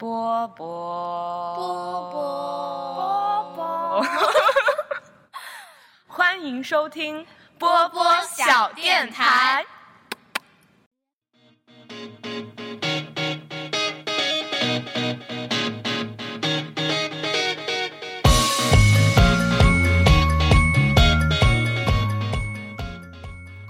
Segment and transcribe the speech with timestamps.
[0.00, 0.66] 波波
[1.56, 4.06] 波波波波，
[6.08, 7.26] 欢迎收听
[7.58, 9.62] 波波小电台。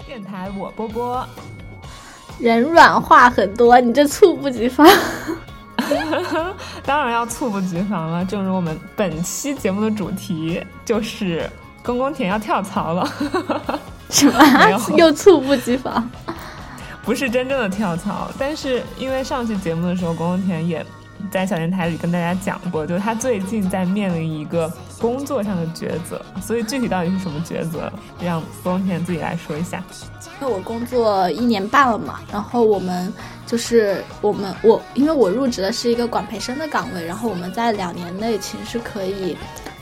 [0.07, 1.27] 电台我波波，
[2.39, 4.87] 人软话很多，你这猝不及防。
[6.85, 8.23] 当然要猝不及防了。
[8.25, 11.49] 正如我们本期节目的主题就是
[11.83, 13.07] 公公田要跳槽了，
[14.09, 14.79] 什么？
[14.97, 16.09] 又猝不及防？
[17.03, 20.85] 不是真正的跳槽，但是因为上期节目的时候，公公田也
[21.29, 29.83] 在小电台里跟大家讲过，就是他最近在面临一个工作上的抉择，所以具体到底是什么抉择，让公公田自己来说一下。
[30.39, 33.13] 因为我工作一年半了嘛，然后我们
[33.45, 39.37] 就是我们我，因为我入职的是一个管培生的岗位，然后我们在两年内其实是可以，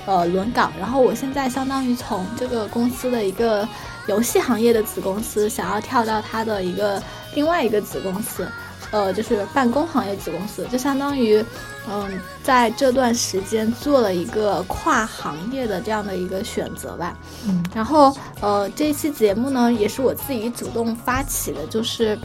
[0.06, 0.72] 呃，轮岗。
[0.78, 3.68] 然后我现在相当于从这个公司的一个
[4.08, 7.02] 游戏行业的子公司，想要跳到他的一个
[7.36, 8.46] 另外一个子公司，
[8.92, 11.44] 呃，就是办公行业子公司，就相当于，
[11.88, 17.16] 嗯，在这段时间做了一个跨行业的这样的一个选择吧。
[17.48, 22.18] 嗯，然后呃，这一期节目呢，也是我自己主动发起的，就是，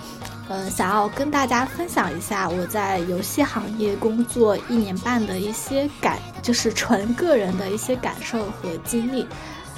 [0.48, 9.27] 嗯、想要跟大家分享一下我在游戏行业工作一年半的一些感，就是纯个人的一些感受和经历。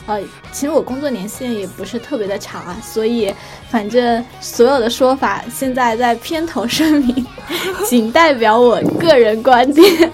[0.07, 0.21] 呃，
[0.53, 3.35] 其实我工作年限也不是特别的长啊，所以
[3.69, 7.27] 反正所有的说法现在在片头声明，
[7.85, 10.13] 仅代表我个人观点，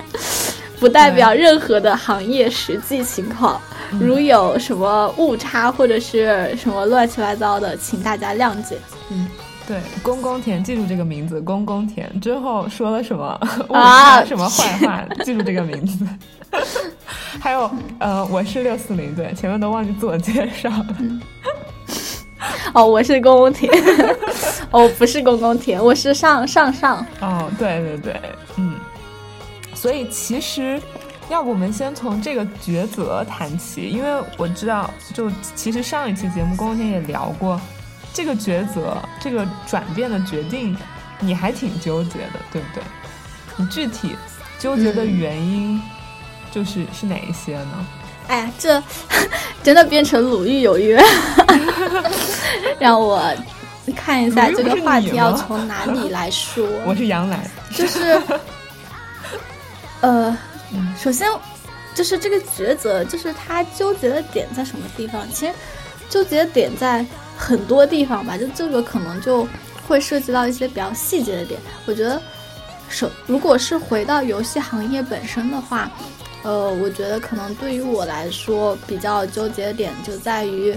[0.81, 3.61] 不代表任何的行业实际情况。
[4.01, 8.79] 如有什么误差或者是什么乱七八糟的，请大家谅解。
[9.11, 9.29] 嗯，
[9.73, 16.07] 对，公公田，记住这个名字，公公田之后说了什么 误啊差、什么坏话，记住这个名字。
[17.41, 20.97] 还有，呃，我是六四零，对，前面都忘记自我介绍了。
[22.75, 23.73] 哦，我是公公田，
[24.71, 26.99] 哦，不是公公田，我是上上上。
[27.23, 28.21] 哦，对对对，
[28.59, 28.75] 嗯，
[29.73, 30.79] 所以其实，
[31.31, 37.59] 要不我们先从这个抉择谈起，因为我知道，就其实上一期节目公公田也聊过，
[38.13, 40.77] 这个抉择，这个转变的决定，
[41.21, 42.83] 你还挺纠结的，对不对？
[43.57, 44.17] 你具体
[44.59, 45.81] 纠结的原因，
[46.51, 47.87] 就是、是哪一些呢？
[48.29, 48.83] 哎呀，这
[49.63, 51.03] 真的变成鲁豫有约，
[52.79, 53.21] 让我
[53.97, 56.67] 看一下这个话题要从哪里来说。
[56.87, 57.41] 我是杨澜，
[57.75, 58.23] 就是，
[60.03, 60.37] 呃，
[60.97, 61.29] 首先
[61.95, 65.29] 就是这个抉择，就是他纠结的点在什么地方？
[65.33, 65.53] 其实
[66.09, 67.05] 纠结的点在
[67.37, 69.47] 很多地方吧，就这个可能就
[69.87, 71.61] 会涉及到一些比较细节的点。
[71.87, 72.21] 我觉得，
[72.89, 75.91] 首如果是回到游戏行业本身的话，
[76.43, 80.77] 呃，我觉得可能对于我来说比较纠结的点就在于，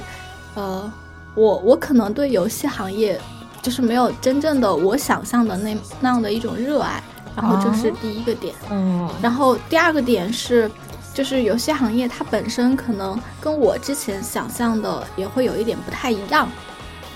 [0.55, 0.91] 呃，
[1.33, 3.19] 我我可能对游戏行业
[3.61, 7.03] 就是没有真正的我想象的那那样的一种热爱，
[7.35, 8.53] 然后这是第一个点。
[8.69, 10.69] 嗯然后第二个点是，
[11.15, 16.47] 就是游戏行业它本身可能跟我之前想象的也会有一点不太一样。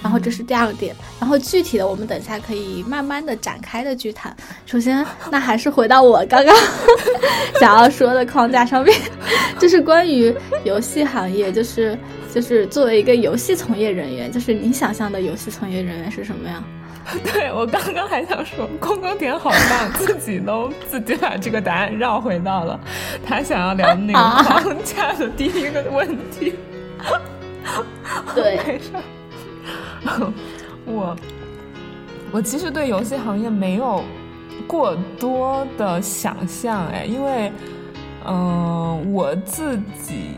[0.02, 4.34] 然后这是第二个点，然后具体的我们等一下可以慢慢的展开的去谈。
[4.66, 6.56] 首先，那还是回到我刚刚
[7.60, 8.98] 想要说的框架上面，
[9.60, 10.34] 就是关于
[10.64, 12.00] 游戏行业，就是
[12.34, 16.64] 就是作为一个游戏从业人员，就是你想象的游戏从业人员是什么样？
[17.34, 22.80] 对我刚刚还想说，公公点好棒，自己都自己把这个答案绕回到了
[23.26, 26.56] 他想要聊的那个框架的第一个问题。
[28.36, 28.92] 对， 没事。
[30.86, 31.16] 我
[32.32, 34.04] 我其实对游戏行业没有
[34.68, 37.52] 过多的想象，哎，因为
[38.26, 40.32] 嗯、我自己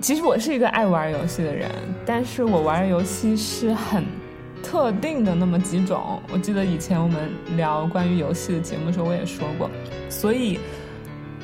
[0.00, 1.70] 其实我是一个爱玩游戏的人，
[2.04, 4.04] 但是我玩游戏是很
[4.66, 6.20] 特定的那么几种。
[6.32, 9.70] 我记得以前我们聊关于游戏的节目的时候，我也说过，
[10.10, 10.58] 所以。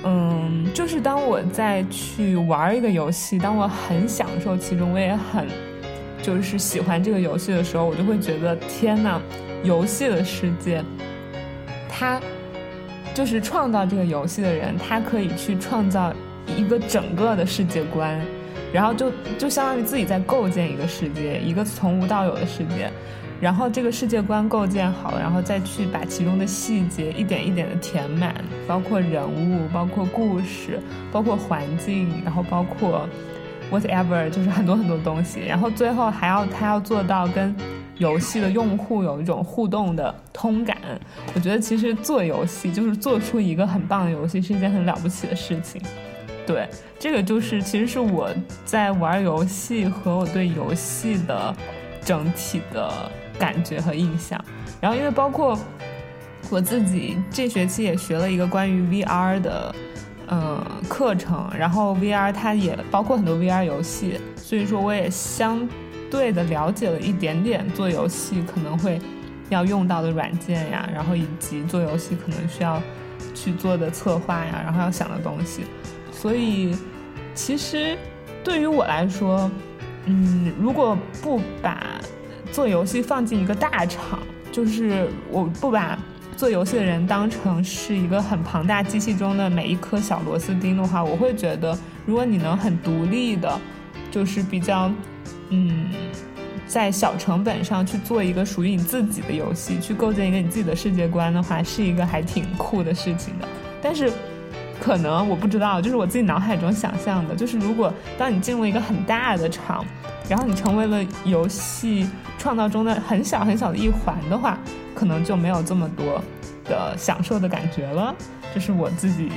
[0.05, 5.47] 嗯，就是当我在去玩一个游戏，当我很享受其中，我也很
[6.21, 9.21] 就是喜欢这个游戏的时候，我就会觉得天呐，
[9.63, 10.83] 游戏的世界，
[11.89, 12.21] 它
[13.15, 16.13] 就是创造这个游戏的人，他可以去创造
[16.57, 18.21] 一个整个的世界观，
[18.73, 22.91] 然后就就相当于自己在构建一个世界，一个从无到有的世界。
[23.41, 28.33] 然后这个世界观构建好了，然后再去把其中的细节一点一点的填满，
[28.69, 30.79] 包括人物，包括故事，
[31.11, 33.09] 包括环境，然后包括
[33.69, 35.41] whatever，就是很多很多东西。
[35.41, 37.53] 然后最后还要他要做到跟
[37.99, 40.79] 游戏的用户有一种互动的通感。
[41.35, 45.83] 我觉得其实做游戏就是做出一个很棒的游戏是一件很了不起的事情。
[46.47, 46.69] 对，
[46.99, 48.31] 这个就是其实是我
[48.65, 51.55] 在玩游戏和我对游戏的
[52.05, 52.91] 整体的
[53.39, 54.43] 感觉和印象。
[54.81, 55.59] 然后因为包括
[56.51, 59.75] 我自己这学期也学了一个关于 VR 的。
[60.35, 65.69] 嗯，课程，然后 VR 它也包括很多 VR 游戏，所以说我也相
[66.11, 68.99] 对的了解了一点点做游戏可能会
[69.51, 72.81] 要用到的软件呀，然后以及做游戏可能需要
[73.35, 75.65] 去做的策划呀，然后要想的东西。
[76.23, 76.73] 所以
[77.35, 77.99] 其实
[78.45, 79.51] 对于我来说，
[80.07, 82.01] 嗯，如果不把
[82.53, 84.21] 做游戏放进一个大厂，
[84.53, 85.99] 就是我不把。
[86.35, 93.61] 做游戏的人当成是一个很庞大机器中的每一颗小螺丝钉的话，我会觉得，如果你能很独立的，
[94.11, 94.91] 就是比较，
[95.51, 95.91] 嗯，
[96.67, 103.47] 在小成本上去做一个属于你自己的游戏，去构建一个你自己的世界观的话，是一个还挺酷的事情的。
[103.81, 104.11] 但是，
[104.83, 109.85] 可能我不知道，就是我自己脑海中想象的，就是如果当你进入一个很大的场，
[110.29, 114.59] 然后你成为了游戏创造中的很小很小的一环的话。
[114.95, 116.23] 可能就没有这么多
[116.67, 118.15] 的享受的感觉了，
[118.55, 119.33] 这是我自己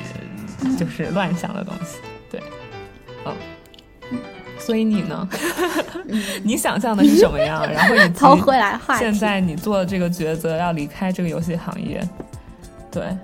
[0.77, 1.98] 就是乱想的东西，
[2.30, 2.44] 对，
[3.25, 3.33] 嗯，
[4.59, 5.27] 所以你呢？
[6.44, 7.65] 你想象的是什么样？
[7.71, 12.06] 然后你投回来话现在你做的这个抉择要离开这个游戏行业，
[12.91, 13.18] 对。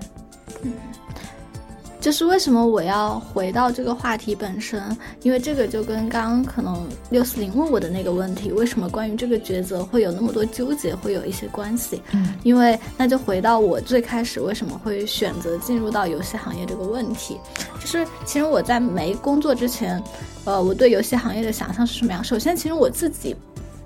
[2.02, 4.82] 就是为什么我要回到这个话题本身？
[5.22, 12.02] 因为这个就跟刚刚可能六四零问我的那个问题，为什么关于这个抉择会有那么多纠结，会有一些关系。
[12.10, 17.38] 嗯，因为那就回到我最开始为什么会选择进入到游戏行业这个问题。
[17.80, 20.02] 就是其实我在没工作之前，
[20.44, 22.22] 呃，我对游戏行业的想象是什么样？
[22.24, 23.36] 首先，其实我自己。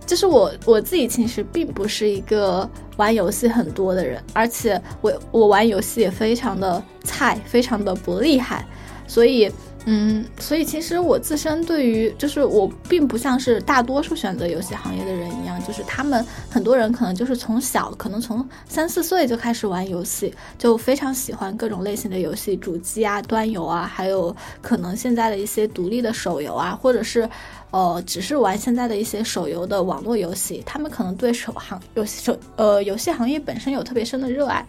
[0.06, 8.64] 就是我我自己其实并不是一个玩游戏很多的人，而且我我玩游戏也非常的菜，非常的不厉害，
[9.08, 9.50] 所以
[9.88, 27.28] 嗯，所以其实我自身对于就是我并不像是大多数选择游戏行业的人一样，就是他们很多人可能就是从小可能从三四岁就开始玩游戏，就非常喜欢各种类型的游戏，主机啊、端游啊，还有可能现在的一些独立的手游啊，或者是。
[27.72, 34.64] 呃，只是玩现在的一些手游的网络游戏，他们可能对手行游戏手呃游戏行业本身有特别深的热爱。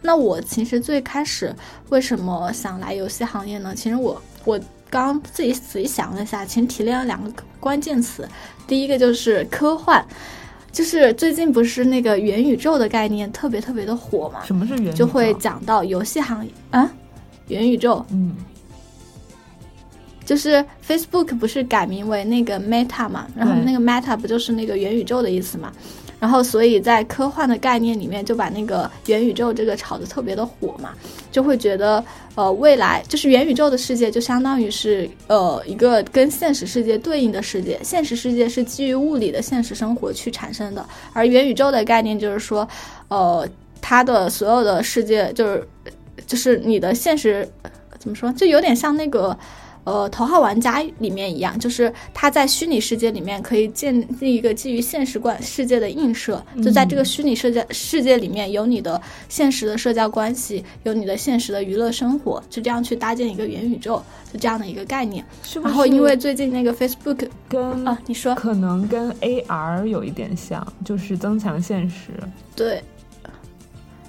[0.00, 1.52] 那我其实最开始
[1.88, 3.74] 为什么想来游戏行业呢？
[3.74, 4.60] 其实我我
[4.90, 8.28] 刚自己仔细想了一下，其实提炼了两个关键词，
[8.66, 10.04] 第一个就是科幻，
[10.70, 14.44] 就是最近不是那个元宇宙的概念特别特别的火嘛？
[14.44, 14.96] 什么是元宇宙？
[14.96, 16.90] 就会讲到游戏行业啊，
[17.48, 18.36] 元宇宙，嗯。
[20.24, 25.72] 就是 Facebook 不是改名为那个 Meta 嘛，然后那个 Meta 不就是那个元宇宙的意思嘛，
[26.22, 30.90] 然后所以在科幻的概念里面就把那个元宇宙这个炒得特别的火嘛，
[31.32, 32.02] 就会觉得
[32.36, 42.68] 呃未来就是元宇宙的世界就相当于是呃一个跟现实世界对应的世界，现实世界是基于物理的现实生活去产生的，而元宇宙的概念就是说，
[43.08, 43.44] 呃
[43.80, 45.68] 它的所有的世界就是
[46.24, 47.48] 就是你的现实
[47.98, 49.36] 怎么说，就有点像那个。
[49.84, 64.00] 呃，头号玩家里面一样，就是他在虚拟世界里面可以建立一个基于现实观世界的映射，就在这个虚拟世界世界里面有你的现实的社交关系，有你的现实的娱乐生活，就这样去搭建一个元宇宙，
[64.32, 65.24] 就这样的一个概念。
[65.62, 72.12] 然后因为最近那个 Facebook 跟啊，你说可能跟 AR 有一点像，就是增强现实。
[72.54, 72.80] 对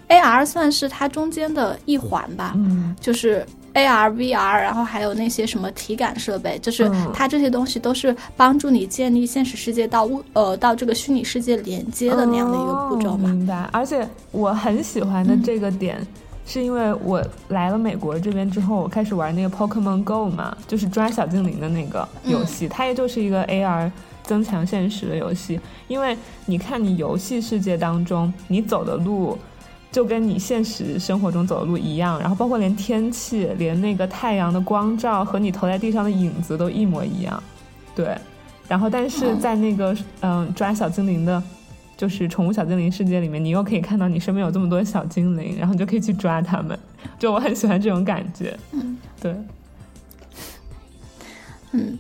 [0.10, 3.44] ，AR 算是它中间的一环吧，嗯，就是。
[3.74, 13.30] A R V R，然后还有那些什么体感设备，就是它这些东西都是帮助你建立现实世界到物呃到这个虚拟世界连接的那样的一个步骤嘛。
[13.30, 13.68] 明白。
[13.72, 16.06] 而且我很喜欢的这个点，
[16.46, 23.92] 是因为我来了美国这边之后，我开始玩那个 Pokemon Go 嘛，就是抓小精灵的那个游戏，它也就是一个 A R
[24.24, 25.60] 增强现实的游戏。
[25.88, 26.16] 因为
[26.46, 29.38] 你看，你游戏世界当中你走的路。
[29.94, 37.42] 就跟你现实生活中走的路一样，然后包括连天气、连那个太阳的光照和你投在地上的影子都一模一样，
[37.96, 38.18] 对。
[38.68, 41.42] 然后但是在那个嗯抓小精灵的，
[41.96, 46.78] 就是宠物小精灵世界里面，你又可以看到你身边有这么多小精灵，然后你就可以去抓它们。
[47.20, 49.36] 就我很喜欢这种感觉，嗯，对，
[51.74, 52.00] 嗯。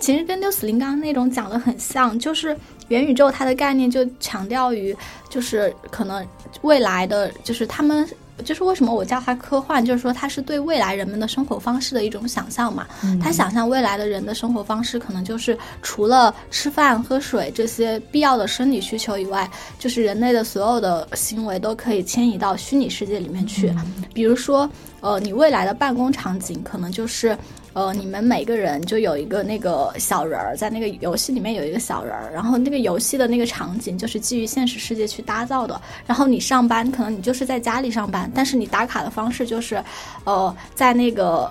[0.00, 2.56] 其实跟六四零刚刚那种讲的很像，就是
[2.88, 4.96] 元宇宙它的概念就强调于，
[5.28, 6.26] 就是可能
[6.62, 8.08] 未来的，就是他们
[8.44, 12.86] 就是为什么我叫它科幻，就是说它是对未来人们的生活方式的一种想象嘛。
[13.20, 23.74] 他想象未来的人的生活方式，可能就是除了吃饭、喝水这些必要的生理需求以外，就是人类的所有的行为都可以迁移到虚拟世界里面去。
[24.14, 27.36] 比如说，呃，你未来的办公场景可能就是。
[27.78, 35.80] 呃，你们每个人就有一个那个小人儿，在那个游戏里面有一个小人儿，然后那个游戏的那个场景就是基于现实世界去搭造的。
[36.04, 39.80] 然后你上班，可能你就是在家里上班，但是你打卡的方式就是，
[40.24, 41.48] 呃，在那个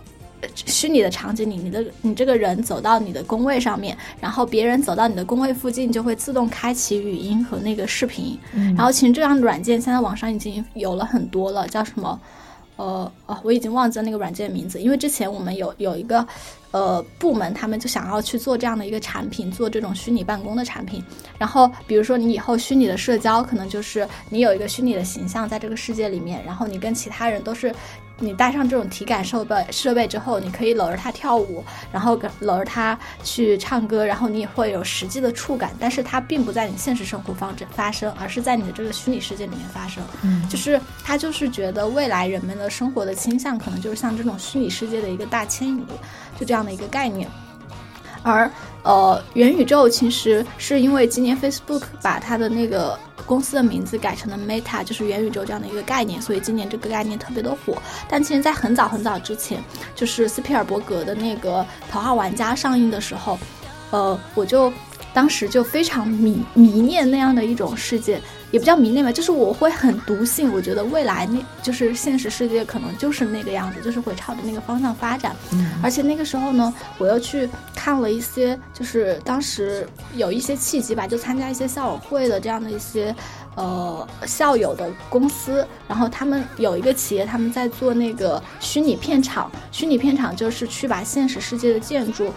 [0.53, 8.37] 虚拟的场景里，你的你这个人走到你的工位上面，然后别人走到你的工位附近，就会自动开启语音和那个视频。
[8.75, 12.19] 然后其实这样的软件现在网上已经有了很多了，叫什么？
[12.77, 16.25] 呃哦，我已经忘记了那个软件名字，因为之前我们有有一个，
[16.71, 21.03] 呃部门，他们就想要去做这样的一个产品，做这种虚拟办公的产品。
[21.37, 27.75] 然后比如说你以后虚拟的社交，可能就是你有一个虚拟的形象在这个世界里面，然后你跟其他人都是。
[28.19, 40.03] 你带上这种体感设备设备之后，你可以搂着它跳舞，然后搂着它去唱歌，然后你也会有实际的触感，但是它并不在你现实生活方发生，而是在你的这个虚拟世界里面发生。
[40.23, 45.85] 嗯，就是他就是觉得未来人们的生活的倾向可能就是像这种虚拟世界的一个大迁移，
[46.39, 47.29] 就这样的一个概念。
[48.23, 48.51] 而
[48.87, 52.97] 呃，元宇宙其实是因为今年 Facebook 把它的那个。
[53.25, 57.77] 公司的名字改成了 Meta，就是元宇宙这样的一个概念，所以今年这个概念特别的火。
[58.07, 59.61] 但其实，在很早很早之前，
[59.93, 61.59] 就是斯皮尔伯格的那个
[61.91, 63.37] 《头号玩家》上映的时候，
[63.91, 64.71] 呃，我就
[65.17, 68.21] 当时就非常迷迷恋那样的一种世界。
[68.49, 75.35] 也不叫迷恋吧，就是我会很笃信，我觉得未来那就是现实世界可能就是那个样子，就是会朝着那个方向发展。
[75.51, 83.13] 嗯，而且那个时候呢，我又去看了一些，就是当时有一些契机吧，就参加一些校友会的这样的一些，
[83.55, 92.31] 呃，校友的公司，然后他们有一个企业，他们在做那个虚拟片场，虚拟片场就是去把现实世界的建筑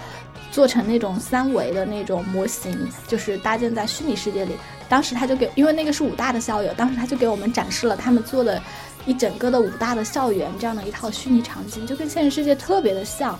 [0.50, 2.76] 做成那种三维的那种模型，
[3.06, 4.54] 就是搭建在虚拟世界里。
[4.88, 8.60] 当时他就给，因为那个是武大的校友，当时他就给我们展示了他们做的，
[9.06, 13.38] 一整个的武大的校园这样的一套虚拟场景，就跟现实世界特别的像。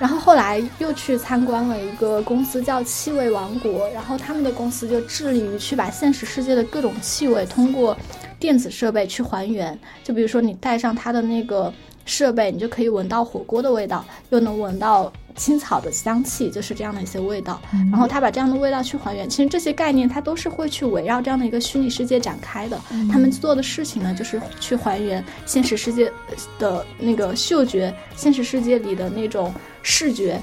[0.00, 7.96] 然后后来又去参观了一个公司叫气味王国，然后他们的公司就致力于去把现实世界的各种气味通过
[8.40, 9.78] 电子设备去还原。
[10.02, 11.72] 就比如说你带上它的那个
[12.04, 15.12] 设备，你就可以闻到火锅的味道，又能闻到。
[15.34, 17.60] 青草的香气就是这样的一些味道，
[17.90, 19.28] 然后他把这样的味道去还原。
[19.28, 22.78] 其实这些概念它都是会去围绕这样的一个虚拟世界展开的。
[23.10, 26.12] 他们做的事情呢，就是去还原现实世界
[26.58, 30.40] 的那个嗅觉，现实世界里的那种视觉，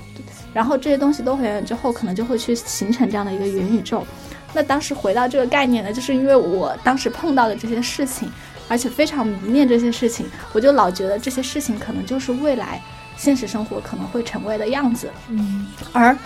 [0.54, 4.06] 然后这些东西都还原之后，可能就会去形成这样的一个元宇宙。
[4.54, 8.28] 那当时回到这个概念呢，就是因为我当时碰到的这些事情，
[8.68, 12.82] 而且非常迷恋这些事情，我就老觉得这些事情可能就是未来。
[13.20, 16.18] 现实生活可能会成为的样子，嗯，而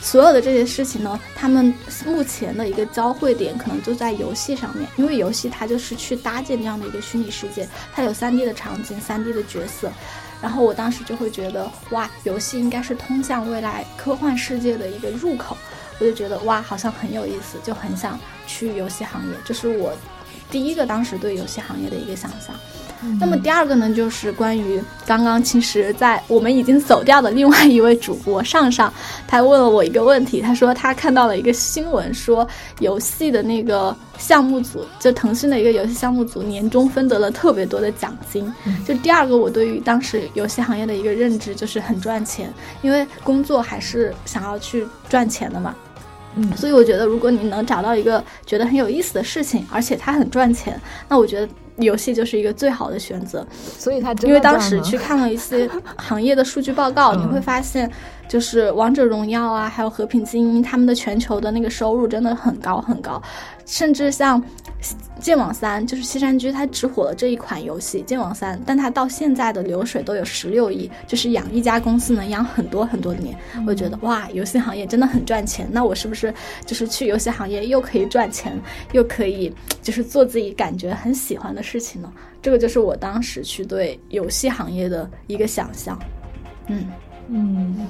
[0.00, 1.74] 所有的这些事情呢，他们
[2.04, 9.90] 目前的一个交汇点可能就在游戏上面，因为游戏它就是去搭建这样的一个虚拟世界，它有 3D 的场景、3D 的角色，
[10.40, 15.56] 然后我当时就会觉得，哇，游戏应该是通向未来科幻世界的一个入口，
[15.98, 19.92] 我就觉得哇，好像很有意思，就很想去游戏行业，这是我
[20.50, 22.54] 第一个当时对游戏行业的一个想象。
[23.20, 28.92] 那么第二个呢，就是关于刚刚其实，在我们已经走掉的另外一位主播上上，
[29.28, 32.46] 他问了我一个问题，他说他看到了一个新闻，说
[32.80, 38.52] 游戏的那个项目组，就腾讯的一个游戏项目组，年终分得了特别多的奖金。
[38.86, 45.74] 就第二个，我对于当时游戏行业的一个认知就是很赚钱，因为工作还是想要去赚钱的嘛。
[46.34, 51.48] 嗯，所以我觉得，如果你能找到一个觉得很有意思的事情，而且它很赚钱，那我觉得。
[51.78, 53.46] 游戏就是一个最好的选择，
[53.78, 57.90] 所以他因为当时去看了一些行业的数据报告， 你会发现，
[58.28, 63.22] 就是王者荣耀啊，还有和平精英，他们的全球的那个收入真的很高很高，
[63.64, 64.42] 甚至像。
[65.18, 73.36] 剑网三就是西山居，它只火了这一款游戏剑网三，但它到现在的流水都有十六亿，就是养一家公司能养很多很多年。
[73.66, 75.66] 我觉得哇，游戏行业真的很赚钱。
[75.72, 76.32] 那我是不是
[76.64, 78.56] 就是去游戏行业又可以赚钱，
[78.92, 79.52] 又可以
[79.82, 82.12] 就是做自己感觉很喜欢的事情呢？
[82.40, 85.98] 这个就是我当时去对游戏行业的一个想象。
[86.68, 86.86] 嗯
[87.28, 87.88] 嗯。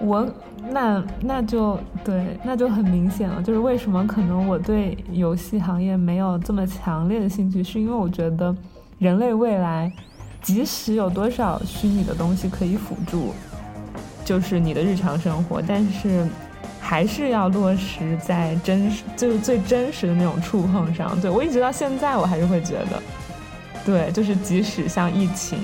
[0.00, 0.26] 我
[0.70, 3.42] 那那就对，那就很明显了。
[3.42, 8.54] 就是为什么可能我对游戏行业没有这么强烈的兴趣，是因为我觉得
[8.98, 9.92] 人类未来，
[10.40, 13.34] 即使有多少虚拟的东西可以辅助，
[14.24, 16.26] 就是你的日常生活，但是
[16.80, 21.20] 还是要落实在真实，就是最真实的那种触碰上。
[21.20, 23.02] 对我一直到现在，我还是会觉得。
[23.84, 25.58] 对，就是即使像疫情，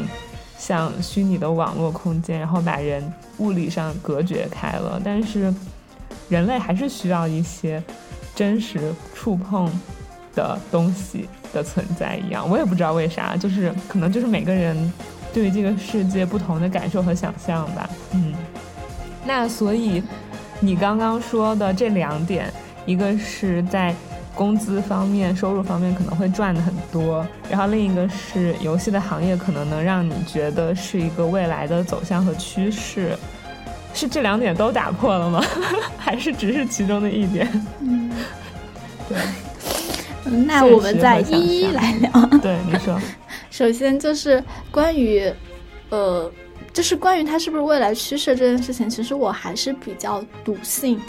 [0.58, 3.02] 像虚拟的网络空间，然后把人
[3.38, 5.52] 物理上隔绝开了，但是
[6.28, 7.82] 人类还是需要一些
[8.34, 9.70] 真实触碰
[10.34, 12.48] 的东西的存在一样。
[12.48, 14.92] 我也不知道为啥，就是可能就是每个人
[15.32, 17.90] 对于这个世界不同的感受和想象吧。
[18.12, 18.32] 嗯，
[19.24, 20.02] 那所以
[20.60, 22.52] 你刚刚说的这两点，
[22.86, 23.94] 一个是在。
[24.34, 33.16] 工资方面、收入方面可能会赚的很多，然后另一个是游戏的行业可能能让你觉得是一个未来的走向和趋势，
[33.94, 35.42] 是这两点都打破了吗？
[35.96, 37.48] 还是只是其中的一点？
[37.80, 38.10] 嗯，
[39.08, 39.18] 对。
[40.46, 42.10] 那我们再一一来聊。
[42.42, 42.98] 对，你说。
[43.50, 45.32] 首先就是关于，
[45.90, 46.28] 呃，
[46.72, 51.00] 就是关于它是不是未来趋势这件事情，其实我还是比较笃信。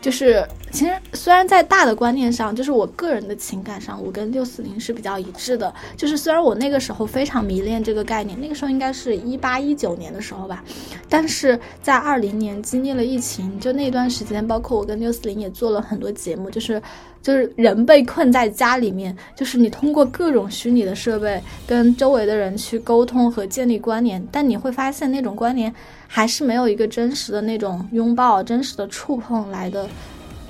[0.00, 5.72] 就是，其实虽然在大的观念上，就是我个人的情感上，我跟六四零是比较一致的。
[5.96, 10.64] 就是虽然我那个时候非常迷恋这个概念，那个时候应该是一八一九年的时候吧，
[11.08, 16.82] 但是在二零年经历了疫情，就那段时间，包括我跟六四零也做了很多节目，就是。
[17.22, 25.72] 就是人被困在家里面，就是你通过各种虚拟的设备跟周围的人去沟通和建立关联，但你会发现那种关联
[26.08, 29.88] 还是没有一个真实的那种拥抱、真实的触碰来的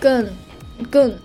[0.03, 0.29] 更
[0.91, 1.17] 更，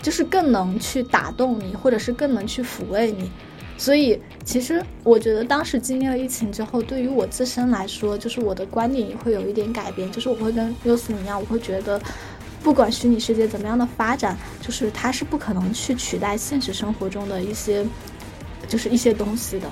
[0.00, 3.28] 就是更能去打动你，或者是更能去抚慰你。
[3.76, 12.00] 所以，其实我觉得当时经历了疫情之后，对于我自身来说，就是我的观点也会有一点改变，就是我会跟优思一样，我会觉得。
[12.62, 17.84] 不管虚拟世界怎么样的发展，就是它是不可能去取代现实生活中的一些，
[18.68, 19.68] 就是一些东西的。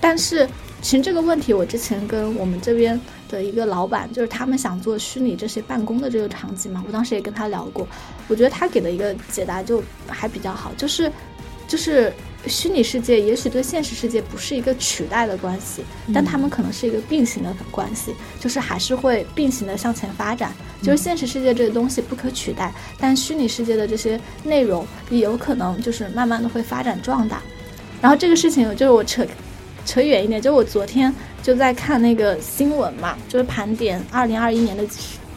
[0.00, 0.48] 但是，
[0.82, 7.86] 其实这个问题，我之前跟我们这边的一个老板，就是他们想做虚拟这些办公的这个场景嘛，我当时也跟他聊过，
[8.28, 11.10] 我觉得他给的一个解答就还比较好，就是，
[11.68, 12.12] 就是。
[12.46, 20.50] 虚拟世界也许对现实世界不是一个取代的关系，但他们可能是一个并行的关系，就是还是会并行的向前发展。
[20.80, 27.42] 就是现实世界这个东西不可取代，但虚拟世界的这些内容也有可能就是慢慢的会发展壮大。
[28.00, 29.22] 然后这个事情就是我扯
[29.84, 34.84] 扯远一点，就我昨天就在看那个新闻嘛，就是盘点二零二一年的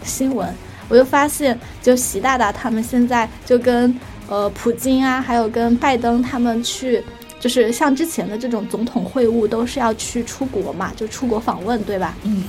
[0.04, 0.48] 新闻，
[0.88, 3.96] 我就发现就习大大他们现在就跟。
[4.30, 7.04] 呃，普京啊，还有跟拜登他们去，
[7.42, 12.16] 就是像之前的这种总统会晤，都是要去出国嘛，就出国访问，对吧？
[12.24, 12.46] 嗯。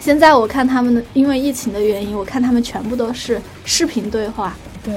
[0.00, 4.56] 现在我看他们的，因为疫情的原因，我看他们全部都是视频对话。
[4.82, 4.94] 对。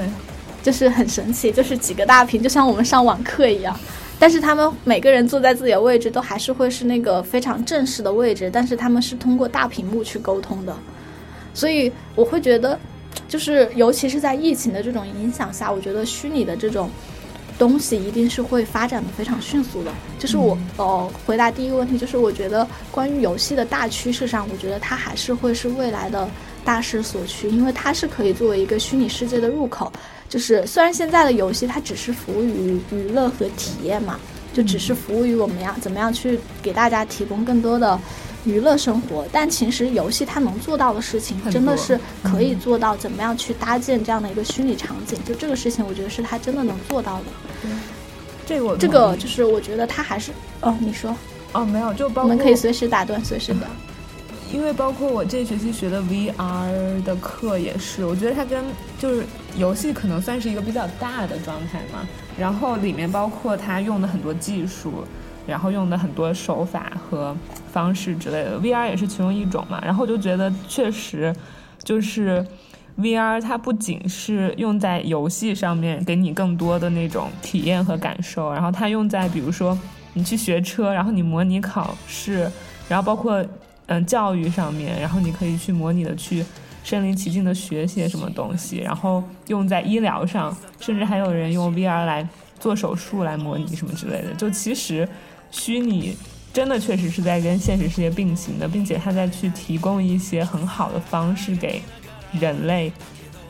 [0.64, 3.74] 就是很神奇，就是几个大屏，就像我们上网课一样。
[4.20, 10.76] 但是他们每个人坐在自己的位置，都还是会是那个非常正式的位置，但是他们是通过大屏幕去沟通的。
[11.52, 12.78] 所以我会觉得。
[13.28, 16.88] 就是，尤其是在疫情的这种影响下，我觉得虚拟的这种
[17.58, 19.92] 东西一定是会发展的非常迅速的。
[20.18, 26.28] 就是我，呃，回答第一个问题，就是我觉得关于游戏的大趋势上，我觉得它还是会是未来的
[26.64, 29.92] 大势所趋，因为它是可以作为一个虚拟世界的入口。
[30.30, 34.18] 就是虽然现在的游戏它只是服务于娱乐和体验嘛，
[34.54, 38.00] 就只是服务于我们要，怎么样去给大家提供更多的。
[38.46, 42.96] 娱乐生活，但其实游戏它能做到的事情，真的是可以做到。
[42.96, 45.18] 怎么样去搭建这样的一个虚拟场景？
[45.26, 47.24] 就这个事情，我觉得是它真的能做到的。
[48.46, 51.14] 这个这个就是我觉得它还是哦，你说
[51.52, 53.66] 哦，没有，就包我们可以随时打断，随时的。
[54.52, 58.64] 因为包括我这学期学的 VR 的课也是，我觉得它跟
[58.98, 59.24] 就是
[59.56, 62.06] 游戏可能算是一个比较大的状态嘛。
[62.38, 65.04] 然后里面包括它用的很多技术。
[65.46, 67.34] 然后用的很多手法和
[67.72, 69.82] 方式之类的，VR 也是其中一种嘛。
[69.84, 71.34] 然后我就觉得确实，
[71.82, 72.46] 就是
[72.98, 78.52] VR 它不仅是用在游戏上面，给你更多的那种体验和感受。
[78.52, 79.76] 然后它用在比如说
[80.12, 82.48] 你去学车，然后你模拟考试，
[82.88, 83.44] 然后包括
[83.90, 86.44] 嗯教育上面，然后你可以去模拟的去
[86.82, 88.78] 身临其境的学些什么东西。
[88.78, 92.26] 然后用在医疗上，甚至还有人用 VR 来
[92.58, 94.34] 做手术来模拟什么之类的。
[94.34, 95.06] 就其实。
[95.52, 96.16] 虚拟
[96.52, 101.82] 真的确实是在跟现实世界并行的，并且它在去提供一些很好的方式给
[102.38, 102.92] 人类，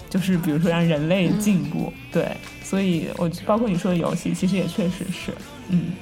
[0.09, 1.93] 就是比如说让人类进步。
[2.11, 5.35] 对，所以我包括你说的游戏，其实也确实是，
[5.69, 5.93] 嗯，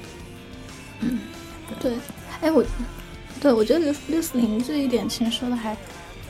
[1.01, 1.19] 嗯，
[1.81, 1.97] 对，
[2.39, 2.63] 哎，我，
[3.39, 5.75] 对我觉得六六四零这一点其实说的还。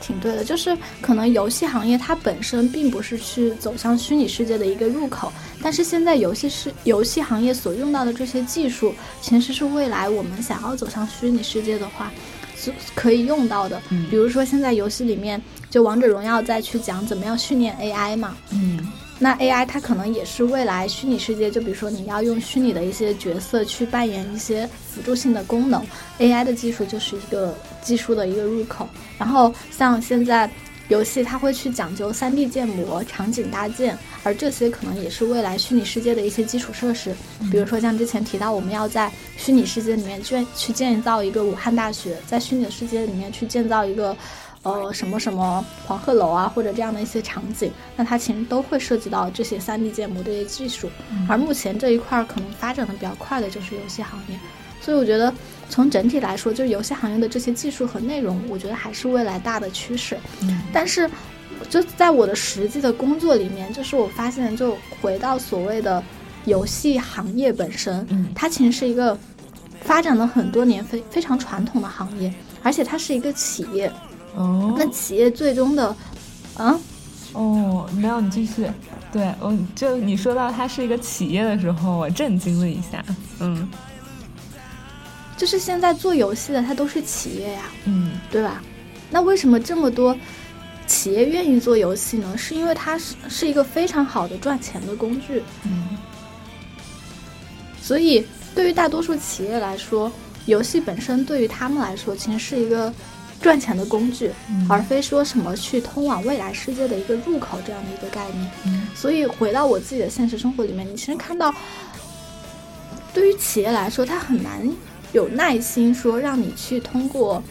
[0.02, 5.30] 挺对的，就是可能游戏行业它本身并不是去走向虚拟世界的一个入口，
[5.62, 12.10] 但是现在游戏是游戏行业所用到的这些技术，其实是未来我们想要走向虚拟世界的话，
[12.56, 13.78] 是可以用到的。
[13.90, 18.90] 嗯，比如说现在游戏里面就王者荣耀在去讲怎么样训练 AI 嘛，嗯，
[19.22, 25.86] 那 AI 它可能也是未来虚拟世界，就比如说你要用虚拟的一些角色去扮演一些辅助性的功能
[26.18, 28.88] ，AI 的技术就是一个技术的一个入口。
[29.18, 30.50] 然后像现在
[30.88, 37.14] 游戏它会去讲究 3D 建模、场景搭建，而这些可能也是未来虚拟世界的一些基础设施。
[37.50, 44.16] 比如说像之前提到，我们要在虚拟世界里面去去建造一个武汉大学，在虚拟世界里面去建造一个。
[44.62, 50.90] 呃，什么什么黄鹤楼啊，或者这样的一些场景，那它其实都会涉及到这些 3D 建模这些技术。
[51.26, 54.38] 而目前这一块儿可能发展的比较快的就是游戏行业，
[54.78, 55.32] 所以我觉得
[55.70, 60.18] 从整体来说，就是游戏行业的这些技术和内容，我觉得还是未来大的趋势。
[60.74, 61.10] 但是，
[61.70, 66.04] 就在我的实际的工作里面，就是我发现，就回到所谓的
[66.44, 69.16] 游戏行业本身，它其实是一个
[69.80, 72.30] 发展了很多年非非常传统的行业，
[72.62, 73.90] 而且它是一个企业。
[74.36, 75.94] 哦，那企业最终的，
[76.56, 76.78] 啊，
[77.32, 78.70] 哦，没有，你继续。
[79.12, 83.04] 对，我就你说到它是一个企业的时候，我震惊了一下。
[83.40, 83.68] 嗯，
[85.36, 88.62] 就是现在做游戏的，它都是企业呀，嗯，对吧？
[89.10, 90.16] 那为什么这么多
[90.86, 92.38] 企业愿意做游戏呢？
[92.38, 95.42] 是因为它是是一个非常好的赚钱的工具。
[95.64, 95.98] 嗯，
[97.82, 100.10] 所以对于大多数企业来说，
[100.46, 102.94] 游戏本身对于他们来说，其实是一个。
[103.40, 104.30] 赚钱的工具，
[104.68, 108.86] 而非说什么去通往未来世界的一个入口这样的一个概念。
[108.94, 111.54] 所以回到我自己的现实生活里面，你其实看到，
[113.14, 114.70] 对于企业来说，它很难
[115.12, 117.42] 有耐心说让你去通过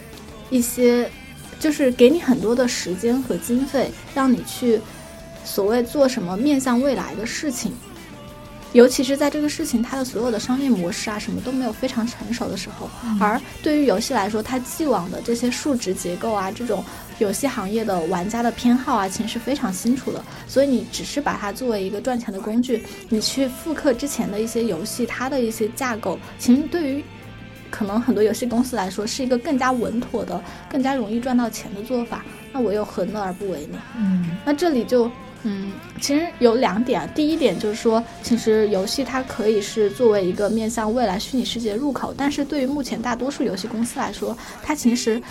[0.49, 1.09] 一些，
[1.59, 4.79] 就是给你很多的时间和经费，让你去
[5.43, 7.73] 所谓做什么面向未来的事情。
[8.73, 12.87] 尤其是在这个事情它的所有的商业模式啊什么都没有非常成熟的时候，
[13.19, 16.83] 而对于游戏来说，它既往的这些数值结构啊，这种
[17.17, 20.23] 游戏行业的玩家的偏好啊，其实是非常清楚的。
[20.47, 27.03] 所以你只是把它作为一个赚钱的工具，你去复刻之前的一些游戏它的一些架构，其实对于
[27.71, 30.39] 可能很多游戏公司来说，是一个更加稳妥的、
[30.71, 32.23] 更加容易赚到钱的做法。
[32.53, 33.79] 那我又何乐而不为呢？
[33.97, 35.11] 嗯，那这里就。
[35.43, 35.71] 嗯，
[36.01, 37.07] 其实有两点啊。
[37.15, 45.21] 第一点就是说，其实游戏它可以是作为一个面向未来虚拟世界的入口，但是对于目前大多数游戏公司来说，它其实，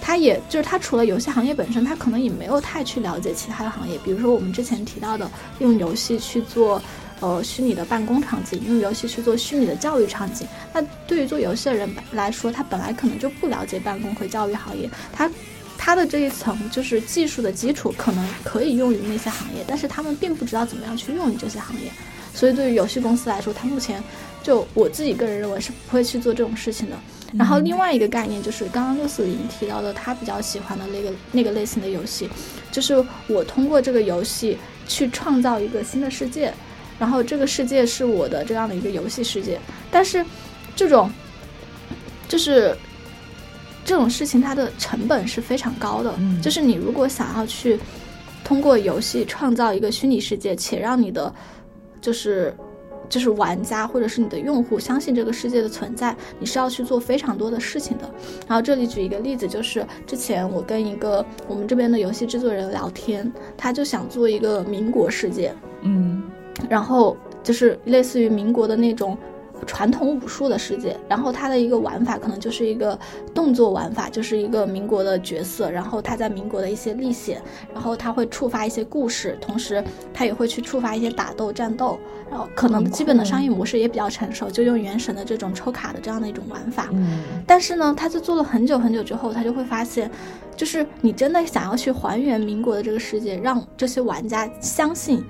[0.00, 3.98] 它也就是它除了游戏行业本身，它可能也没有太去了解其他的行业。
[4.02, 6.80] 比如说我们之前提到的，用游戏去做
[7.20, 10.48] 呃虚拟的办公场景，用游戏去做虚拟的教育场景。
[10.72, 15.30] 那对于做游戏的人来说，他本来可能就不了解办公和教育行业，他。
[15.82, 21.90] 它的这一层就是技术的基础，可能可以用于那些行业，但是他们并不知道怎么样去用于这些行业，
[22.34, 24.04] 所以对于游戏公司来说，它目前
[24.42, 26.96] 就我自己个人认为是不会去做这种事情的。
[27.32, 32.28] 然后另外一个概念就是刚刚六四零提到的，他比较喜欢的那个那个类型的游戏，
[32.70, 36.52] 就是我通过这个游戏去创造一个新的世界，
[36.98, 39.58] 然后这个世界是我的这样的一个游戏世界，
[39.90, 40.22] 但是
[40.76, 41.10] 这种
[42.28, 42.76] 就是。
[43.90, 47.76] 这种事情它的成本是非常高的，就是你如果想要去
[48.44, 51.34] 通过游戏创造一个虚拟世界，且让你的
[52.00, 52.54] 就是
[53.08, 58.08] 就是玩家或者是你的用户相信这个世界的存在，你是要去做非常多的事情的。
[58.46, 66.22] 然后这里举一个例子，就是之前我跟一个我们这边的游戏制作人聊天，他就想做一个民国世界，嗯，
[66.68, 69.18] 然后就是类似于民国的那种。
[69.66, 72.98] 传统武术的世界，然后它的一个玩法可能就是一个
[73.34, 77.40] 动作玩法，就是一个民国的角色，然后他在民国的一些历险，
[77.72, 81.98] 然后他会触发一些故事，同时他也会去触发一些打斗战斗，
[82.30, 86.88] 然后可能基本的商业模式也比较成熟，就用原神的这种抽卡的这样的一种玩法。
[86.92, 90.10] 嗯，但是呢，他就做了很久很久之后，他就会发现，
[90.56, 95.24] 就是你真的想要去还原民国的这个世界，让这些玩家相信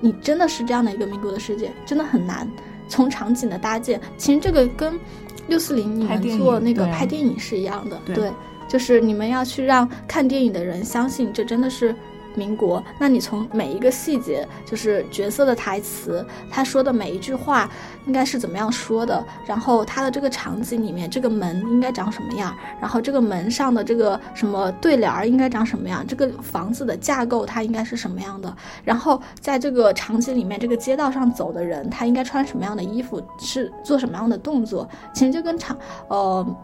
[0.00, 2.48] 你真的是这样的一个民国的世界，真的很难。
[2.88, 4.98] 从场景的搭建，其实这个跟
[5.46, 8.30] 六四零你们做那个拍电影是一样的，对，
[8.68, 11.94] 就是你们要去让看电影的人相信这真的是。
[12.34, 17.68] 民国，那你从每一个细节，就是角色的台词，他说的每一句话，
[18.08, 19.24] 应该是怎么样说的？
[19.46, 22.52] 然后它的这个场景里面，这个门应该长什么样？
[22.80, 26.04] 然后这个门上的这个什么对联儿应该长什么样？
[26.06, 28.52] 这个房子的架构它应该是什么样的？
[28.82, 33.22] 然后在这个场景里面，这个街道上走的人他应该穿什么样的衣服？
[33.38, 34.88] 是做什么样的动作？
[35.12, 35.76] 其实就跟场
[36.08, 36.56] 呃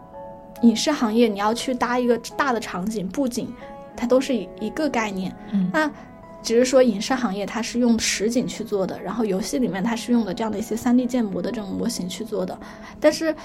[0.63, 3.47] 影视行业，你要去搭一个大的场景布景。
[3.97, 5.33] 它都是一一个概念，
[5.71, 5.89] 那
[6.45, 12.57] 只是说影视行业它是用实景去做的，然后游戏里面它是用的这样的一些三 D 建模的这种模型去做的，
[12.99, 13.35] 但是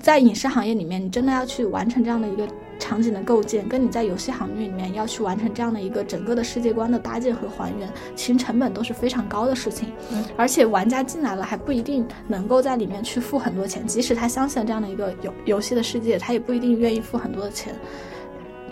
[0.00, 2.46] 在影视行业里面，你真的要去完成这样的一个
[2.78, 9.90] 场景的构建，跟你在游戏行业里面要去完成这样的一个整个的世界观的搭建和还原，其实成本都是非常高的事情。
[10.36, 17.72] 而且玩家进来了还不一定能够在里面去付很多钱，即使他相信了这样的一个游游戏的世界，他也不一定愿意付很多的钱。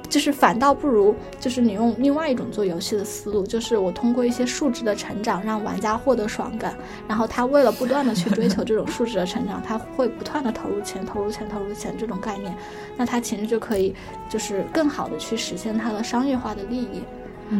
[0.09, 6.77] 就是反倒不如，就是你用另外一种做游戏的思路，就是我通过一些数值的成长，让玩家获得爽感，
[7.09, 12.55] 然后他为了不断的去追求这种数值的成长，他会不断的投入钱、投入钱、投入钱这种概念，
[12.97, 13.93] 那他其实就可以
[14.29, 17.03] 就是更好的去实现他的商业化的利益。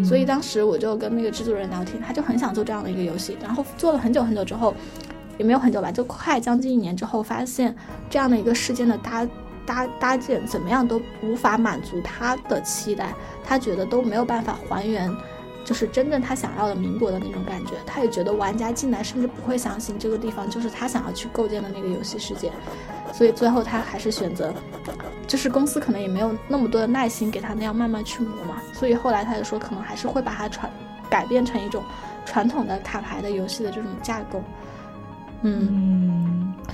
[0.05, 4.75] 所以当时我就跟那个制作人聊天，他就很想做这样的一个游戏，然后做了很久很久之后，
[5.39, 7.75] 也没有很久吧，就快将近一年之后，发现
[8.09, 9.27] 这样的一个事件的搭。
[9.67, 15.11] 搭搭建怎么样都无法满足他的期待，他觉得都没有办法还原，
[15.65, 17.73] 就是真正他想要的民国的那种感觉。
[17.87, 22.53] 他也觉得玩家进来甚至不会相信这个地方就是他想要去构建的那个游戏世界，
[23.13, 24.53] 所以最后他还是选择，
[25.27, 28.61] 就是公司可能也没有那么多的耐心给他那样慢慢去磨嘛。
[28.73, 30.71] 所以后来他就说，可能还是会把它传
[31.09, 31.83] 改变成一种
[32.27, 34.43] 传统的卡牌的游戏的这种架构。
[35.47, 36.14] 嗯，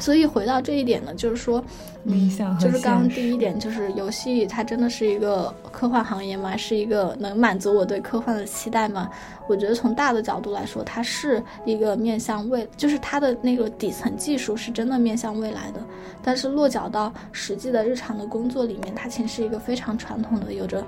[0.00, 1.62] 所以回到这一点呢，就是说，
[2.04, 6.56] 理想就是刚刚第一点，就是游戏它真的是一个科幻行业吗？
[6.56, 9.08] 是一个能满足我对科幻的期待吗？
[9.46, 15.80] 我觉得从大的角度来说，它是一个面向未，就是它的那个底层技术是真的面向未来的。
[16.22, 20.82] 但是落脚到实际的日常的工作里面，它其实是一个非常传统的，有着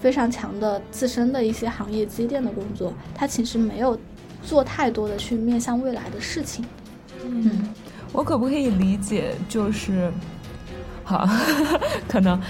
[0.00, 2.92] 非常强的自身的一些行业积淀的工作。
[3.14, 3.96] 它其实没有
[4.42, 6.64] 做太多的去面向未来的事情。
[7.24, 7.68] 嗯，
[8.16, 10.10] 我可不可以理解，就是
[11.04, 11.28] 好，
[12.08, 12.40] 可能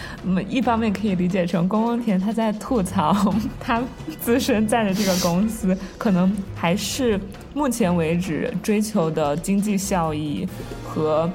[0.48, 3.82] 一方面可以理解成宫宫田他在吐槽他
[4.20, 7.20] 自身在的这个公司，可能还是
[7.52, 10.48] 目前为止追求的经济效益
[10.86, 11.28] 和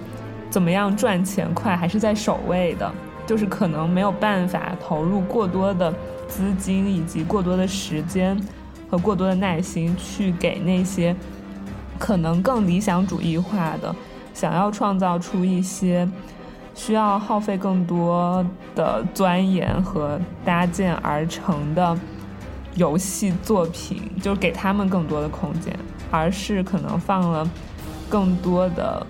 [0.49, 2.89] 怎么样赚钱快还是在首位的，
[3.27, 5.93] 就是可能没有办法投入过多的
[6.29, 8.39] 资金以及过多的时间
[8.89, 11.13] 和过多的耐心去给那些。
[11.99, 13.95] 可能更理想主义化的，
[14.41, 16.09] 想要创造出一些
[16.73, 21.95] 需要耗费更多的钻研和搭建而成的
[22.73, 25.77] 游戏作品，就给他们更多的空间，
[26.09, 27.47] 而是可能放了
[28.09, 29.05] 更多的，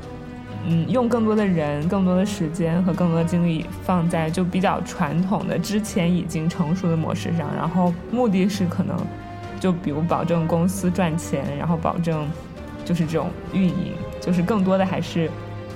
[0.67, 8.97] 嗯，用更多的人、更多的时间和更多的精力放在就比较传统的之前已经成熟的模式上，然后目的是可能
[9.61, 12.27] 就比如保证公司赚钱，然后保证。
[12.83, 15.29] 就是这种运营，就是更多的还是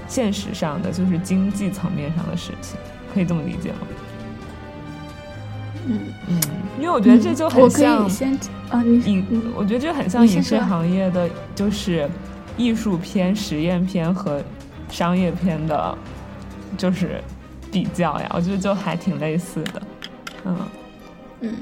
[0.08, 2.77] 现实上的，就是经济层面上的事情，
[3.13, 3.77] 可以这么理解吗？
[5.88, 6.41] 嗯嗯，
[6.79, 8.08] 因为我觉得这就很像
[8.69, 9.23] 啊，你
[9.55, 12.10] 我觉得这很像影视行业的，就是
[12.58, 14.41] 艺术片、实验片和
[14.89, 15.97] 商业片的，
[16.77, 17.21] 就是
[17.71, 18.31] 比较呀。
[18.34, 19.81] 我觉得就还挺类似的，
[20.45, 20.58] 嗯
[21.41, 21.53] 嗯。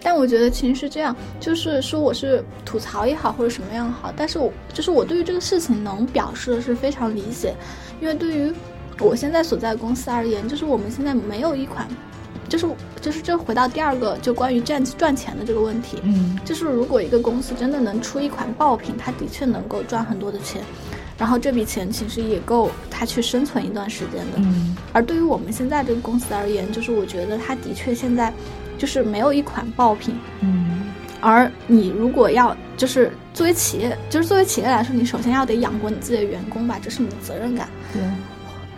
[0.00, 7.54] 但我觉得其实是这样，就是说我是吐槽也好，或者什么样好，但是我就是我对于这个事情能表示的是非常理解，
[8.00, 8.52] 因为对于
[9.00, 11.88] 我现在所在公司而言，就是我们现在没有一款，
[12.48, 12.66] 就是
[13.00, 20.62] 就是这回到第二个就关于赚赚钱的这个问题，嗯，就是如果一个公司真的能出一款爆品，它的确能够赚很多的钱，
[21.18, 28.32] 然后这笔钱其实也够它去生存一段时间的，嗯，而对于我们现在这个公司而言，就是我觉得它的确现在。
[28.78, 30.84] 就是没有一款爆品，嗯，
[31.20, 38.00] 而你如果要，就是作为企业，就是作为企业来说，你首先要得养活你自己的员工吧，这是你的责任感，对，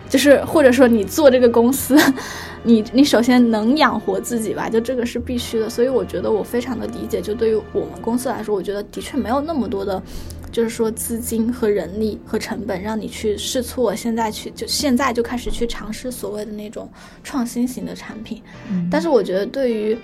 [0.09, 1.97] 就是或者说你做这个公司，
[2.63, 10.01] 你你首先能养活自己吧，就这个是必须的，所以我觉得我非常的理解，就对于我们公司来说，我觉得的确没有那么多的。
[10.51, 16.89] 就是说，资金和人力和成本让你去试错，现在去就现在就开始去尝试所谓的那种
[17.23, 18.41] 创新型的产品。
[18.69, 19.97] 嗯但是我觉得，对于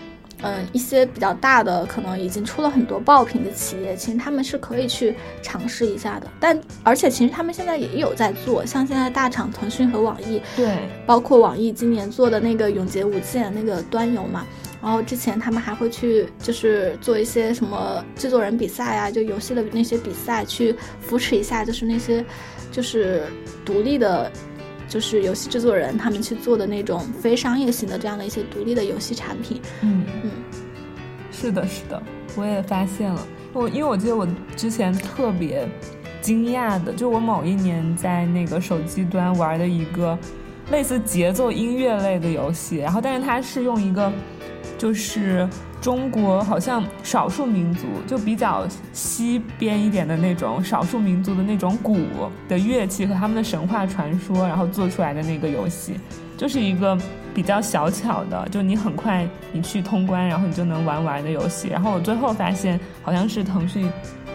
[0.43, 6.27] 嗯一些比较大的，可能已经出了很多爆品的企业，其实他们是可以去尝试一下的。
[6.39, 14.45] 但而且其实他们现在也有在做，像现在大厂腾讯和网易，对，包括网易今年做的那个《永劫无间》那个端游嘛。
[14.79, 22.23] 然后之前他们还会去，就是做一些什么制作人比赛啊，就游戏的那些比赛，去扶持一下，就是那些，
[22.71, 23.23] 就是
[23.65, 24.31] 独立的，
[24.87, 29.59] 就是游戏制作人他们去做的那种非商业型的这样的一些独立的游戏产品。
[29.81, 30.31] 嗯嗯，
[31.31, 31.99] 是的，是的，
[32.35, 33.27] 我也发现了。
[33.53, 35.67] 我因为我记得我之前特别
[36.21, 40.15] 惊讶的，就我某一年在那个手机端玩的一个
[40.69, 44.13] 类似节奏音乐类的游戏，然后但是它是用一个。
[44.77, 45.47] 就是
[45.81, 51.97] 中国好像少数民族就比较西边一点的那种少数民族的那种鼓
[52.47, 55.99] 的乐器和他们的神话传说，然后做出来的那个游戏，
[56.37, 56.97] 就是一个
[57.33, 61.67] 比较小巧的，就你很快你去通关，然后你就能玩完的游戏。
[61.69, 63.89] 然后我最后发现好像是腾讯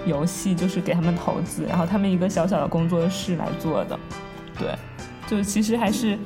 [0.07, 3.99] 游戏就是给他们投资，然后他们一个小小的工作室来做的，
[4.59, 4.75] 对，
[5.29, 6.19] 就其实还是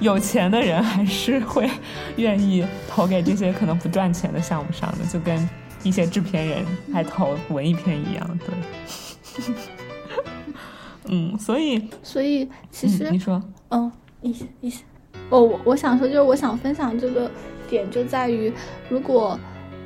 [0.00, 1.68] 有钱的人还是会
[2.16, 5.48] 愿意投给这些可能不赚钱的项目上的，就跟
[5.82, 9.54] 一些制片人还投文艺片一样，对。
[11.12, 13.90] 嗯，所以所以其实你说，嗯，
[14.22, 14.82] 一些一些，
[15.28, 17.30] 哦，我我想说就是我想分享这个
[17.68, 18.52] 点就在于，
[18.88, 19.38] 如果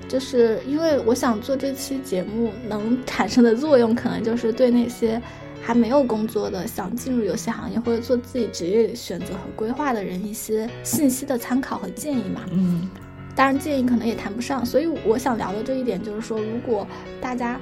[0.07, 5.21] 就是因为我想做这期节目能产生的作用，可能就是对那些
[5.65, 12.43] 还没有工作的想进入游戏行业或者做自己职业选择和规划的人一些信息的参考和建议嘛。
[12.53, 12.89] 嗯，
[13.35, 16.87] 当然建议可能也谈不上，所以我想聊的这一点就是说，如果
[17.21, 17.59] 大家。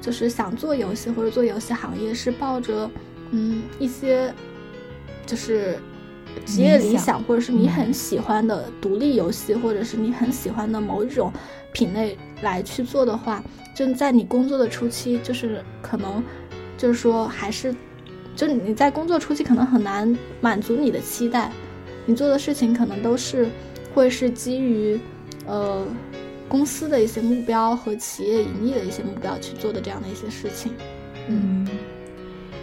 [0.00, 2.90] 就是想做游戏或者做游戏行业，是抱着
[3.30, 4.30] 嗯一些
[5.24, 5.78] 就是
[6.44, 11.32] 职业理想，或者是你很喜欢的独立游戏，或者是你很喜欢的某一种
[11.72, 13.42] 品类来去做的话，
[13.74, 16.22] 就在你工作的初期，就是可能
[16.84, 17.74] 就是说还是
[18.36, 21.50] 就你在工作初期可能很难满足你的期待，
[22.04, 23.48] 你做的事情可能都是
[23.94, 25.00] 会是基于
[25.46, 25.86] 呃。
[26.46, 30.72] 公司的一些目标和企业盈利的一些目标去做的这样的一些事情，
[31.26, 31.66] 嗯，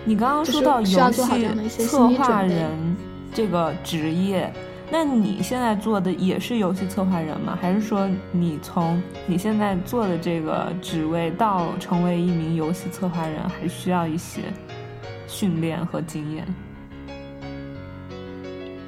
[0.06, 2.96] 你刚刚说到游戏策划人
[3.34, 4.54] 这个职业，
[4.94, 7.58] 那你现在做的也是游戏策划人吗？
[7.62, 14.42] 还是说你从你现在做的这个职位到成为一名游戏策划人，还需要一些
[15.28, 16.46] 训练和经验？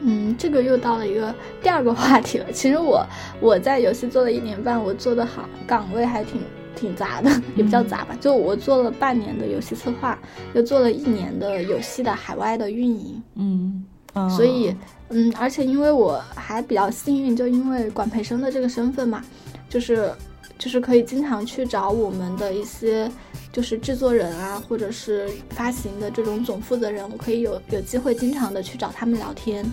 [0.01, 2.51] 嗯，这个又到了一个第二个话题了。
[2.51, 3.05] 其实我
[3.39, 6.41] 我在游戏做了一年半，我做的好岗位还挺
[6.75, 8.13] 挺杂的， 也不叫杂吧。
[8.19, 10.19] 就我做了半年的游戏策划，
[10.53, 13.23] 又做了一年的游戏的海外的运营。
[13.35, 13.82] 嗯，
[14.29, 14.75] 所以
[15.09, 19.23] 嗯，而且因为我还比较幸运，就因为管培生的这个身份嘛，
[19.69, 20.11] 就是
[20.57, 23.11] 就是可以经常去找我们的一些
[23.51, 29.65] 就是制作人啊，或者是发行的这种总负责人，我可以有有机会经常的去找他们聊天。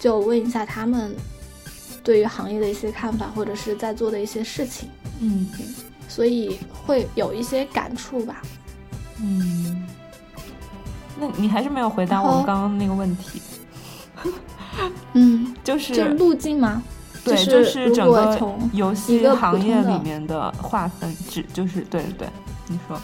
[0.00, 1.14] 就问一下他们
[2.02, 4.88] 对于行业的一些看法，或者是在做的一些事情，
[5.20, 5.48] 嗯，
[6.08, 8.42] 所以会有一些感触吧。
[9.20, 9.86] 嗯，
[11.18, 13.40] 那你还是没有回答我们刚刚那个问题。
[15.12, 16.82] 嗯，就是路径吗？
[17.24, 18.38] 对，就是整个
[18.72, 22.28] 游戏行业里面的划分，只就是对对对，
[22.68, 23.00] 你说。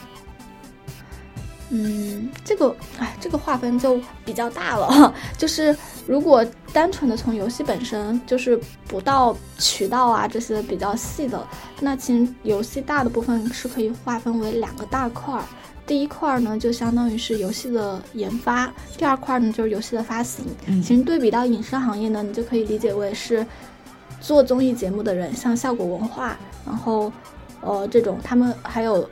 [1.72, 5.14] 嗯，这个，哎，这个划分就比较大了。
[5.38, 11.46] 就是如果单纯的从游戏本身，就是不到渠道啊这些比较细的，
[11.78, 15.44] 那其实游戏大的部分是可以划分为两个大块儿。
[15.90, 20.44] 第一块儿呢，就相当于是游戏的研发；第二块儿呢，就是游戏的发行。
[20.80, 23.44] 其实对比到影视行业呢，你就可以理解为是
[24.20, 27.12] 做综艺节目的人，像效果文化，然后
[27.60, 29.10] 呃这种他们还有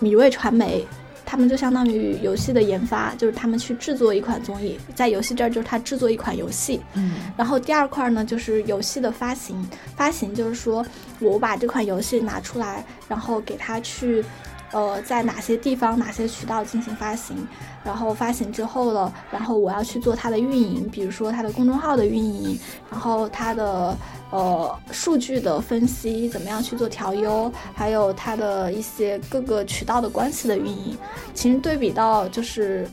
[0.00, 0.84] 米味传媒。
[1.24, 6.80] 他们就相当于游戏的研发，就是他们去制作一款综艺，在游戏这儿就是他制作一款游戏。
[6.94, 10.84] 嗯，然后第二块呢，就是游戏的发行，发行就是说
[11.20, 14.24] 我把这款游戏拿出来，然后给他去。
[14.72, 17.36] 呃，在哪些地方、哪些渠道进行发行？
[17.82, 22.58] 然后发行之后了，然后我要去做它的运营，比如说它的公众号的运营，
[22.90, 23.96] 然后它的
[24.30, 30.98] 呃数据的分析，怎么样去做调优，还有它的一些各个渠道的关系的运营。
[31.32, 32.86] 其实对比到就是，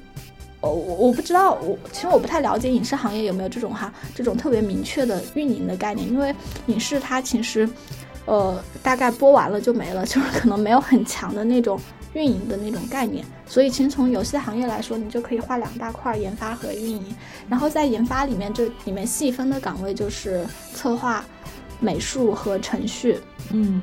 [0.62, 6.34] 呃，我我不知道，我其实我不太了解影视行业有没有这种哈这种特别明确的运营的概念，因为
[6.68, 7.68] 影视它其实。
[8.26, 11.80] 呃，大概播完了就没了， 就是可能没有很强的那种
[12.14, 13.24] 运营的那种概念。
[13.48, 17.16] 所以，其实从游戏行业来说，你就可以画两大块：研发和运营。
[17.48, 21.24] 然后在研发里面，就里面细分的岗位就是策划、
[21.80, 23.20] 美术和程序。
[23.52, 23.82] 嗯。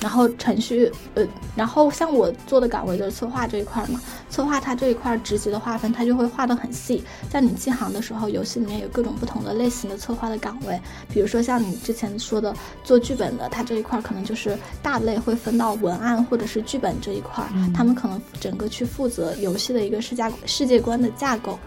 [0.00, 7.02] 然后程序，呃，然后像我做的岗位就是策划这一块嘛，策划它这一块职级的划分，它就会划得很细。
[7.30, 10.78] 在你进行的时候，游戏里面有各种不同的类型的策划的岗位，
[11.08, 12.54] 比如说像你之前说的
[12.84, 21.58] 做剧本的，它这一块可能就是大类会分到文案或者是剧本这一块，他们可能整个去负责游戏的一个世界世界观的架构。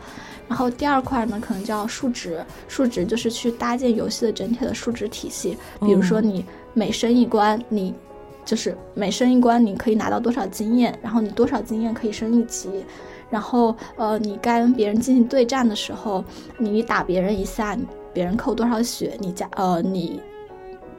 [0.48, 7.94] 然后第二块呢，可能叫数值，数值就是去搭建游戏的整体的数值体系，比如说你每升一关，你
[8.50, 12.68] 就是每升一关，你可以拿到多少经验，然后你多少经验可以升一级，
[13.30, 16.26] 然后呃，你跟别人进行对战的时候，
[16.58, 17.78] 你打别人一下，
[18.12, 20.20] 别人扣多少血，你加呃你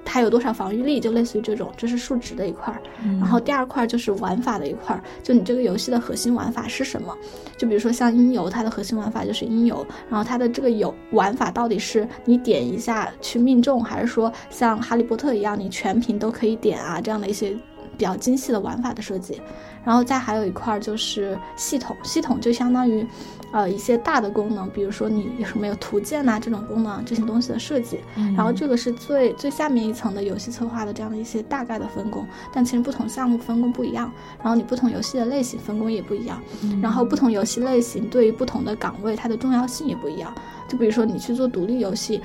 [0.05, 2.81] 它有多少防御力，就类似于这种，这是数值的一块儿。
[3.21, 7.17] 然后第二块就是玩法的一块儿，就你这个游戏的核心玩法是什么？
[7.57, 17.51] 就比如说像音游，它的核心玩法就是音游，然后它的这个游玩法到底是你点一下去命中，还是说像哈利波特一样你全屏都可以点啊这样的一些
[17.97, 19.41] 比较精细的玩法的设计。
[19.83, 23.07] 然后再还有一块就是系统，系统就相当于，
[23.53, 28.01] 呃一些大的功能，比如说你有什么有图鉴呐这种功能这些东西的设计。
[28.37, 36.41] 然后这个是最最下面一层的游戏策划的这样的一些大概的分工，但其实不同项目分工不一样，然后你不同游戏的类型分工也不一样，
[36.83, 40.35] 然后不同游戏类型对于不同的岗位它的重要性也不一样。
[40.69, 42.21] 就比如说你去做独立游戏。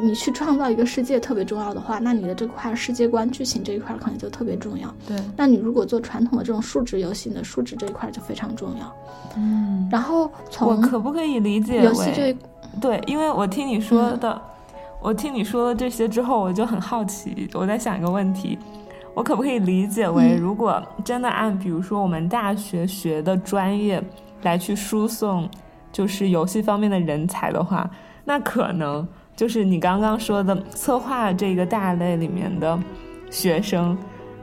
[0.00, 4.94] 你去创造一个世界特别重要的话，那你的这块世界观、剧情这一块可能就特别重要。
[5.06, 8.96] 对，那你如果做传统的这种数值游戏，你的数值这一块就非常重要。
[9.36, 12.36] 嗯，然后从我可不可以理解游戏这
[12.80, 14.40] 对，因为我听你说的，
[15.00, 18.58] 我听你说了这些之后，我就很好奇，我在想一个问题，
[19.14, 24.02] 我可不可以理解为，如果真的按比如说我们大学学的专业
[24.42, 25.48] 来去输送，
[25.90, 27.90] 就是游戏方面的人才的话，
[28.24, 29.06] 那可能。
[29.38, 32.76] 就是你刚刚说的策划这个大类里面的
[33.30, 33.96] 学生，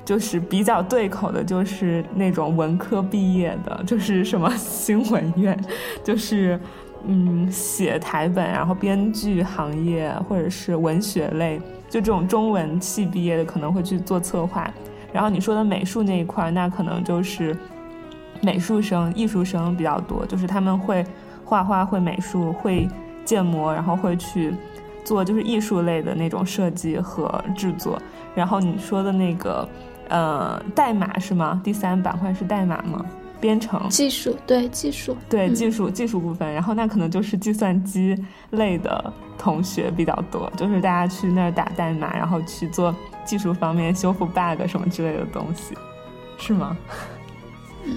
[0.06, 5.60] 就是比较对口的，就是那种文科毕业的，就是什么 新闻院，
[6.02, 6.58] 就是
[7.06, 14.74] 嗯写台本，然后编剧行业或者是文学类，就这种中文系毕业的可能会去做策划。
[15.12, 17.54] 然后你说的美术那一块，那可能就是
[18.42, 21.06] 美术生、艺术生比较多，就是他们会
[21.44, 22.88] 画画、会美术、会
[23.26, 24.54] 建模，然后会去。
[25.06, 28.02] 做就是艺术类的那种设计和制作，
[28.36, 29.70] 然后你说的那个，
[30.10, 31.62] 呃，代码是吗？
[31.64, 33.06] 第三板块是代码吗？
[33.40, 38.18] 编程技术对技术对技术技术部分，然后那可能就是计算机
[38.52, 45.76] 类的同学比较多，就是大家去那儿打代码，然后去做技术方面修复 bug 什么之类的东西，
[46.38, 46.76] 是吗？
[47.84, 47.96] 嗯，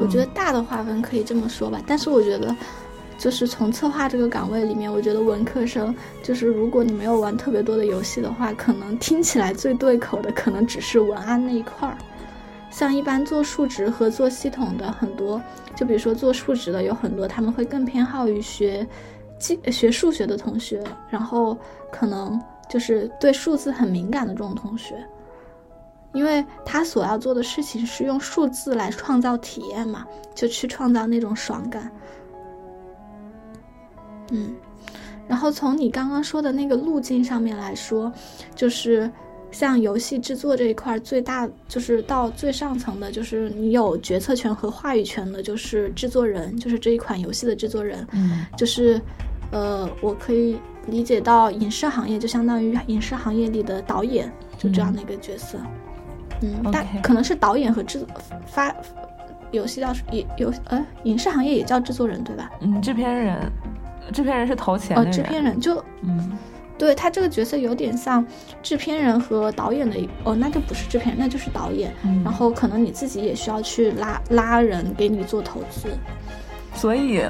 [0.00, 2.56] 我觉得大的划分可以这么说吧，但是我觉得。
[3.20, 11.98] 就是从策划这个岗位里面，我觉得文科生就是如果你没有玩特别多的游戏的话，可能听起来最对口的可能只是文案那一块儿。
[12.70, 15.38] 像一般做数值和做系统的很多，
[15.76, 18.88] 就比如说做数值的有很多，他们会更偏好于学
[19.38, 21.54] 计学数学的同学，然后
[21.92, 22.40] 可能
[22.70, 24.94] 就是对数字很敏感的这种同学，
[26.14, 31.92] 因为他所要做的事情是用数字来创造体验嘛，就去创造那种爽感。
[34.30, 34.54] 嗯，
[35.28, 38.12] 然后从你刚刚说的那个路径上面来说，
[38.54, 39.10] 就是
[39.50, 48.06] 像游戏制作这一块，最大就是到最上层的，就是你有决策权和话语权的，就是制作人，就是这一款游戏的制作人。
[48.12, 49.00] 嗯，就是，
[49.50, 50.56] 呃，我可以
[50.86, 55.58] 理解到影视行业就相当于影视行业里的导演，就这样的一个角色。
[56.42, 58.06] 嗯，但可能是导演和制
[58.46, 58.74] 发
[59.50, 62.50] 游戏叫也有呃，影视行业也叫制作人对吧？
[62.60, 63.36] 嗯，制片人。
[64.12, 66.32] 制片人是投钱哦，制片人就嗯，
[66.78, 68.24] 对他这个角色有点像
[68.62, 71.92] 制片人和导演的哦，那就不是制片人，那就是导演。
[72.24, 75.88] 然后可能你自己也需要去拉拉人给你做投资。
[76.74, 77.22] 所以，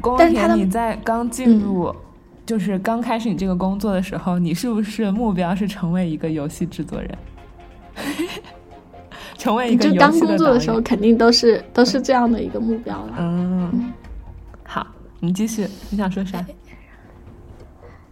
[0.00, 1.94] 宫田，你在刚进入，
[2.44, 7.18] 就是刚开始你这个工作的时候，你是不是目标是成为一个游戏制作人？
[9.36, 13.14] 成为一个就刚工作的时候，肯定都是都是这样的一个目标了。
[13.18, 13.92] 嗯。
[15.20, 16.44] 你继续，你想说啥？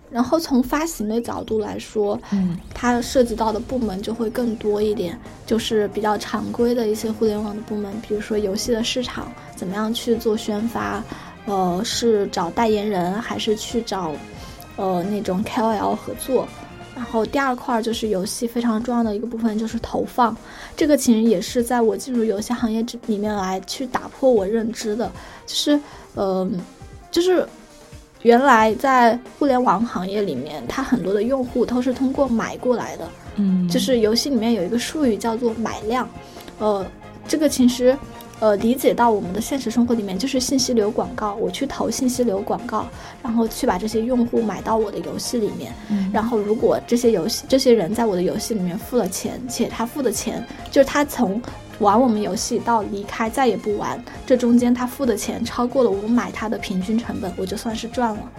[0.09, 11.03] 然后从发行的角度来说，嗯，它涉及到的部门就会更多一点，就是比较常规的一些互联网的部门，比如说游戏的市场怎么样去做宣发，
[11.45, 14.13] 呃，是找代言人还是去找，
[14.77, 16.49] 呃，那种 KOL 合作。
[16.95, 20.35] 然后第二块就是游戏非常重要的一个部分就是投放，
[20.77, 25.11] 这个其实也是在我进入游戏行业之里面来去打破我认知的，
[25.47, 25.81] 就是，
[26.15, 26.49] 呃。
[27.17, 27.49] 就是
[28.21, 33.09] 原来在互联网行业里面，它很多的用户都是通过买过来的。
[33.37, 36.07] 嗯，就是游戏里面有一个术语叫做买量，
[36.59, 36.85] 呃，
[37.27, 37.97] 这个其实
[38.39, 42.87] 呃理解到我们的现实生活里面，就是信息流广告，我去投信息流广告，
[43.23, 45.73] 然后去把这些用户买到我的游戏里面。
[45.89, 51.41] 嗯，然后如果这些游戏这些人在我的游戏里面付了钱，且他付的钱就是他从。
[51.79, 58.33] 玩我们游戏到离开再也不玩，这中间他付的钱超过了我买它的平均成本，我就算是赚了。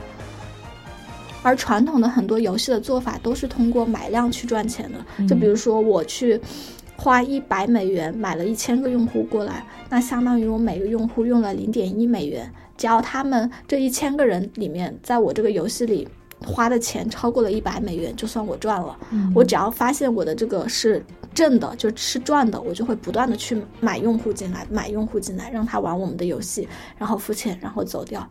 [1.43, 6.41] 而传统的很多游戏的做法都是通过买量去赚钱的，就比如说我去
[6.97, 16.07] 花一百美元买了一千个用户过来，那相当于我每个用户用了零点一美元，只要他们这一千个人里面，在我这个游戏里
[16.45, 18.97] 花的钱超过了一百美元，就算我赚了。
[19.33, 26.67] 我只要发现我的这个是挣的，就是赚的，我就会不断的去买用户进来，买用户进来，让他玩我们的游戏，
[26.97, 28.27] 然后付钱，然后走掉。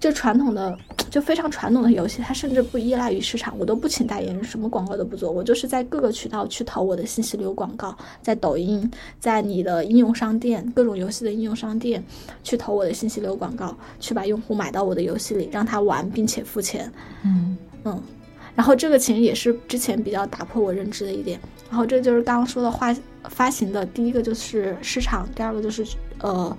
[0.00, 0.78] 就传统的，
[1.10, 8.88] 就非常传统的游戏，它甚至不依赖于市场，我都不请代言人，什么广告都不做，我就是在各个渠道去投我的信息流广告，在抖音，
[9.18, 12.00] 在你的应用商店，各种游戏的应用商店
[12.44, 16.92] 去投我的信息流广告，去把用户买到我的游戏里，让他玩并且付钱。
[17.24, 18.00] 嗯嗯，
[18.54, 21.40] 然后这个其实也是之前比较打破我认知的一点。
[21.68, 25.84] 然后这就是刚刚说的发发行的第一个就是市场，第二个就是
[26.20, 26.56] 呃。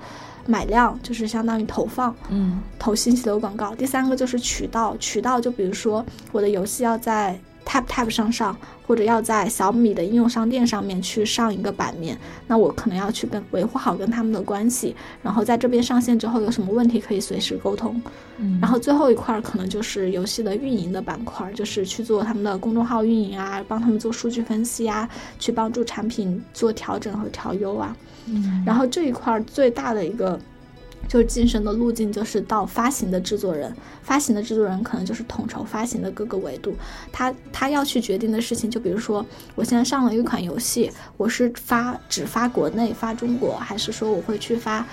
[0.50, 3.76] 买量就是相当于投放，嗯，投信息流广告。
[3.76, 7.40] 第三个就是渠道，渠道就比如说我的游戏要在
[7.70, 8.58] Tap Tap 上上，
[8.88, 12.18] 或者要在小米的应用商店上面去上一个版面，
[12.48, 18.02] 那我可能要去跟维护好跟他们的关系，然后在这边上线之后有什么问题可以随时沟通。
[18.38, 25.08] 嗯，然后最后一块可能就是游戏的运营的板块，就是去做他们的公众号运营啊，帮他们做数据分析啊，
[25.38, 27.96] 去帮助产品做调整和调优啊。
[28.66, 30.40] 然后这一块最大的一个
[31.08, 33.74] 就是晋升的路径，就是到发行的制作人。
[34.04, 36.76] 发行的制作人可能就是统筹发行的各个维度。
[37.12, 39.26] 他他要去决定的事情，就比如说，
[39.56, 44.86] 我现在上了一款游戏，我是发只发国内发中国，还是说我会去发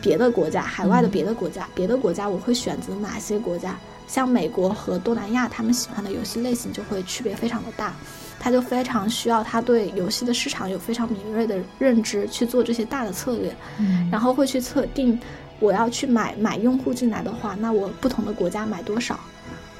[0.00, 1.68] 别的国家，海外的别的国家？
[1.74, 3.76] 别的国家我会选择哪些国家？
[4.06, 7.94] 像美国和东南亚，他们喜欢的游戏类型就会区别非常的大。
[8.42, 15.20] 他就非常需要他对游戏的市场有非常敏锐的认知，去做这些大的策略，嗯，然后会去测定，
[15.60, 19.20] 我要去买买用户进来的话，那我不同的国家买多少，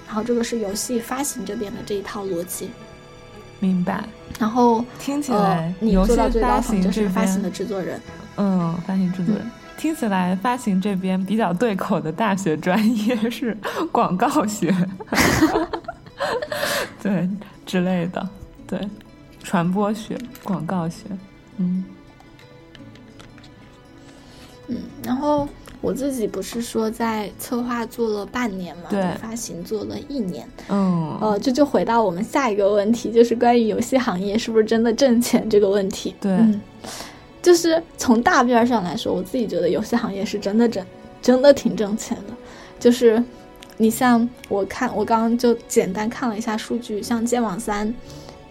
[0.07, 2.71] 然后这个是游戏发行这边的这一套逻辑，
[3.59, 4.05] 明白。
[4.39, 8.01] 然后听起来，你做到最高层就是发行的制作人，
[8.37, 9.45] 嗯，发行制作人，
[9.77, 13.57] 听起来发行这边比较对口的大学专业是
[13.91, 14.75] 广告学，
[17.03, 17.29] 对
[17.67, 18.29] 之类的。
[18.67, 18.89] 对，
[19.43, 21.05] 传播学、广告学，
[21.57, 21.85] 嗯，
[24.69, 25.49] 嗯，然后
[25.81, 36.15] 我自己不是说在策划做了半年嘛，对，发行做了一年，嗯，呃，这就回到我们下一个问题，就是关于游戏行业是不是真的挣钱这个问题。
[36.21, 36.39] 对，
[37.43, 40.85] 就是从大面上来说，我自己觉得游戏行业是真的挣，
[41.23, 42.35] 真的挺挣钱的。
[42.79, 43.23] 就是
[43.77, 47.95] 你像我看，我刚刚就简单看了一下数据，像剑网三。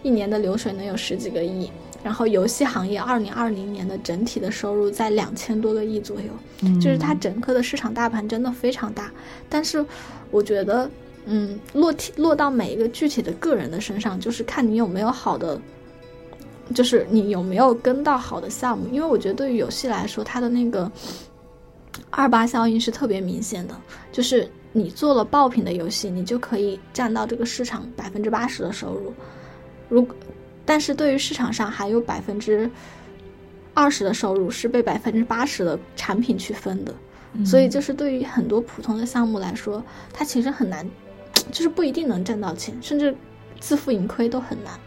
[0.02, 1.70] 一年的流水能有十几个亿，
[2.02, 9.10] 然后游戏行业二零二零年的整体的收入在两千多个亿左右，就是它整个的市场大盘真的非常大。
[9.48, 9.84] 但是
[10.30, 10.90] 我觉得，
[11.26, 15.60] 嗯，落体落到每一个具体的个人的身上，就是看你有没有好的，
[16.74, 18.86] 就是你有没有跟到好的项目。
[18.90, 20.90] 因为我觉得对于游戏来说，它的那个
[22.08, 23.74] 二八效应是特别明显的，
[24.10, 29.12] 就是你做了爆品的游戏，你就可以占到这个市场百分之八十的收入。
[29.88, 30.06] 如，
[30.64, 32.70] 但是对于市场上还有百分之
[33.74, 36.94] 二十的收入是被百分之八十的产品去分的，
[37.44, 39.82] 所以就是对于很多普通的项目来说，
[40.12, 40.88] 它其实很难，
[41.50, 43.14] 就是不一定能挣到钱，甚至
[43.58, 44.78] 自负盈亏都很难。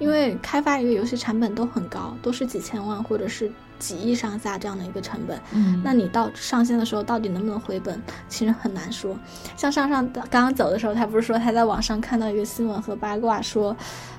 [0.00, 3.50] 因为开发一个游戏成本都很高，都是几千万或者是
[3.84, 5.38] 几亿上下这样的一个成本。
[5.52, 9.14] 嗯，那你到上线的时候到底能不能回本，其实很难说。
[9.56, 13.76] 像上上刚刚走的时候，他不是说他在网上看到一个新闻和八卦说。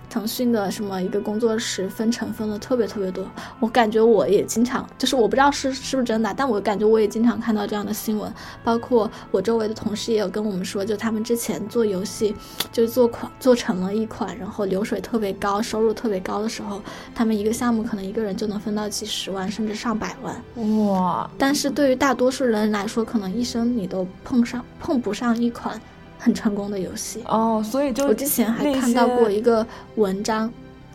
[0.08, 3.26] 腾讯的什么一个工作室分成分的特别特别多，
[3.60, 8.32] 我感觉我也经常，就是我不知道是是不是真的，但我感觉我也经常看到这样的新闻，
[8.64, 12.36] 包括我周围的同事也有跟我们说，就他们之前做游戏，
[12.72, 16.80] 就是做款做成了一款，然后流水特别高，收入特别高的时候，
[17.16, 21.30] 他们一个项目可能一个人就能分到几十万甚至上百万，哇！
[21.38, 25.80] 但是对于大多数人来说，可能一生你都碰上碰不上一款。
[26.18, 30.52] 很成功的游戏哦，所以就我之前还看到过一个文章，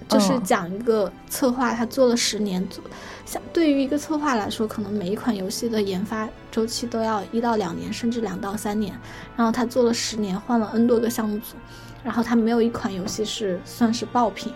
[0.09, 2.83] 就是讲一个策划，他做了十年，做
[3.25, 8.93] 像对于一个策划来说，可能每一款游戏的研发周期都要一到两年，甚至两到三年。
[9.37, 11.55] 然后他做了十年，换了 N 多个项目组，
[12.03, 14.53] 然后他没有一款游戏是算是爆品，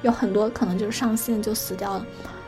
[0.00, 2.06] 有很多可能就是上线就死掉了。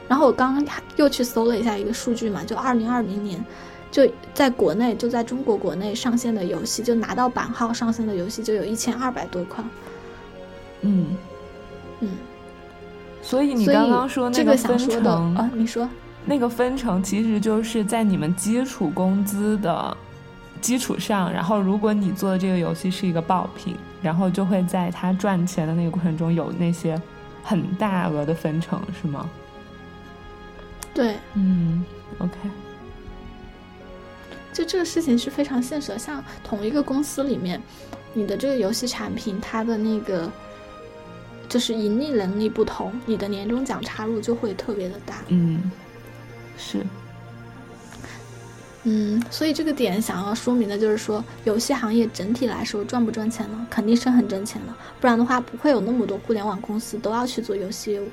[0.08, 3.44] 然后我刚刚又去搜了一下一个数据嘛，就二零二零年。
[3.88, 9.66] 就在国内，就在中国国内上线的游戏，就拿到版号上线的游戏就有一千二百多款。
[10.82, 11.16] 嗯
[12.00, 12.10] 嗯，
[13.22, 15.88] 所以你刚刚说那个分成啊，你说
[16.26, 19.96] 那个分成其实就是在你们基础工资的
[20.60, 27.00] 基础上，然后如果你做的这个游戏是一个爆品，然后就会在它赚钱的那个过程中有那些
[27.42, 29.26] 很大额的分成，是吗？
[30.96, 31.84] 对，嗯
[32.18, 32.32] ，OK。
[34.50, 35.98] 就这个事情是非常现实的。
[35.98, 37.60] 像同一个公司里面，
[38.14, 40.32] 你的这个游戏产品，它的那个
[41.50, 45.16] 就是盈利能力不同，你的年终奖插入就会特别的大。
[45.28, 45.70] 嗯，
[46.56, 46.78] 是。
[48.84, 53.66] 嗯，所以这个点想要说明的就是说，游戏行业整体来说赚不赚钱呢？
[53.68, 58.08] 肯定是很挣钱的，不然的话不会有那么多互联网公司都要去做游戏业务。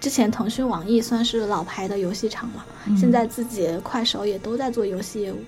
[0.00, 2.64] 之前腾讯、网易算是老牌的游戏厂嘛，
[2.96, 5.38] 现在自己快手也都在做游戏业务，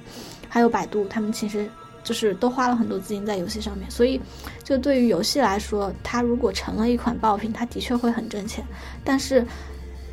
[0.49, 1.68] 还有百度，他们其实
[2.05, 3.91] 就是都花了很多资金在游戏上面。
[3.91, 4.20] 所以，
[4.64, 8.64] 就对于游戏来说，它如果成了一款爆品，它的确会很挣钱。
[9.05, 9.45] 但是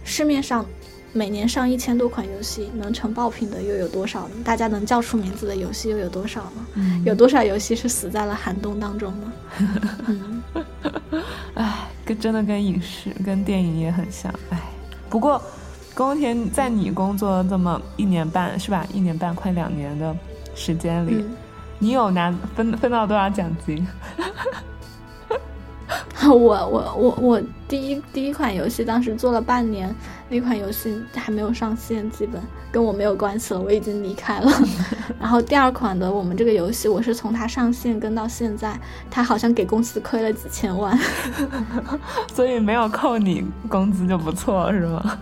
[0.03, 0.65] 市面上。
[1.13, 4.35] 每年上一千多款游戏，能成爆品的又有多少呢？
[4.43, 7.01] 大家能叫出名字的游戏又有多少呢？
[7.05, 9.33] 有多少游戏是死在了寒冬当中呢？
[10.05, 10.43] 嗯，
[11.55, 14.33] 唉，跟真的跟影视、跟电影也很像。
[14.49, 14.57] 唉，
[15.09, 15.41] 不过
[15.93, 18.85] 宫田在你工作这么一年半是吧？
[18.93, 20.15] 一年半快两年的
[20.55, 21.25] 时间里，
[21.79, 23.85] 你有拿分分到多少奖金？
[26.27, 29.93] 我我我我第一第一款游戏当时做了半年，
[30.27, 34.51] 那款游戏还没有上线，基本跟我没有关系了，我已经离开了。
[35.17, 38.77] 然后第二款的我们这个游戏，我是从它上线跟到现在，
[39.09, 40.97] 它好像给公司亏了几千万，
[42.35, 45.19] 所以没有扣你工资就不错是吗？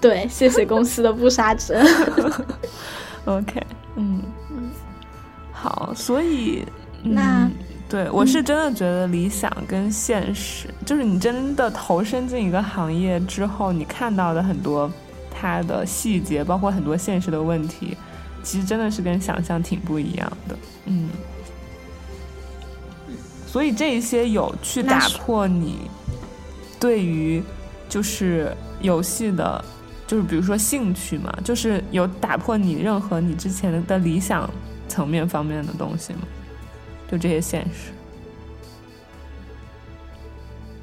[0.00, 1.86] 对，谢谢公司的不杀之恩。
[3.26, 3.66] OK，
[3.96, 4.70] 嗯嗯，
[5.52, 6.64] 好，所以
[7.02, 7.50] 那。
[7.88, 14.90] 对，我是真的觉得理想跟现实，就是你真的投身进一个行业之后，你看到的很多
[15.30, 17.96] 它的细节，包括很多现实的问题，
[18.42, 20.58] 其实真的是跟想象挺不一样的。
[20.84, 21.08] 嗯，
[23.46, 25.88] 所以这一些有去打破你
[26.78, 27.42] 对于
[27.88, 29.64] 就是游戏的，
[30.06, 34.48] 就是比如说兴趣嘛，就是有打破你任何你之前的理想
[34.88, 36.20] 层面方面的东西吗？
[37.10, 37.90] 就这些现实。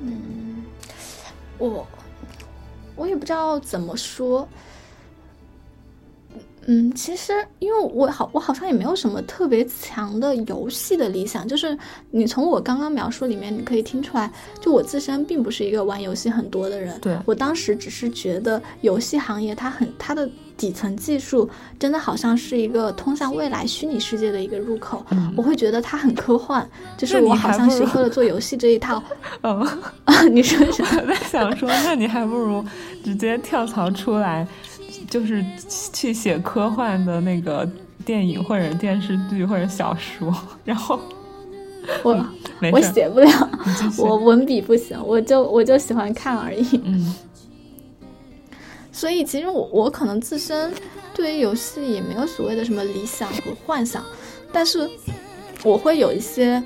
[0.01, 0.63] 嗯，
[1.57, 1.87] 我
[2.95, 4.47] 我也不知道怎么说。
[6.67, 11.47] 嗯，其实因为我好，我好像也没有什么特别强的游戏的理想。
[11.47, 11.77] 就是
[12.09, 16.99] 你从我刚刚描述里面，你可以听出来，就我自身并不是一个玩游戏很多的人。
[16.99, 20.27] 对我当时只是觉得游戏行业它很它的
[20.57, 21.49] 底层技术
[21.79, 25.05] 真的好像是一个通向未来虚拟世界的一个入口。
[25.11, 26.67] 嗯，我会觉得它很科幻。
[26.97, 29.01] 就是我好像学会了做游戏这一套。
[29.43, 29.59] 嗯
[30.05, 31.05] 啊，你说什么？
[31.07, 32.63] 在想说，那你还不如
[33.03, 34.47] 直接跳槽出来。
[35.07, 35.45] 就是
[35.93, 37.67] 去写科幻的那个
[38.03, 40.33] 电影或者电视剧或者小说，
[40.63, 40.99] 然后
[42.01, 42.25] 我
[42.71, 43.49] 我写不了，
[43.99, 46.81] 我文笔不行，我就我就喜欢看而已。
[46.83, 47.13] 嗯，
[48.95, 50.73] 所以其实我我可能自身
[51.13, 54.01] 对于游戏也没有所谓的什么理想和幻想，
[54.53, 54.89] 但是
[55.63, 56.63] 我会有一些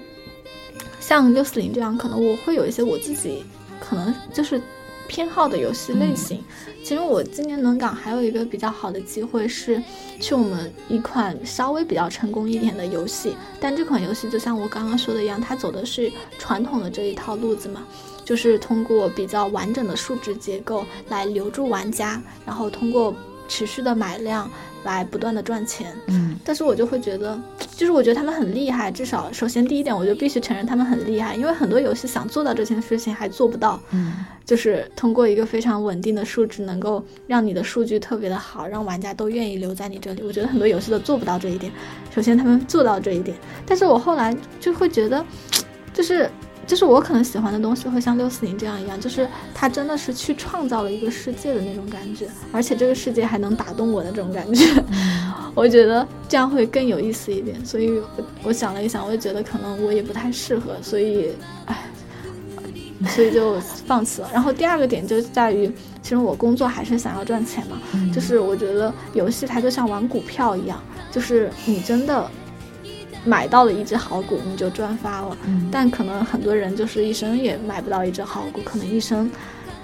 [1.00, 3.44] 像六四零这样，可能我会有一些我自己
[3.80, 4.62] 可能就是
[5.08, 6.44] 偏好的游戏类型。
[6.84, 9.82] 其实我今年轮岗还有一个比较好的机会是，
[10.22, 13.36] 去我们一款稍微比较成功一点的游戏。
[13.60, 17.84] 但这款游戏就像我刚刚说的一样，它走的是传统的这一套路子嘛，
[18.30, 23.12] 就是通过比较完整的数值结构来留住玩家，然后通过
[23.48, 24.48] 持续的买量。
[24.86, 27.38] 来不断的赚钱，嗯，但是我就会觉得，
[27.76, 28.90] 就是我觉得他们很厉害。
[28.90, 40.24] 至少，首先第一点，我就必须承认他们很厉害，因为很多游戏想做到这件事情还做不到，嗯，就是通过一个非常稳定的数值，能够让你的数据特别的好，让玩家都愿意留在你这里。
[40.24, 41.70] 我觉得很多游戏都做不到这一点。
[42.16, 45.26] 首先他们做到这一点，但是我后来就会觉得，
[45.94, 46.30] 就是。
[46.70, 54.64] 就是我可能喜欢的东西会像六四零这样一样，就是它真的是去创造了一个世界的那种感觉，而且这个世界还能打动我的这种感觉，
[55.56, 57.66] 我觉得这样会更有意思一点。
[57.66, 58.00] 所以，
[58.44, 61.32] 我想了一想，我也觉得可能我也不太适合，所以，
[61.66, 61.76] 唉，
[63.08, 64.30] 所以就放弃了。
[64.32, 65.72] 然后第二个点就在于，
[66.04, 67.78] 其实我工作还是想要赚钱嘛，
[68.14, 70.80] 就是我觉得游戏它就像玩股票一样，
[71.12, 72.30] 就是你真的。
[73.26, 75.38] 买到了一只好股，你就赚发了。
[75.72, 79.30] 但可能很多人就是一生也买不到一只好股，可能一生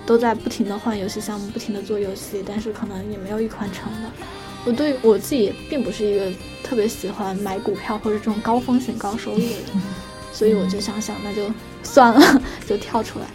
[0.06, 4.10] 都在不停的换游戏项目，不停的做游戏，但是可能也没有一款成的。
[4.66, 6.32] 我对我自己并不是一个
[6.64, 9.82] 特别喜欢买股票或者这种高风险高收益的人，
[10.34, 11.52] 所以我就想想，那就
[11.84, 13.26] 算了， 就跳出来。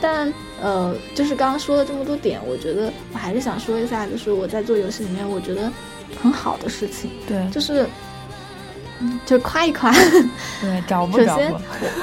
[0.00, 5.70] 但呃，就是刚刚说了这么多点，我觉得我还是想说一下，就是我在做游戏里面，我觉得
[6.20, 7.86] 很好的事情，对，就是。
[9.26, 9.92] 就夸一夸，
[10.60, 11.26] 对，找不着。
[11.26, 11.54] 首先，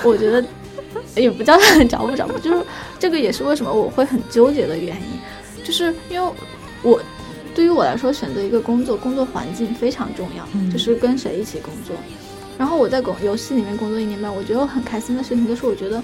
[0.03, 0.43] 我觉得
[1.15, 1.57] 也不叫
[1.89, 2.63] 找不找不，就是
[2.99, 6.31] 这个也是为什么我会很纠结的原因，就是因为
[6.81, 7.01] 我
[7.53, 11.95] 对于我来说，选择一个工作，工作环境非常重要，就是跟谁一起工作。
[12.57, 16.01] 然后我在工游戏里面工作一年半，我觉得我很开心的事情就是，我觉得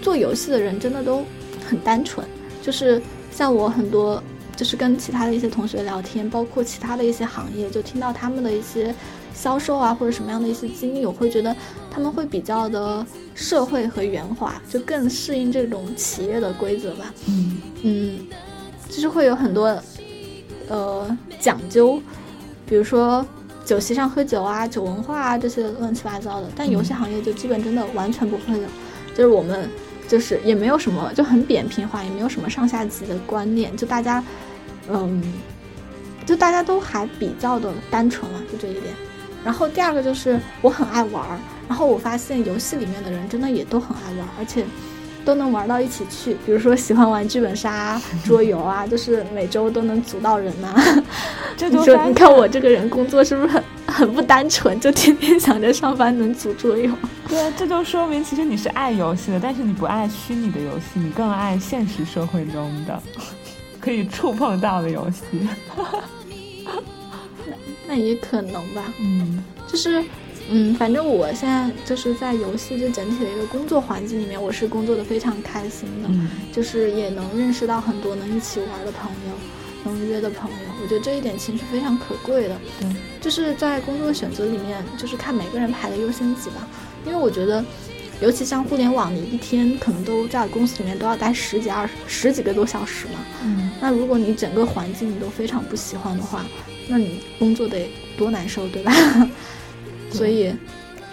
[0.00, 1.22] 做游戏的人真的都
[1.68, 2.26] 很单纯，
[2.62, 3.00] 就是
[3.30, 4.22] 像我很多，
[4.56, 8.94] 就是跟其他的一些同学聊天，包括其他的一些行业，就听到他们的一些
[9.34, 11.54] 销售啊或者什么样的一些经历，我会觉得
[11.90, 13.04] 他们会比较的
[13.34, 17.12] 社会和圆滑，就更适应这种企业的规则吧。
[17.28, 18.18] 嗯嗯，
[18.88, 19.80] 就是会有很多
[20.68, 22.00] 呃讲究，
[22.66, 23.24] 比如说。
[23.64, 26.48] 酒席上喝酒啊，酒文化啊，这些乱七八糟的。
[26.56, 28.66] 但游戏行业就基本真的完全不会有，
[29.14, 29.70] 就是我们
[30.08, 34.22] 就是也没有什么，就很扁平化，也没有什么上下级的观念，就大家，
[34.88, 35.22] 嗯，
[36.26, 38.86] 就大家都还比较的单纯嘛，就这一点。
[39.44, 41.38] 然后第二个就是我很爱玩儿，
[41.68, 44.64] 然后我发现游戏里面的人真的也都很爱玩儿，而且。
[45.24, 50.74] 都能玩到一起去，比如说喜欢玩剧本杀、桌游啊，就是每周都能组到人呐。
[51.70, 54.80] 你说，你看我这个人工作是不是很很不单纯？
[54.80, 56.90] 就天天想着上班能组桌游。
[57.28, 63.00] 对，这就说明其实你是爱游戏的，但是你不爱虚拟的游戏，你更爱现实社会中的
[63.80, 65.48] 可以触碰到的游戏。
[67.92, 68.94] 那那也可能吧。
[68.98, 70.02] 嗯，就是。
[70.50, 76.10] 嗯，反正我现在就是在游戏这整体的一个工作环境里面，我是工作的非常开心的，
[76.52, 79.34] 就是也能认识到很多能一起玩的朋友，
[79.84, 82.58] 能约的朋友，我觉得这一点其实非常可贵的。
[82.80, 82.90] 对，
[83.20, 86.66] 就是在工作选择里面，就是看每个人排的优先级吧。
[87.06, 87.64] 因为我觉得，
[88.20, 93.20] 尤其像互联网，你一天可能都在公司里面都要待十几二十十几个多小时嘛。
[93.44, 96.44] 嗯，那如果你整个环境你都非常不喜欢的话，
[96.88, 98.92] 那你工作得多难受，对吧？
[100.10, 100.54] 所以，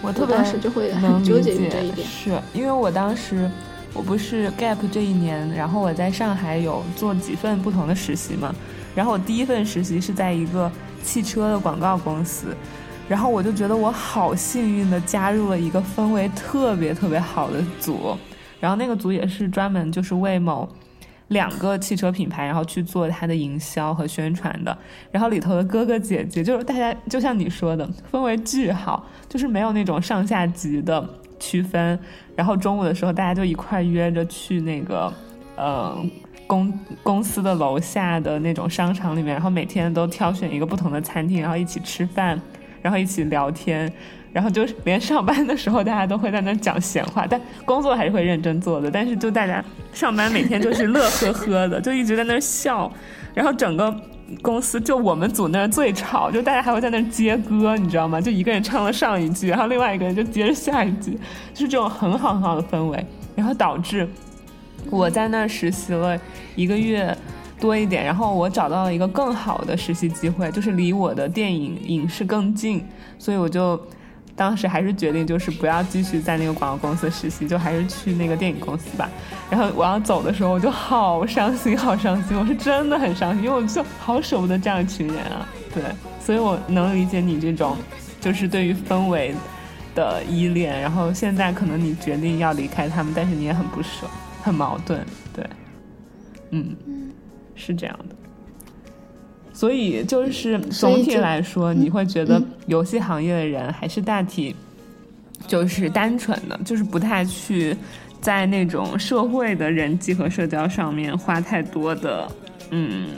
[0.01, 3.49] 我特别就会很纠结于这一点，是因为我当时
[3.93, 8.53] 我不是 gap 这一年，然后我在上海有做几份不同的实习嘛，
[8.93, 10.69] 然后我第一份实习是在一个
[11.03, 12.47] 汽车的广告公司，
[13.07, 18.17] 然后我就觉得我好幸运的加入了一个氛围特别特别好的组，
[18.59, 20.67] 然后那个组也是专门就是为某。
[21.29, 24.77] 两个汽车品牌，然后去做它的营销和宣传的，
[25.11, 31.07] 然后里头的哥哥姐姐就是大家，就像你说的，氛围巨好，就是没有那种上下级的
[31.39, 31.97] 区分。
[32.35, 35.13] 然后中午的时候，大家就一块约着去那个，
[35.55, 35.95] 呃，
[36.47, 42.39] 公公司的楼下的那种商场里面，然后每天都挑选一个不同的餐厅，然后一起吃饭，
[42.81, 43.91] 然后一起聊天。
[44.31, 48.89] 然后就连上班的时候，大家都会在那讲闲话，但工作还是会认真做的。
[48.89, 52.91] 但是就大家上班每天就是乐呵呵的，就一直在那笑。
[53.33, 53.93] 然后整个
[54.41, 58.21] 公司就我们组那最吵，就大家还会在那接歌，你知道吗？
[58.21, 61.17] 就一个人唱了上一句，然后另外一个人就接着下一句，
[61.53, 63.03] 就是这种很好很好的氛围。
[63.35, 64.07] 然后导致
[64.91, 66.19] 我在那实习了
[66.55, 67.17] 一个月
[67.59, 72.85] 多一点，然后我找到了一个更好的实习机会，就是离我的电影影视更近，
[73.17, 73.79] 所以我就。
[74.39, 79.09] 当时还是决定，就是不要继续在那个广告公司实习，就还是去那个电影公司吧。
[79.49, 85.45] 然后我要走的时候，我就好伤心，好伤心，我是真的很伤心，因为我就好舍不得这样一群人啊。
[85.73, 85.83] 对，
[86.21, 87.75] 所以我能理解你这种，
[88.21, 89.35] 就是对于氛围
[89.93, 90.79] 的依恋。
[90.79, 94.07] 然后现在可能你决定要离开他们，但是你也很不舍，
[94.41, 95.05] 很矛盾。
[95.33, 95.45] 对，
[96.51, 96.77] 嗯，
[97.55, 98.15] 是这样的。
[99.59, 104.55] 所以就是总体来说，你会觉得游戏行业的人还是大体
[105.47, 107.75] 就是单纯的，就是不太去
[108.21, 112.25] 在那种社会的人际和社交上面花太多的
[112.69, 113.09] 嗯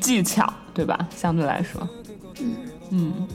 [0.00, 1.06] 技巧，对吧？
[1.14, 1.86] 相对来说，
[2.40, 2.54] 嗯
[2.88, 3.28] 嗯。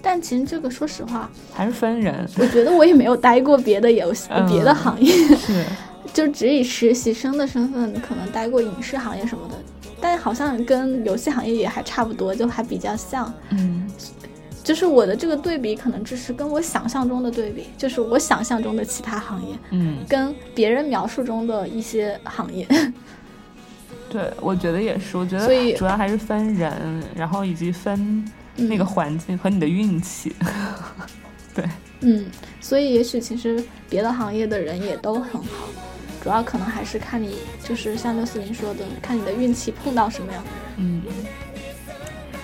[0.00, 2.24] 但其实这个说实话还是分人。
[2.38, 5.64] 我觉得我也没有待过别的游戏、别的行业， 是
[6.12, 9.56] 就只以实习生的身份可能待过影视行业什么的。
[10.02, 13.32] 但好像跟游戏行业也还差不多，就还比较像。
[13.50, 13.88] 嗯，
[14.64, 22.66] 就是我的这个对比，可能只是跟我想象中的对比，就是我想象中的其他行业，嗯，跟别人描述中的一些行业。
[24.10, 25.16] 对，我觉得也是。
[25.16, 28.24] 我觉得，所以主要还是分人，然后以及分
[28.56, 30.34] 那个环境和你的运气。
[31.54, 31.64] 对，
[32.00, 32.26] 嗯，
[32.60, 35.66] 所以也许其实别的行业的人也都很好。
[36.22, 40.60] 主要可能还是看你，就是像六四零说的，看你的运气碰到什么样的人。
[40.76, 41.02] 嗯，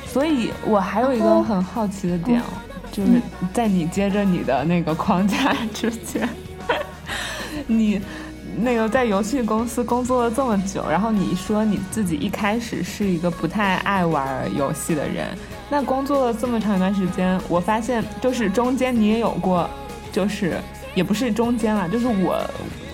[0.06, 2.44] 所以我还有一个很好奇的点哦，
[2.90, 3.22] 就是
[3.54, 6.28] 在你接着你的那个框架 之前，
[7.68, 8.00] 你
[8.56, 15.28] 那个在游戏公司工作了这么久，然后你说你自己一开始是一个不太爱玩游戏的人，
[15.70, 19.70] 那工作了这么长一段时间，我发现就是中间你也有过，
[20.10, 20.60] 就是。
[20.94, 22.42] 也不是中间了，就是我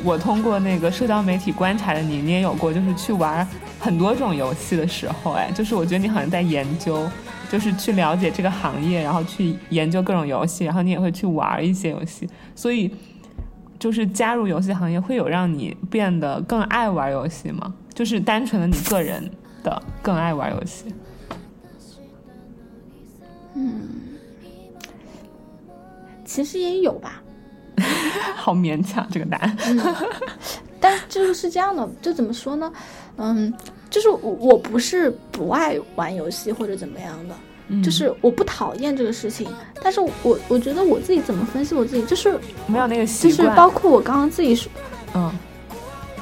[0.04, 3.46] 我通过那个社交媒体观察的你，你也有过就是去玩
[3.80, 7.08] 很多种游戏的时候，哎，就是我觉得你好像在研究，
[7.50, 12.94] 就是去了解这个行业，然后去研究各种游戏，然后你也会去玩一些游戏，所以
[13.78, 17.72] 就是加入游戏行业会有让你变得更爱玩游戏吗？
[17.94, 19.30] 就是单纯的你个人
[19.62, 20.84] 的更爱玩游戏？
[23.54, 23.88] 嗯，
[26.26, 27.22] 其实也有吧。
[28.36, 29.56] 好勉强这个答案。
[29.66, 29.80] 嗯，
[30.80, 32.72] 但就是这样的，就怎么说呢？
[33.16, 33.52] 嗯，
[33.88, 37.34] 就是我我不是不爱玩游戏或者怎么样的，
[37.68, 39.48] 嗯就是我不讨厌这个事情，
[39.82, 44.70] 但是我我觉得我自己怎么分析我自己，就是没有那个习惯就是，包括我刚刚自己说，
[45.14, 45.32] 嗯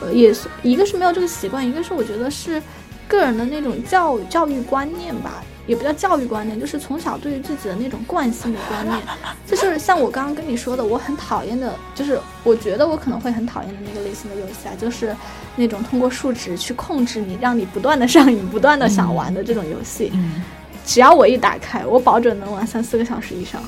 [0.00, 2.62] 呃，也是一个是没有这个习惯，一个是我觉得是
[3.08, 8.98] 个人的那种教教育观念吧，也不叫教育观念，就是从小对于自己的那种惯性的观念，
[9.46, 15.14] 就是像我刚刚跟你说的，我很讨厌的，就是我觉得我可能会很讨厌的那个类型的游戏啊，就是
[15.56, 20.10] 那种通过数值去控制你，让你不断的上瘾、不断的想玩的这种游戏。
[20.14, 20.42] 嗯
[20.84, 23.62] 只要我一打开，我保准能玩三四个小时以上。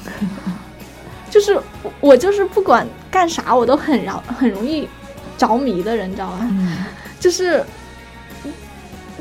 [1.30, 4.88] 就是我，我就是不管干啥，我都很饶很容易
[5.38, 6.38] 着迷的人，你知道吗？
[6.51, 6.78] 嗯
[7.20, 7.64] 就是，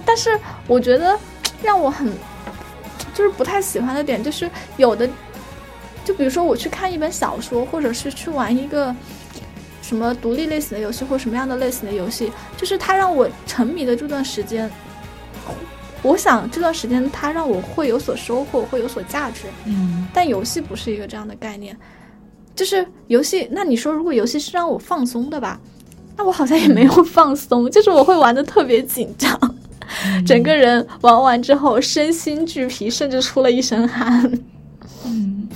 [0.04, 1.16] 但是我觉得
[1.62, 2.12] 让我很
[3.14, 5.08] 就是不太喜欢的点，就是有的，
[6.04, 8.96] 就比如说我去看一本小说，或者是去玩一个
[9.82, 14.70] 什么独立类型的游戏，或什么样的类型的游戏，就是它让我沉迷的这段时间，
[16.02, 19.44] 我想这段时间它让我会有所收获，会有所价值。
[19.66, 21.78] 嗯但游戏不是一个这样的概念，
[22.56, 23.48] 就是游戏。
[23.52, 25.60] 那你说，如果游戏是让我放松的吧，
[26.16, 29.53] 那我好像也没有放松， 就是我会玩的特别紧张，
[30.26, 34.32] 整个人玩完之后身心俱疲，甚至出了一身汗。
[35.06, 35.48] 嗯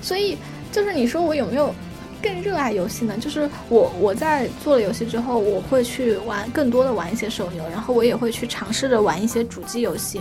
[0.00, 0.36] 所以，
[0.70, 1.74] 就是你说我有没有
[2.22, 3.16] 更热爱游戏呢？
[3.18, 10.20] 就是我我在做了游戏之后，我会去玩更多的玩一些手游，然后我也会去尝试着玩一些主机游戏，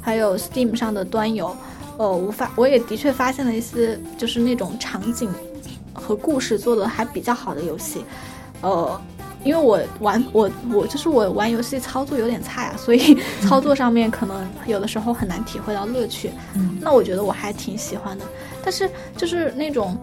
[0.00, 1.56] 还有 Steam 上的端游。
[1.98, 5.30] 呃，我发我也的确发现了一些就是那种场景
[5.92, 8.04] 和故事做的还比较好的游戏。
[8.62, 9.00] 呃，
[9.44, 13.16] 因为我玩我我就是我玩游戏操作有点菜啊， 所以
[13.48, 16.30] 操作上面可能有的时候很难体会到乐趣。
[16.54, 18.24] 嗯那我觉得我还挺喜欢的。
[18.64, 19.96] 但是就是那种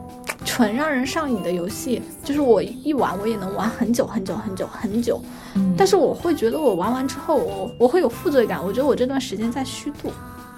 [0.44, 5.22] 纯让人上瘾的游戏，就是我一玩我也能玩很久很久很久很久。
[5.56, 10.12] 嗯，但是我会觉得我玩完之后，我我会有负罪感，我觉得我这段时间在虚度，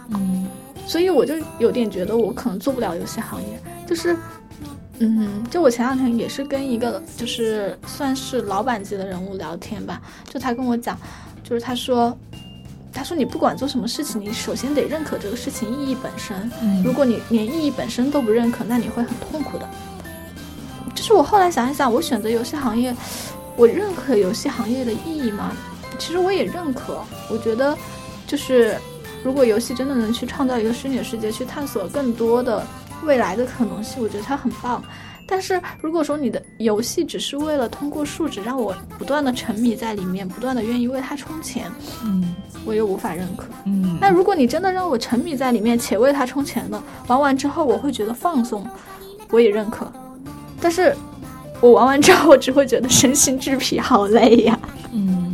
[0.10, 0.48] 嗯
[0.88, 3.48] 所以我就有点觉得我可能做不了游戏行业。
[3.88, 4.18] 就是，
[5.02, 10.98] 嗯，就我前两天也是跟一个就是算是老板级的人物聊天吧，就他跟我讲，
[11.44, 12.18] 就是他说。
[12.94, 16.52] 他说：“你不管做什么事情，你首先得认可这个事情意义本身。
[16.62, 19.66] 嗯如果你连意义本身都不认可，那你会很痛苦的。
[20.94, 22.94] 就是我后来想一想，我选择游戏行业，
[23.56, 25.54] 我认可游戏行业的意义吗？
[25.98, 27.02] 其实我也认可。
[27.30, 27.78] 我觉得，
[28.28, 28.76] 就是
[29.24, 32.62] 如果游戏真的能去创造一个虚拟的世界，去探索更多的
[33.04, 34.84] 未来的可能性，我觉得它很棒。
[35.28, 41.72] 但是如果说你的游戏只是为了通过数值让我不断的沉迷在里面，不断的愿意为它充钱，
[42.04, 42.36] 嗯
[42.66, 43.46] 我又无法认可。
[43.66, 48.68] 嗯，那如果你真的让我沉迷在里面且为它充钱了，玩完之后我会觉得放松，
[49.30, 49.90] 我也认可。
[50.60, 50.94] 但是
[51.62, 54.60] 我玩完之后，我只会觉得身心俱疲，好 累呀，
[54.92, 55.34] 嗯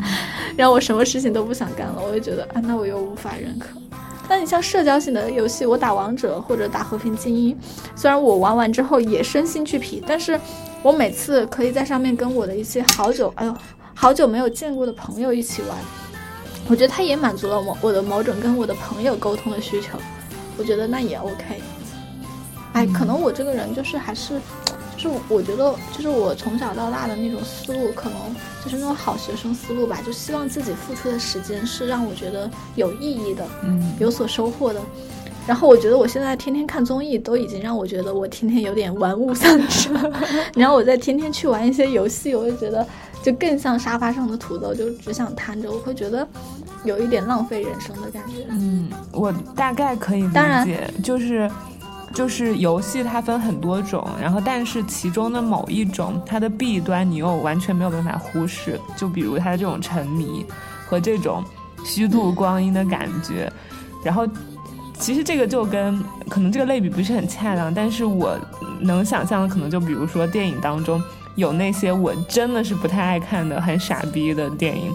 [0.55, 2.01] 让我什么事情都不想干了。
[2.01, 3.68] 我就觉得啊，那我又无法认可。
[4.30, 7.57] 那你像社交型的游戏，我打王者或者打和平精英，
[7.95, 10.39] 虽然我玩完之后也身心俱疲，但是
[10.84, 13.55] 我每次可以在上面跟我的一些好久，哎呦，
[13.93, 15.78] 好久没有见过的朋友一起玩，
[16.67, 19.97] 我觉得它也满足了我我的某种跟我的朋友沟通的需求，
[20.57, 21.61] 我觉得那也 OK。
[22.73, 24.39] 哎，可能我这个人就是还是，
[25.07, 28.19] 就是我觉得就是我从小到大的那种思路，可能
[28.63, 34.81] 就是那种好学生思路吧，就希望自己付出的时间是让我觉得有意义的，嗯有所收获的。
[35.47, 40.11] 然后我觉得我现在天天看综艺，都已经让我觉得我天天有点玩物丧志了。
[40.53, 42.85] 然后我再天天去玩一些游戏，我就觉得
[43.23, 45.71] 就更像沙发上的土豆，就只想瘫着。
[45.71, 46.27] 我会觉得
[46.83, 48.45] 有一点浪费人生的感觉。
[48.49, 51.49] 嗯，我大概可以理当然解，就是
[52.18, 60.43] 就是游戏它分很多种，然后但是其中的某一种它的弊端你又完全没有办法忽视，就比如它的这种沉迷
[60.88, 61.43] 和这种
[61.86, 63.51] 虚度光阴的感觉，
[64.03, 64.28] 然后。
[64.99, 68.36] 其实这个就跟可能这个类比不是很恰当，但是我
[68.80, 70.99] 能想象的可能就比如说电影当中
[71.36, 74.91] 有那些我真的是不太爱看的很傻逼的电影，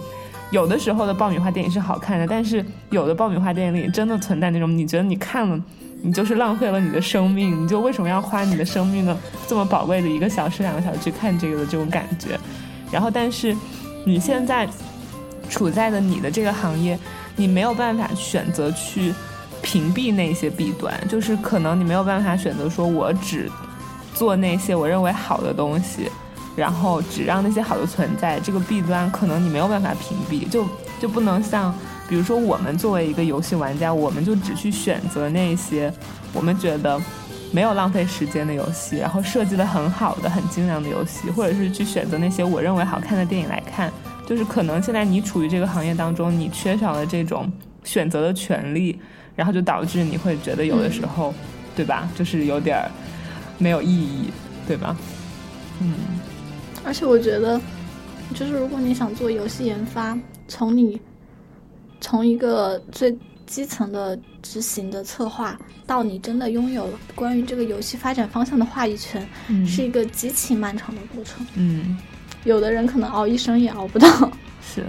[0.51, 5.57] 有的时候的爆米花电影是好看的，但是有的爆米花电影里真的存在那种你觉得你看了
[6.05, 9.17] 你就是浪费了你的生命，你就为什么要花你的生命呢？
[9.47, 12.37] 这么宝贵的一个小时、两个小时去看这个的这种感觉。
[12.91, 13.55] 然后，但是
[14.05, 14.67] 你现在
[15.49, 16.99] 处在的你的这个行业，
[17.37, 19.13] 你没有办法选择去
[19.61, 23.49] 屏蔽那些弊端，就是可能你没有办法选择说我只
[24.13, 26.11] 做那些我认为好的东西，
[26.53, 30.67] 然后只让那些好的存在，这个弊端可能你没有办法屏蔽，就
[30.99, 31.73] 就不能像。
[32.07, 35.91] 比如说，我们作为一个游戏玩家，我们就只去选择那些
[36.33, 36.99] 我们觉得
[37.51, 43.91] 没有浪费时间的游戏，然后设计的很好的、很精良的游戏，或者是去选择那些我认为好看的电影来看。
[44.25, 47.51] 就是可能现在你处于这个行业当中，你缺少了这种
[47.83, 48.97] 选择的权利，
[49.35, 51.33] 然后就导致你会觉得有的时候，
[51.75, 52.09] 对吧？
[52.15, 52.89] 就是有点
[53.57, 54.29] 没有意义，
[54.67, 54.95] 对吧？
[55.81, 55.93] 嗯。
[56.85, 57.59] 而且我觉得，
[58.33, 60.99] 就是如果你想做游戏研发，从你。
[62.03, 69.25] 从一个最基层的执行的策划，到你真的拥有关于这个游戏发展方向的话语权，
[69.65, 71.47] 是一个极其漫长的过程。
[71.55, 71.97] 嗯，
[72.43, 74.29] 有的人可能熬一生也熬不到。
[74.61, 74.85] 是，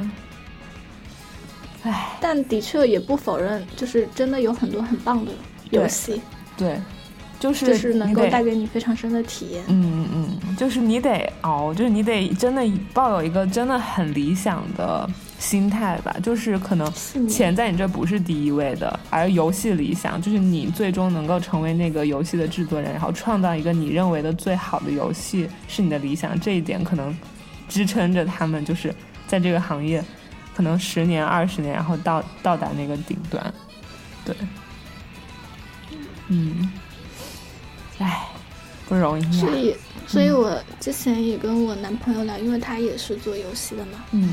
[1.84, 5.30] 唉，但的确也不否认，就是真的有很多很棒的
[5.70, 6.20] 游戏。
[6.56, 6.76] 对。
[7.40, 9.62] 就是就是能够带给你非常深的体验。
[9.68, 12.62] 嗯嗯，就是你得熬，就是你得真的
[12.94, 15.06] 抱有一个真的很理想的
[15.38, 16.14] 心态吧。
[16.22, 16.92] 就是可能
[17.28, 26.38] 钱在你这不是第一位的，而游戏理想就是你最终能够成为那个游戏的制作人，然后创造一个你认为的最好的游戏是你的理想。
[26.38, 27.16] 这一点可能
[27.68, 28.94] 支撑着他们就是
[29.26, 30.04] 在这个行业
[30.54, 33.54] 可能十年二十年，然后到到达那个顶端。
[34.24, 34.34] 对，
[36.28, 36.70] 嗯。
[37.98, 38.26] 唉，
[38.88, 39.32] 不容易。
[39.32, 44.04] 所以，所以我之前也跟我男朋友聊，因为他也是做游戏的嘛。
[44.10, 44.32] 嗯，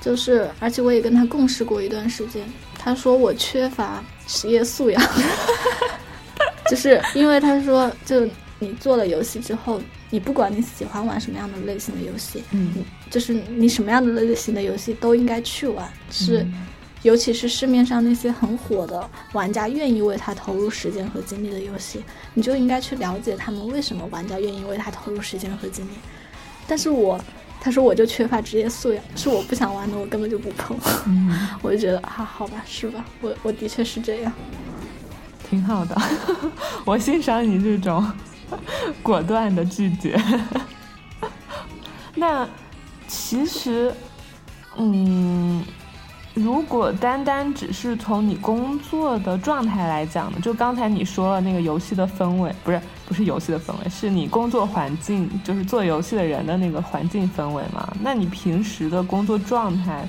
[0.00, 2.46] 就是，而且我也跟他共事过一段时间。
[2.78, 5.02] 他说我缺乏职业素养，
[6.70, 8.26] 就是因为他说，就
[8.58, 9.80] 你做了游戏之后，
[10.10, 12.72] 你不管你喜欢玩什么样的类型的游戏，嗯，
[13.10, 16.46] 就是你什么样的类型的游戏都应该去玩，是。
[17.02, 22.02] 尤其是市面上那些很火的玩家愿意为他投入时间和精力的游戏，
[22.34, 25.90] 你就应该去了解他们为什么玩家愿意为他投入时间和精力。
[26.66, 27.16] 但是我，
[27.60, 30.76] 他说我就缺乏职业素养，是我不想玩的，我根本就不碰。
[31.62, 33.04] 我就觉得啊，好吧，是吧？
[33.20, 34.32] 我我的确是这样，
[35.48, 35.96] 挺好的，
[36.84, 38.04] 我欣赏你这种
[39.02, 40.20] 果断的拒绝。
[42.14, 42.48] 那
[43.06, 43.92] 其实，
[44.76, 45.64] 嗯。
[46.38, 57.92] 如果单单只是从你工作的状态来讲呢，就刚才你说了那个游戏的氛围，不是不是游戏的氛围，是你工作环境，就是做游戏的人的那个环境氛围嘛？
[58.00, 60.08] 那你平时的工作状态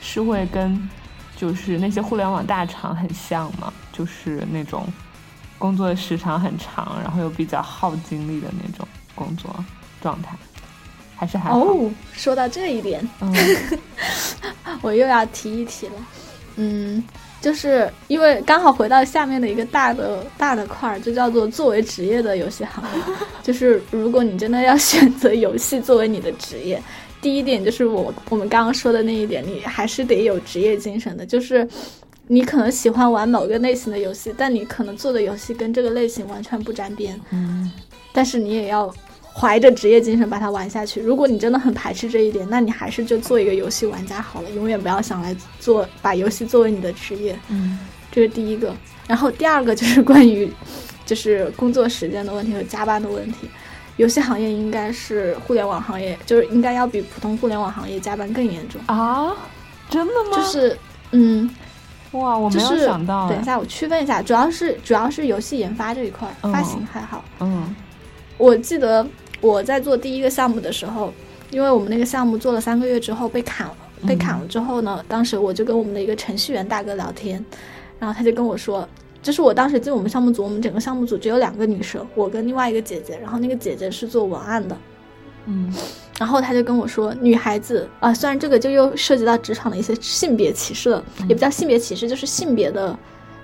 [0.00, 0.88] 是会跟
[1.36, 3.72] 就是那些互联网大厂很像吗？
[3.92, 4.86] 就是那种
[5.58, 9.54] 工作时长很长，然后又比较耗精力的那种工作
[10.00, 10.34] 状态。
[11.18, 13.06] 还是还哦，说到这一点，
[14.82, 15.92] 我又要提一提了。
[16.54, 17.02] 嗯，
[17.40, 23.02] 就是因为刚好回到下面的一个大的大的块儿，就叫做作为职业的游戏行业。
[23.42, 26.80] 就是如果你真的要选择游戏作为你的职业，
[27.20, 31.26] 第一点就是我我们刚刚说的那一点，你还是得有职业精神的。
[31.26, 31.66] 就是
[32.28, 37.20] 你可能喜欢玩某个类型的游戏，但你可能做的游戏跟这个类型完全不沾边。
[37.30, 37.72] 嗯，
[38.12, 38.94] 但是你也要。
[39.38, 41.00] 怀着职业精神把它玩下去。
[41.00, 47.38] 如果你真的很排斥这一点，那你还是就做一个游戏玩家好了，永远不要想来做把游戏作为你的职业。
[47.48, 47.78] 嗯，
[48.10, 48.74] 这是第一个。
[49.06, 50.50] 然后第二个就是关于，
[51.06, 53.48] 就是工作时间的问题和加班的问题。
[53.96, 59.34] 游戏行业应该是互联网行业，就是应该要比普通互联网行业加班更严重啊？
[59.88, 60.36] 真的吗？
[60.36, 60.78] 就是，
[61.12, 61.48] 嗯，
[62.12, 63.28] 哇，我没有想到。
[63.28, 67.24] 等一下，我区分一下，主要是主要是游戏研发这一块，发行还好。
[67.40, 67.74] 嗯，
[68.36, 69.06] 我记得。
[69.40, 71.12] 我在做第一个项目的时候，
[71.50, 73.76] 因为我们那个项目做了三个月之后被砍了，
[74.06, 77.44] 被砍了之后呢，当时我就跟我们的一个程序员大哥聊天，
[77.98, 78.88] 然后他就跟我说，
[79.22, 84.76] 就是我当时进我们项目组，我们整个项目组只有两个女生，我跟另外一个姐姐，然后那个姐姐是做文案的，
[85.46, 85.72] 嗯，
[86.18, 92.96] 然后他就跟我说，女孩子啊，虽然这个就又涉及到职场的一些性别歧视了，也不叫性别歧视，就是性别的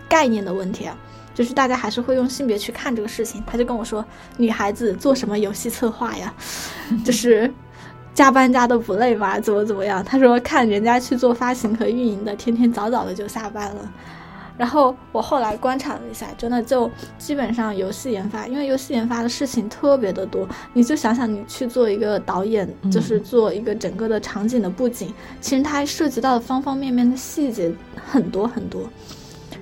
[0.09, 0.97] 概念的问题啊。
[1.35, 4.05] 就是大家还是会用性别去看这个事情，他就跟我说，
[4.37, 6.33] 女孩子做什么游戏策划呀，
[7.05, 7.53] 就是
[8.15, 9.41] 加班加的不累吗？
[9.41, 10.03] 怎么怎么样？
[10.05, 13.93] 他说看人家去做发行和运营的，天天早早的就下班了。
[14.57, 27.75] 然后我后来观察了一下，真的就基本上游戏研发，因为游戏研发的事情特别的多，你就想想你去做一个导演，就是做一个整个的场景的布景，其实它涉及到的方方面面的细节
[28.07, 28.89] 很多很多。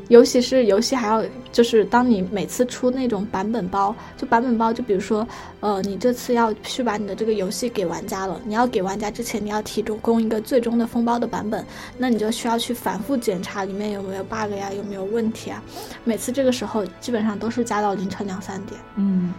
[0.09, 5.27] 尤其是游戏还要就是当你每次出那种版本包，就版本包，就比如说，
[5.61, 11.65] 呃，你这次要去把你的这个游戏给玩家了，你要给玩家之前，你要提供一个最终的封包的版本，
[11.97, 15.63] 那你就需要去反复检查里面有没有 bug 呀，有没有问题啊。
[16.05, 18.81] 每次这个时候基本上都是加到凌晨两三点。
[18.97, 19.33] 嗯，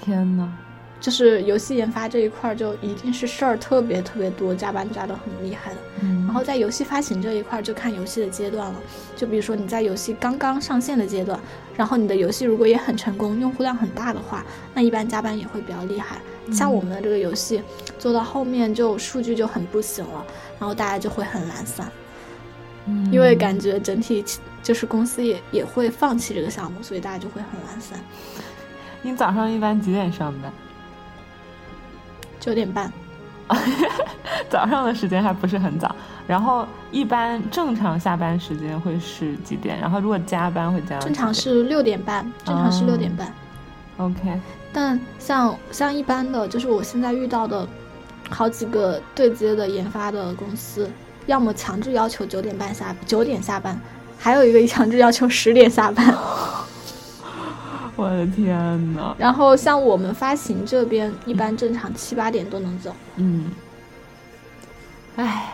[0.00, 0.52] 天呐，
[1.00, 5.78] 就是游戏研发这一块就一定是事儿特别特别多，加班加的很厉害的。
[6.02, 8.78] 嗯，然后在游戏发行这一块就看游戏的阶段了，
[9.16, 11.40] 就比如说你在游戏刚刚上线的阶段，
[11.74, 14.44] 然后你的游戏如果也很成功，用户量很大的话，
[14.74, 16.18] 那一般加班也会比较厉害。
[16.52, 17.62] 像我们的这个游戏
[17.98, 20.24] 做到后面就数据就很不行了，
[20.58, 21.90] 然后大家就会很懒散，
[22.86, 24.24] 嗯因为感觉整体
[24.62, 27.98] 就是公司也也会放弃这个项目，所以大家就会很懒散。
[29.00, 30.52] 你早上一般几点上班？
[32.40, 32.90] 九点半，
[34.48, 35.94] 早上的时间还不是很早，
[36.26, 39.78] 然后一般正常下班时间会是几点？
[39.78, 43.32] 然后如果加班会加到正常是六点半，正常是哦六点半。
[43.98, 44.40] OK，
[44.72, 47.68] 但像像一般的，就是我现在遇到的
[48.30, 50.90] 好几个对接的研发的公司，
[51.26, 53.78] 要么强制要求九点半下九点下班，
[54.18, 56.16] 还有一个强制要求十点下班。
[58.00, 58.56] 我的天
[58.94, 62.94] 呐，然后像我们发行这边，一般正常七八点都能走。
[63.16, 63.50] 嗯，
[65.16, 65.52] 唉，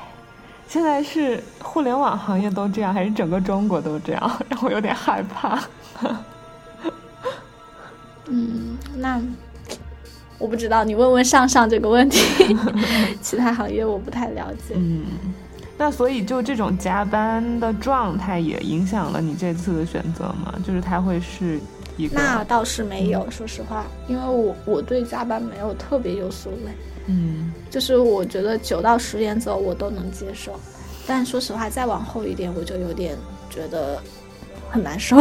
[0.68, 4.22] 现在是互联网行业都这样，还是整个中国都这样？
[4.48, 5.60] 让我有点害怕。
[8.28, 9.20] 嗯，那
[10.38, 12.20] 我不知道，你问问上上这个问题，
[13.20, 14.74] 其他行业我不太了解。
[14.76, 15.04] 嗯，
[15.78, 20.54] 那所以就这种加班的状态也影响了你这次的选择吗？
[20.64, 21.60] 就是它会是
[21.96, 26.72] 一个那倒是没有，说实话，因为我我对加班没有特别有所谓。
[27.08, 30.58] 嗯就是我觉得九到十点走我都能接受，
[31.06, 33.16] 但说实话再往后一点我就有点
[33.48, 34.02] 觉得
[34.70, 35.16] 很难受。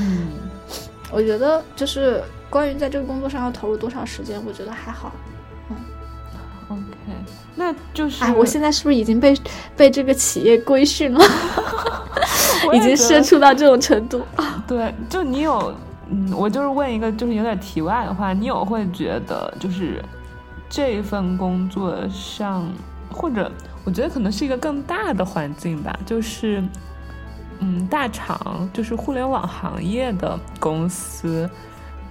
[0.00, 0.28] 嗯
[1.10, 5.12] 我觉得就是关于在这个工作上要投入多少时间，我觉得还好。
[5.70, 5.76] 嗯
[6.68, 6.84] ，OK，
[7.54, 9.34] 那就是哎，我现在是不是已经被
[9.76, 11.20] 被这个企业规训了？
[12.68, 14.22] 我已经社畜到这种程度。
[14.66, 15.74] 对，就你有，
[16.10, 20.02] 嗯，我就是问一个，就是有点题外的话，你有会觉得就是
[20.68, 22.66] 这份工作上，
[23.10, 23.50] 或者
[23.84, 26.62] 我觉得可能是一个更大的环境吧，就是
[27.60, 31.48] 嗯，大厂，就是互联网行业的公司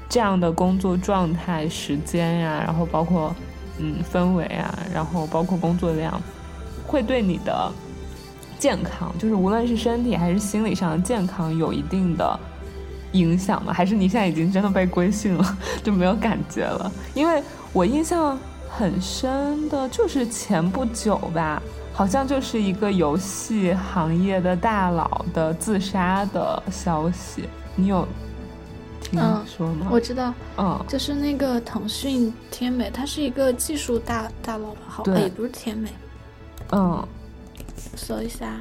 [0.09, 3.35] 这样的工作状态、时间呀，然后包括
[3.79, 6.21] 嗯氛围啊，然后包括工作量，
[6.85, 7.71] 会对你的
[8.59, 12.39] 健康，就是无论是身体还是心理上的健康有一定的
[13.13, 13.73] 影响吗？
[13.73, 16.91] 还是你现在已经真的被规训了， 就没有感觉了？
[17.13, 17.41] 因为
[17.73, 18.37] 我印象
[18.69, 21.61] 很深的就是前不久吧，
[21.93, 28.07] 好像就是一个游戏行业的大佬的自杀的消息，你有
[29.01, 29.87] 听嗯说吗？
[29.89, 34.81] 我知道，嗯就是那个腾讯天美，它是一个技术大大佬吧？
[34.87, 35.89] 好，对哎也不是天美，
[36.71, 37.07] 嗯，
[37.95, 38.51] 搜一下。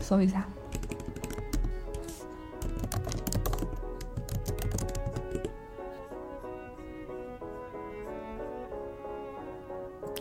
[0.00, 0.44] 搜一下。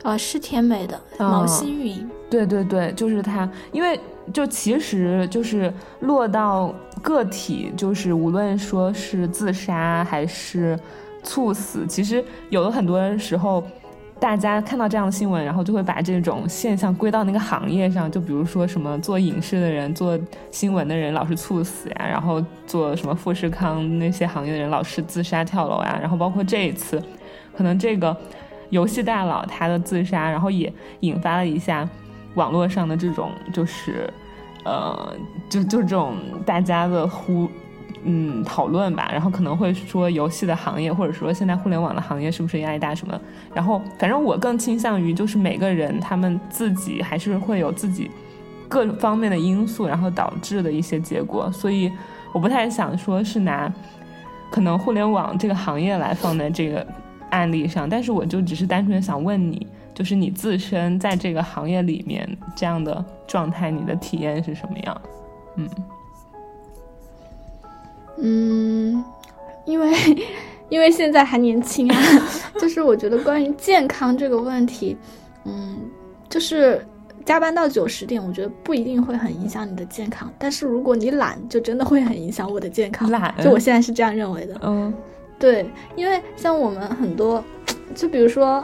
[0.03, 2.09] 哦，是甜美的哦毛新云。
[2.29, 3.99] 对对对，就是他，因为
[4.33, 10.79] 就其实就是落到个体，就是无论说是自杀还是
[11.23, 13.61] 猝死，其实有的很多时候，
[14.17, 20.17] 大家看到这样的新闻，然后就会把这种现象归到那个行业上，就比如说什么做影视的人、做
[20.51, 27.03] 新闻的人老是猝死呀，然后做什么富士康那些行业的人老是自杀跳楼呀，然后包括这一次，
[27.55, 28.15] 可能这个。
[28.71, 31.87] 游戏大佬他的自杀，然后也引发了一下
[32.33, 34.11] 网络上的这种就是，
[34.65, 35.13] 呃，
[35.47, 36.15] 就就这种
[36.45, 37.47] 大家的呼
[38.03, 43.19] 嗯讨论吧，然后可能会说游戏的行业或者说现在互联网的行业是不是压力大什么，
[43.53, 48.09] 然后反正我更倾向于就是每个人他们自己还是会有自己
[48.67, 51.91] 各方面的因素，然后导致的一些结果，所以
[52.31, 53.71] 我不太想说是拿
[54.49, 56.87] 可能互联网这个行业来放在这个。
[57.31, 65.01] 案例上，但是我就只是单纯想问你，就是你自身在这个行业里面这样的状态，你的体验是什么样？
[65.55, 65.69] 嗯
[68.23, 69.03] 嗯，
[69.65, 69.91] 因为
[70.69, 71.97] 因为现在还年轻啊，
[72.59, 74.95] 就是我觉得关于健康这个问题，
[75.45, 75.77] 嗯，
[76.29, 76.85] 就是
[77.25, 83.09] 加班到九十点，我觉得不一定会很影响你的健康，但是如果你懒，就真的会很影响我的健康。
[83.09, 84.59] 懒就我现在是这样认为的。
[84.63, 84.93] 嗯
[85.41, 87.43] 对，因为像我们很多，
[87.95, 88.63] 就比如说，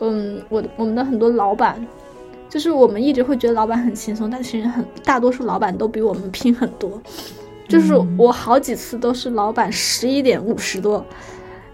[0.00, 1.84] 嗯，我我们的很多老板，
[2.50, 7.00] 就是我们一直会觉得老板很轻松，但其实很大多数老板都比我们拼很多。
[7.66, 11.02] 就是我好几次都是老板十一点五十多，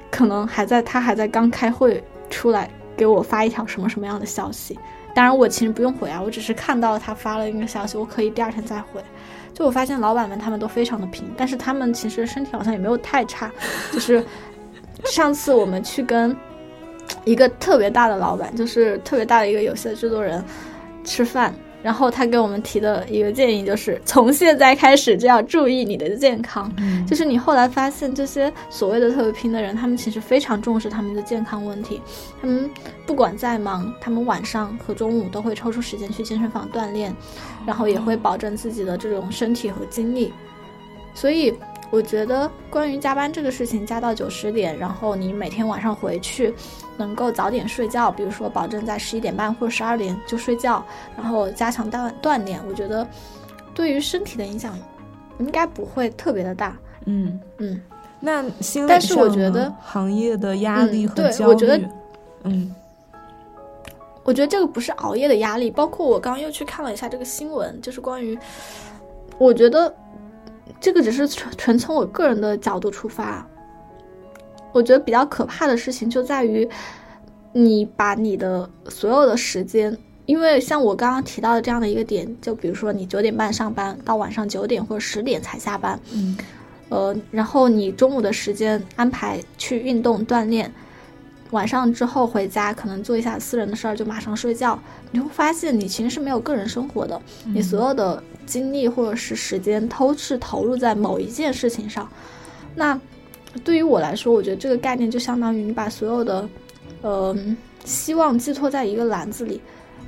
[0.09, 4.79] 可能还在他还在刚开会出来给我发一条什么什么样的消息。
[5.13, 9.03] 当然我其实不用回啊，我只是看到了他发了一个消息，我可以第二天再回。
[9.59, 13.51] 就我发现老板们他们都非常的拼，但是他们其实身体好像也没有太差。
[13.93, 14.25] 就是
[15.11, 16.35] 上次我们去跟
[17.25, 20.41] 一个特别大的老板，就是特别大的一个游戏的制作人
[21.03, 21.53] 吃饭。
[21.83, 26.73] 然后他给我们提的一个建议就是，从现在开始就要注意你的健康。
[26.79, 32.01] 嗯就是你后来发现，这些所谓的特别拼的人，他们其实非常重视他们的健康问题。
[32.41, 32.71] 他们
[33.07, 37.15] 不管再忙，他们晚上和中午都会抽出时间去健身房锻炼，
[37.67, 40.33] 然后也会保证自己的这种身体和精力。
[41.15, 41.55] 所以。
[41.91, 46.53] 我觉得关于加班这个事情，加到九十点，然后你每天晚上回去
[46.99, 50.85] 能够早点睡觉，比如说保证在十一点半或者十二点就睡觉，
[51.17, 53.07] 然后加强锻锻炼，我觉得
[53.73, 54.79] 对于身体的影响
[55.39, 56.77] 应该不会特别的大。
[57.07, 57.41] 嗯。
[57.59, 57.81] 嗯，
[58.21, 61.81] 那心理但是我觉得行业的压力和焦虑，我觉得
[62.43, 62.75] 嗯。
[64.25, 68.39] 我觉得这个不是熬夜的压力，包括我刚刚又去看了一下这个新闻，就是关于，
[69.39, 69.95] 我觉得
[70.79, 73.49] 这个只是纯纯从我个人的角度出发，
[74.73, 76.69] 我觉得比较可怕的事情就在于，
[77.53, 79.97] 你把你的所有的时间，
[80.27, 86.37] 因为像我刚刚提到的这样的一个点，就比如说你九点半上班，到晚上九点或者十点才下班，嗯
[86.91, 90.73] 呃，然后你中午的时间安排去运动锻炼，
[91.51, 94.79] 晚上之后回家可能做一下私人的事儿，就马上睡觉。
[95.11, 102.09] 你会发现你其实是没有个人生活的，你所有的精力或者是时间都是投入在某一件事情上。
[102.75, 102.99] 那
[103.65, 106.49] 对于我来说，我觉得这个概念就相当于你把所有的，
[107.03, 107.37] 呃，
[107.85, 109.61] 希望寄托在一个篮子里，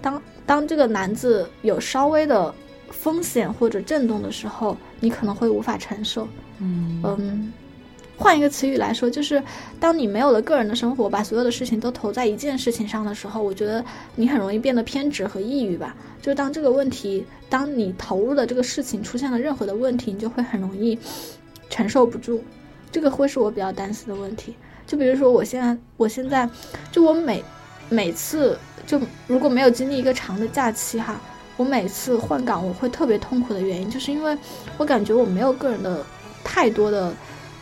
[0.03, 2.55] 当当这个篮子有稍微的
[2.91, 6.29] 风险或者震动的时候，你可能会无法承受。
[6.59, 7.53] 嗯嗯，
[8.19, 9.43] 换一个词语来说，就是
[9.81, 13.83] 当你没有了个人的生活，把所有的事情都投在一件事情上的时候，我觉得
[14.15, 15.97] 你很容易变得偏执和抑郁吧。
[16.21, 20.99] 就当这个问题，当你投入的这个事情出现了任何的问题，你就会很容易
[21.71, 22.45] 承受不住。
[22.93, 24.55] 这个会是我比较担心的问题。
[24.87, 26.49] 就比如说，我现在，我现在，
[26.91, 27.45] 就我每
[27.89, 31.21] 每次就如果没有经历一个长的假期哈，
[31.57, 34.37] 我每次换岗我会特别痛苦的原因，就是因为
[34.79, 36.05] 我感觉我没有个人的
[36.43, 37.15] 太多的，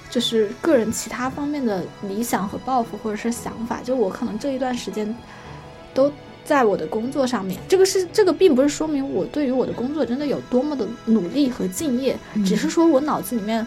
[0.09, 5.15] 就是个人其他方面的理想和抱负或者是想法，就我可能这一段时间
[5.93, 6.11] 都
[6.47, 7.61] 在我的工作上面。
[7.69, 13.67] 这个是这个并不是说明我对于我的工作真的有多么的努力和敬业，只是说我脑子里面。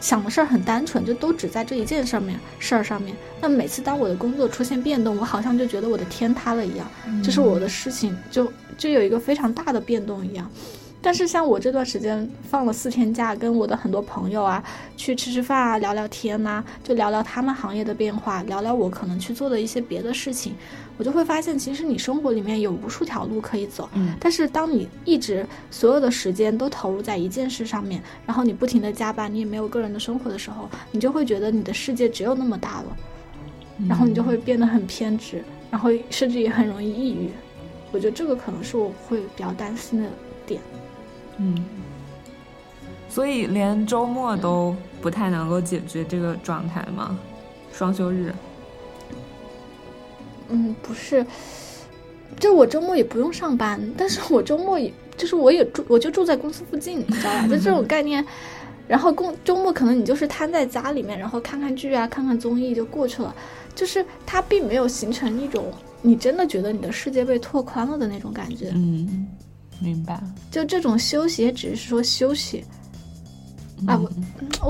[0.00, 3.14] 想的事儿很单纯，就都只在这一件上面事儿上面。
[3.40, 6.88] 那每次当我的工作出现变动，我好像就觉得我的天塌了一样，
[7.22, 10.50] 就是我的事情就就有一个非常大的变动一样。
[11.00, 14.62] 但是像我这段时间放了四天假，跟我的很多朋友啊
[14.96, 20.56] 去吃吃饭啊，聊聊天呐、就聊聊他们行业的变化，聊聊我可能去做的一些别的事情，
[20.98, 23.88] 我就会发现，其实你生活里面有无数条路可以走。
[23.94, 32.96] 嗯但是当你一直所有的时间都投入在一件事上面，然后你不停的加班，你也没有个人的生活的时候，你就会觉得你的世界只有那么大了，
[33.88, 37.30] 然后你就会变得很偏执，然后甚至也很容易抑郁。
[37.92, 40.08] 我觉得这个可能是我会比较担心的
[40.44, 40.60] 点。
[41.38, 41.64] 嗯，
[43.08, 47.16] 所以连周末都不太能够解决这个状态吗？
[47.72, 48.34] 双休日，
[50.48, 51.24] 嗯，不是，
[52.38, 57.46] 就我周末也不用上班，但是我周末也就是我也住，我就住在公司附近，你知道吧？
[57.48, 58.24] 就这种概念。
[58.86, 63.34] 然后公周末可能你就是瘫在家里面，然后看看剧啊，看看综艺就过去了，
[63.74, 65.66] 就是它并没有形成一种
[66.00, 68.70] 你真的觉得你的世界被拓宽了的那种感觉。
[68.74, 69.26] 嗯，
[69.78, 70.18] 明白。
[70.50, 72.64] 就这种休息也只是说休息，
[73.86, 74.10] 啊我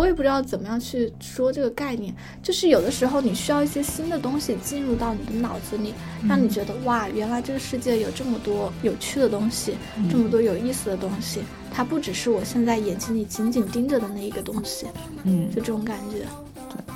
[0.01, 5.95] 我也不知道怎么样去说这个概念，就是有的时候你需要一些新的东西进入到你的脑子里，
[6.29, 9.75] 让你觉得哇，原来这个世界有这么多有趣的东西，
[10.11, 11.41] 这么多有意思的东西，
[11.71, 14.87] 它不只是我现在眼睛里紧紧盯着的那一个东西，
[15.25, 15.49] 嗯。
[15.51, 16.27] 就这种感觉。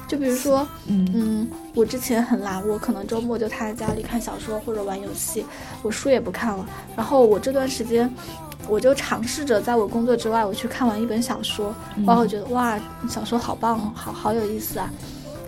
[0.06, 1.08] 就比如说，嗯。
[1.14, 5.44] 嗯，我之前很懒，我可能周末就瘫在家里看小说或者玩游戏，
[5.82, 6.68] 我书也不看了。
[6.94, 8.12] 然后我这段时间，
[8.68, 11.74] 我就尝试着在我工作之外，我去看完一本小说，
[12.06, 12.78] 然后我觉得哇，
[13.08, 14.90] 小说好棒，好好有意思啊。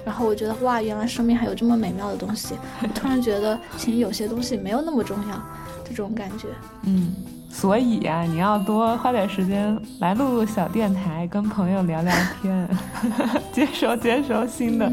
[0.04, 2.54] 然后我觉得哇，原来生命还有这么美妙的东西。
[2.82, 5.42] 我突然觉得，其实有些东西没有那么重要，
[5.88, 6.48] 这种感觉。
[6.82, 7.14] 嗯，
[7.48, 12.12] 所以呀、你要多花点时间来录录小电台，跟朋友聊聊
[12.42, 12.68] 天，
[13.50, 14.92] 接收接收新的、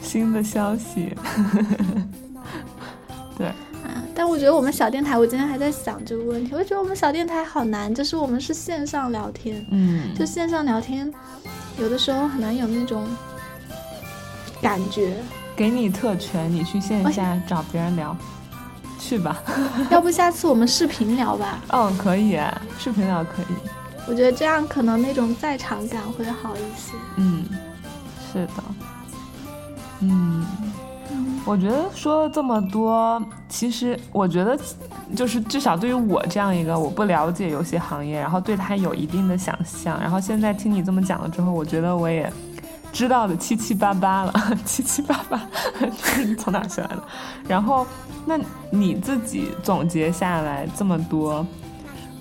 [0.00, 1.12] 新的消息。
[4.32, 11.08] 我觉觉得我们小电台，我今天还在想这个问题，我觉得我们小电台好难，就是我们是线上聊天，嗯，就线上聊天，
[11.78, 13.06] 有的时候很难有那种
[14.60, 15.14] 感觉。
[15.54, 18.16] 给你特权，你去线下找别人聊，
[18.98, 19.40] 去吧。
[19.92, 21.60] 要不下次我们视频聊吧？
[21.68, 22.36] 嗯， 可以，
[22.80, 23.54] 视频聊可以。
[24.08, 26.94] 我觉得这样可能那种在场感会好一些。
[27.14, 27.44] 嗯，
[28.32, 28.64] 是的。
[30.00, 30.44] 嗯，
[31.44, 34.58] 我觉得说了这么多，其实我觉得
[35.16, 42.32] 就是至少对于我这样一个我不了解游戏行业，然后对它有一定的想象，然后现在听你这么讲了之后，我觉得我也。
[42.92, 44.32] 知道的七七八八了，
[44.66, 45.40] 七七八八，
[46.36, 47.02] 从哪学来的？
[47.48, 47.86] 然后，
[48.26, 48.38] 那
[48.70, 51.46] 你自己总结下来这么多，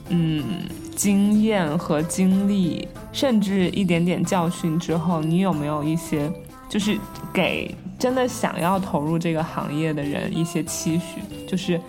[0.08, 0.64] 嗯，
[0.96, 6.32] 经验和经历，甚至一点点教训之后，你有没有一些，
[6.70, 6.98] 就是
[7.34, 11.22] 给真的想要投入这个行业的人一些期许？
[11.48, 11.80] 就是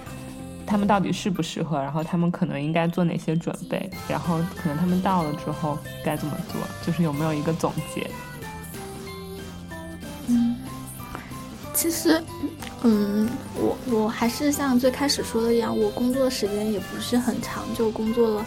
[0.66, 1.78] 他们到底适不适合？
[1.80, 3.88] 然后他们可能应该做哪些准备？
[4.06, 6.60] 然后可能他们到了之后该怎么做？
[6.86, 8.10] 就是有没有一个总结？
[10.26, 10.54] 嗯，
[11.72, 12.22] 其实，
[12.82, 13.26] 嗯，
[13.56, 18.46] 我我还是像最开始说的一样，我工作的时间也不是很长，就工作了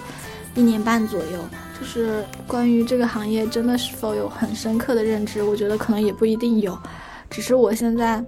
[0.53, 1.39] 一年半左右。
[1.79, 5.41] 就是关于这个行业，真的是否有很深刻的认知？
[5.41, 6.77] 我觉得可能也不一定有。
[7.35, 8.23] 只是我现在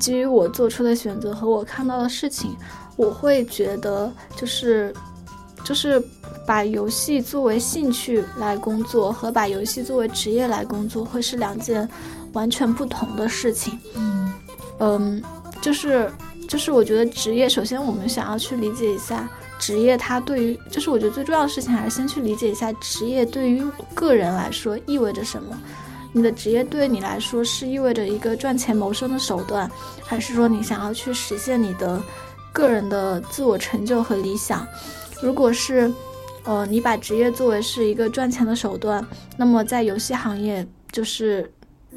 [0.00, 2.56] 基于我做出的选择和我看到的事情，
[2.96, 4.94] 我会觉得就是
[5.62, 6.02] 就是
[6.46, 11.86] 把游戏作为兴趣来工作和把游戏作为职业来工作会是两件。
[12.32, 14.32] 完全不同的事情，嗯，
[14.80, 15.22] 嗯，
[15.62, 16.10] 就是
[16.46, 19.26] 就是，我觉得职业，首先我们想要去理解一下
[19.58, 23.64] 职业，它对于，就是我觉得最重要的事情还是先去理解一下职业对于
[23.94, 25.58] 个人来说意味着什么。
[26.16, 29.70] 你的职业对你来说是意味着一个赚钱谋生的手段，
[30.02, 32.02] 还是说你想要去实现你的
[32.54, 34.66] 个人的自我成就和理想？
[35.20, 35.92] 如果是，
[36.44, 39.06] 呃，你把职业作为是一个赚钱的手段，
[39.36, 41.52] 那么在游戏行业就是。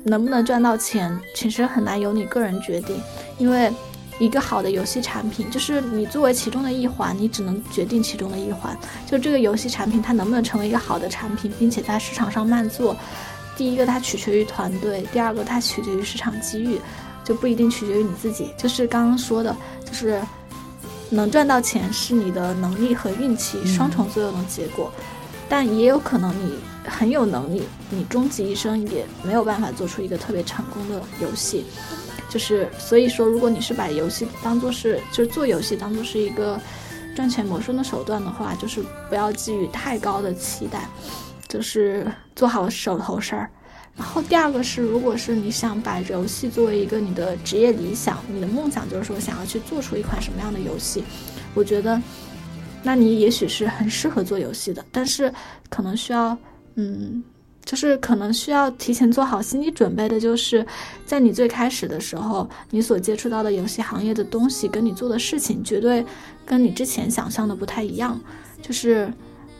[0.05, 2.95] 能不能赚到钱，其实很难由你个人决定，
[3.37, 3.69] 因为
[4.17, 8.77] 一个好的游戏产品，就是你作为其中的一环，你只能决定其中的一环。
[9.05, 12.95] 就这个游戏产品，它能不能成为一个好的产品，并且在市场上卖座，
[13.59, 16.79] 第一个它取决于团队，第二个它取决于市场机遇，
[17.25, 18.53] 就不一定取决于你自己。
[18.57, 19.53] 就是刚刚说的，
[19.85, 20.21] 就是
[21.09, 24.89] 能赚到钱是你的能力和运气双重作用的结果，
[25.49, 26.53] 但也有可能你。
[26.85, 27.61] 很有能力，
[27.91, 31.65] 你终其一生也没有办法做出一个特别成功的游戏，
[32.29, 36.59] 就是所以说，如果你是把游戏当做是，就是做游戏当做是一个
[37.15, 40.89] 赚钱谋生的手段的话，就是不要寄予太高的期待，
[41.49, 43.49] 就是做好手头事儿。
[43.97, 51.03] 然后第二个是，如果是你想把游戏作为一个你的职业理想，你的梦想就是说想要去做出一款什么样的游戏，
[51.53, 52.01] 我觉得，
[52.81, 55.33] 那你也许是很适合做游戏的，但是
[55.69, 56.37] 可能需要。
[56.75, 57.21] 嗯，
[57.65, 60.65] 就是可能需要提前做好心理准备的，就是
[61.05, 66.05] 在你最开始的时候，你所接触到的游戏行业的东西，跟你做的事情，绝对
[66.45, 68.17] 跟你之前想象的不太一样。
[68.61, 69.11] 就是，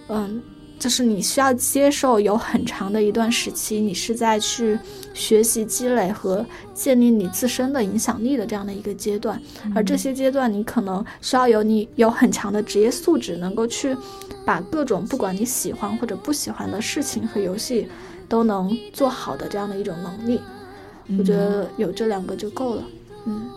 [0.08, 0.42] 嗯。
[0.80, 4.80] 就是你需要接受有很长的一段时期，你是在去
[5.14, 6.44] 学习、积累和
[6.74, 9.40] 建立你自身的影响力的这样的一个阶段，
[9.76, 13.94] 而这些阶段你可能需要有你有很强的职业素质，能够去
[14.46, 17.90] 把各种不管你喜欢或者不喜欢的事情和游戏
[18.30, 20.40] 都能做好的这样的一种能力。
[21.18, 22.84] 我觉得有这两个就够了。
[23.26, 23.50] 嗯，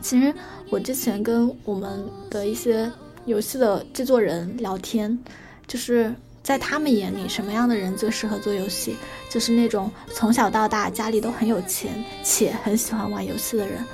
[0.00, 0.32] 其实
[0.70, 2.90] 我之前跟我们的一些
[3.26, 5.18] 游戏的制作人聊天，
[5.66, 6.14] 就是。
[6.46, 8.96] 在他们眼里，什么样的人最适合做游戏？
[9.28, 13.84] 就是那种从小到大家里都很有钱且很喜欢玩游戏的人。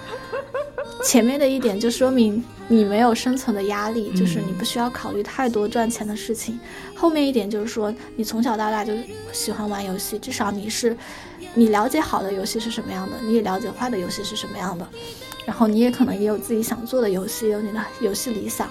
[1.02, 6.60] 前面的一点就说明你没有生存的压力，就是你不需要考虑太多赚钱的事情。
[6.94, 8.92] 后面一点就是说，你从小到大就
[9.32, 10.94] 喜欢玩游戏，至少你是
[11.54, 14.86] 你了解好的游戏是什么样的，你也了解坏的游戏是什么样的。
[15.46, 18.68] 然后你也可能也有自己想做的游戏，有你的游戏理想。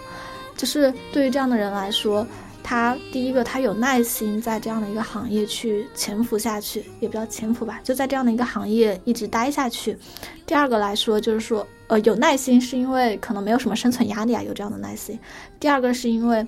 [0.56, 2.28] 就是对于这样的人来说。
[2.64, 9.98] 他第一个，他有耐心在这样的一个行业去潜伏下去，也不叫潜伏吧，就在这样的一个行业一直待下去。
[10.46, 15.20] 第二个来说，就是说，呃，有耐心是因为可能没有什么生存压力啊，有这样的耐心。
[15.60, 16.46] 第二个是因为，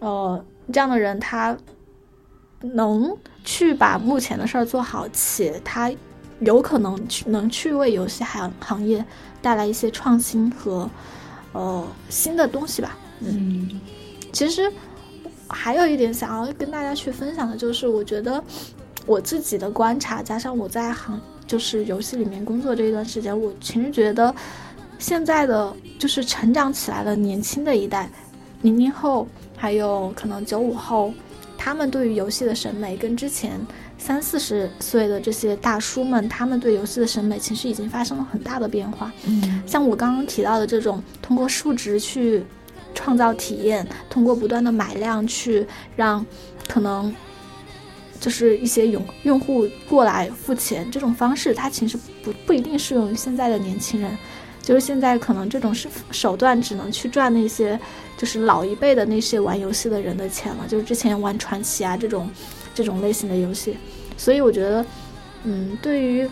[0.00, 1.56] 呃，这样的人他
[2.60, 5.92] 能去把目前的事儿做好，且他
[6.40, 9.04] 有可能去能去为游戏行行业
[9.40, 10.90] 带来一些创新和
[11.52, 12.96] 呃新的东西吧。
[13.20, 13.80] 嗯，
[14.32, 14.72] 其实。
[15.52, 18.42] 还有一点想要跟大家去分享的，就是我觉得
[19.06, 24.34] 我自己的观察，加上我在行就是游戏里面工作这一段时间，我其实觉得
[24.98, 28.10] 现在的就是成长起来的年轻的一代，
[28.62, 31.12] 零零后还有可能九五后，
[31.58, 33.60] 他们对于游戏的审美跟之前
[33.98, 39.12] 三四十岁的这些大叔们，他们对游戏的审美其实已经发生了很大的变化。
[39.26, 42.42] 嗯，像我刚刚提到的这种通过数值去
[42.94, 45.66] 创造体验，通过不断的买量去
[45.96, 46.24] 让
[46.68, 47.14] 可能。
[48.20, 54.16] 就是一些用用户过来付钱这种方式，它其实不不一定适用于现在的年轻人。
[54.62, 57.76] 就是现在可能这种是手段只能去赚那些
[58.16, 60.64] 就是老一辈的那些玩游戏的人的钱了。
[60.68, 62.30] 就是之前玩传奇啊这种
[62.72, 63.76] 这种类型的游戏，
[64.16, 64.86] 所以我觉得，
[65.42, 66.30] 嗯，对于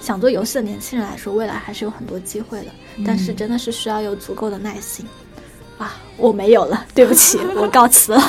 [0.00, 2.66] 想做游戏的年轻人来说，未来还是有很多机会的。
[3.04, 5.04] 但是真的是需要有足够的耐心
[5.78, 5.94] 啊！
[6.16, 8.20] 我没有了， 对不起，我告辞了。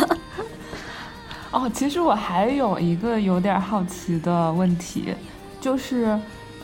[1.52, 5.14] 哦，其实我还有一个有点好奇的问题，
[5.60, 6.18] 就是，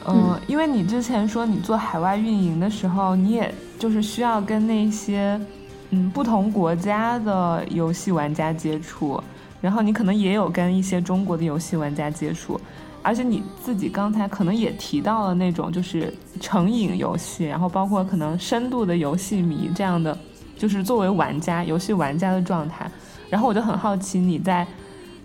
[0.08, 5.42] 嗯，因为你之前说你做海外运营的时候，你也就是需要跟那些，
[5.90, 9.20] 嗯，不同国家的游戏玩家接触，
[9.60, 12.62] 然后你可能也有跟一些中国的游戏玩家接触，
[13.02, 20.16] 而且你自己刚才可能也提到了那种就是成瘾游戏，然后包括可能深度的游戏迷这样的，
[20.58, 22.90] 就是作为玩家游戏玩家的状态。
[23.30, 24.66] 然后我就很好奇，你在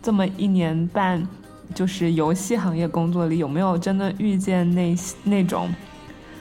[0.02, 1.26] 这么一年半，
[1.74, 5.72] 就是游戏行业工作里，有没有真的遇见那那种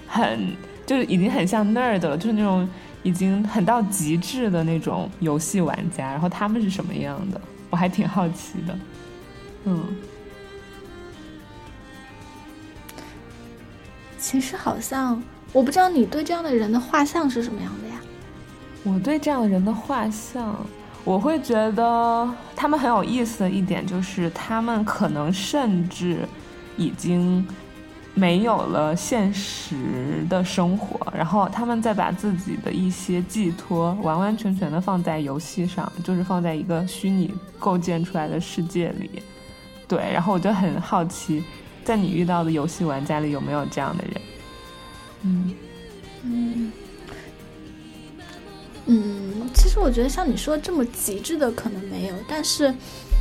[0.07, 0.55] 很
[0.85, 2.67] 就是已经很像 nerd 了，就是那种
[3.03, 6.09] 已经很到极致的那种游戏玩家？
[6.11, 7.39] 然后他们是什么样的？
[7.69, 8.79] 我还挺好奇的。
[9.65, 9.83] 嗯，
[14.17, 15.21] 其实好像
[15.51, 17.98] 我不知道你对这样的人的画像是什么样的呀？
[18.83, 20.55] 我对这样的人的画像。
[21.05, 26.27] 我会觉得他们很有意思的一点就是，他们可能甚至
[26.75, 27.47] 已经
[28.13, 39.23] 没有了现实的生活，然后他们再把自己的一些寄托完完全全的放在游戏上，就是放在一个虚拟构建出来的世界里。
[39.87, 41.43] 对，然后我就很好奇，
[41.85, 44.21] 在你遇到的游戏玩家里有没有这样的人？
[45.23, 45.53] 嗯
[46.23, 46.71] 嗯。
[48.91, 52.73] 嗯，其实我觉得像你说这么极致的可能没有，但是，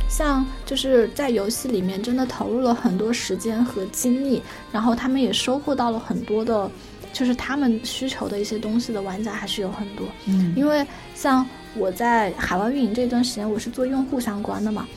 [0.09, 4.41] 像就是在游戏里面真的投入了很多时间和精力，
[4.71, 6.67] 然后他们也收获到了很多的，
[7.13, 10.07] 就是他们需求的一些东西的玩家还是有很多。
[10.25, 10.83] 嗯，因为
[11.13, 14.87] 像我在海外运营这段时间，我是做用户相关的嘛，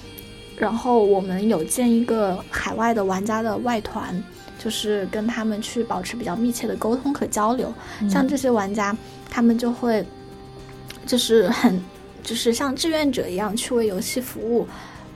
[0.56, 4.24] 然后我们有建一个海外的玩家的外团，
[4.58, 7.70] 就是跟他们去保持比较密切的沟通和交流。
[8.08, 8.96] 像这些玩家，
[9.28, 10.02] 他们就会。
[11.06, 11.80] 就是很，
[12.22, 14.66] 就是像志愿者一样去为游戏服务，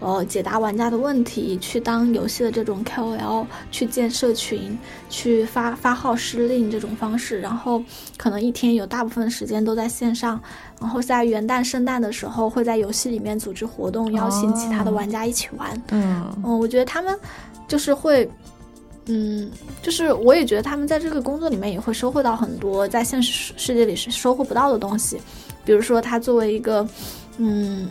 [0.01, 7.83] 呃，解答玩家的问题，去当游戏的这种 KOL，去建社群，去发发号施令这种方式，然后
[8.17, 10.41] 可能一天有大部分时间都在线上，
[10.81, 15.83] 然后在元旦、圣诞的时候会在游戏里面组织活动，邀请其他的玩家一起玩。
[15.91, 17.19] 嗯，嗯，我觉得他们
[17.67, 18.29] 就是会，
[19.07, 19.51] 嗯，
[19.81, 25.19] 就是我也觉得他们在这个工作里面也会收获到很多在现实世界里是收获不到的东西。
[25.66, 26.88] 比如说，他作为一个，
[27.36, 27.86] 嗯，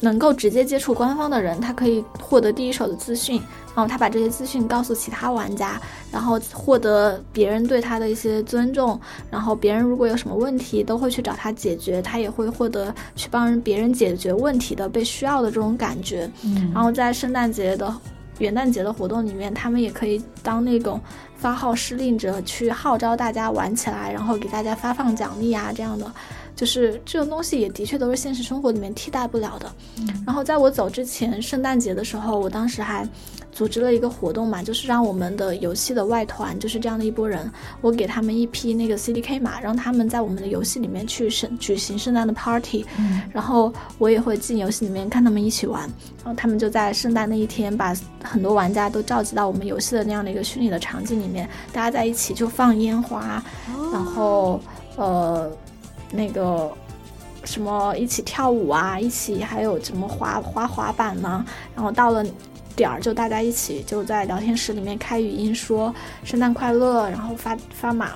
[0.00, 3.36] 能够直接接触官方的人，他可以获得第一手的资讯，
[3.74, 5.80] 然后他把这些资讯告诉其他玩家，
[6.10, 8.98] 然后获得别人对他的一些尊重，
[9.30, 16.28] 然后别人如果有什么问题，都会去找他解决，他也会获得去帮别人解决问题的被需要的这种感觉。
[16.42, 17.94] 嗯，然后在圣诞节的、
[18.38, 21.00] 元旦节的活动里面，他们也可以当那种
[21.36, 26.10] 发号施令者，去号召大家玩起来，然后给大家发放奖励啊这样的。
[26.54, 29.72] 就是这种东西也的确都是现实生活里面替代不了的。
[30.26, 33.08] 然后在我走之前，圣诞节的时候，我当时还
[33.50, 37.50] 组织了一个活动嘛，就是让我们的游戏的外团，就是这样的一波人，
[37.80, 42.84] 我给他们一批那个 CDK 码，让他们在我们的游戏里面去圣举行圣诞的 party。
[43.32, 45.82] 然后我也会进游戏里面看他们一起玩。
[46.24, 53.42] 然后他们就在圣诞那一天，把很多玩家都召集到我们游戏的那样的一个虚拟的场景里面，大家在一起就放烟花，
[53.92, 54.60] 然后
[54.96, 55.50] 呃。
[56.12, 56.70] 那个
[57.44, 61.44] 什么一起跳舞啊，一起还有什么滑滑滑板呢？
[61.74, 62.24] 然后到了
[62.76, 65.94] 点儿就大家一起就在聊天室里面开语音说
[66.24, 68.12] 圣诞快乐，然后发发码。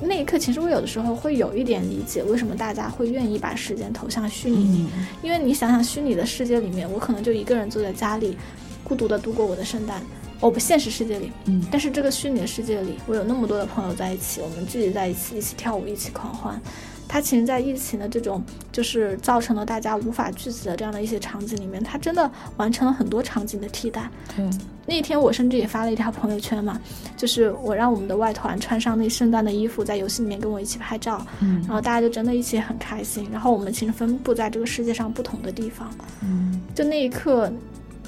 [0.00, 4.88] 那一刻其实我有的时候会有一点理解为什么大家会愿意把时间投向虚拟，
[5.22, 8.36] 因为你想想虚拟的世界里面，我可能就一个人坐在家里
[8.82, 10.02] 孤独的度过我的圣诞。
[10.40, 16.60] 我不现实世界里，嗯，但是这个虚拟的世界里，我有那么多的朋友在一起，我们聚集在一起，一起跳舞，一起狂欢。
[17.06, 24.10] 它其实，在疫情的这种就是造成了大家无法聚集的这样的一些场景里面，它真的完成了很多场景的替代。
[24.36, 24.48] 对，
[24.86, 26.80] 那天我甚至也发了一条朋友圈嘛，
[27.16, 33.28] 就是我让我们的外团穿上那圣诞的衣服，在游戏里面跟我一起拍照，嗯然后大家就真的一起很开心。
[33.30, 35.88] 然后我们其实分布在这个世界上不同的地方，
[36.22, 37.52] 嗯，就那一刻，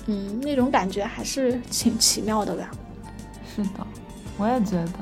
[0.06, 2.70] 嗯，那种感觉还是挺奇妙的吧。
[3.54, 3.86] 是的，
[4.36, 4.92] 我也觉得，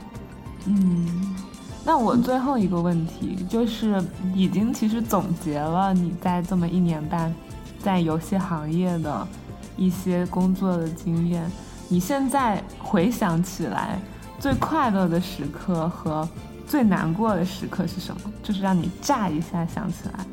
[0.67, 1.35] 嗯。
[1.85, 4.03] 那我最后一个问题就是，
[4.35, 7.33] 已经其实总结了你在这么一年半
[7.79, 9.29] 在游戏行业的
[9.77, 11.45] 一些工作的经验。
[11.89, 13.99] 你现在回想起来，
[14.41, 16.27] 最快乐的时刻和
[16.67, 18.33] 最难过的时刻是什么？
[18.43, 20.25] 就是让你炸一下想起来。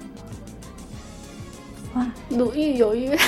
[1.95, 3.19] 哇，鲁豫有约。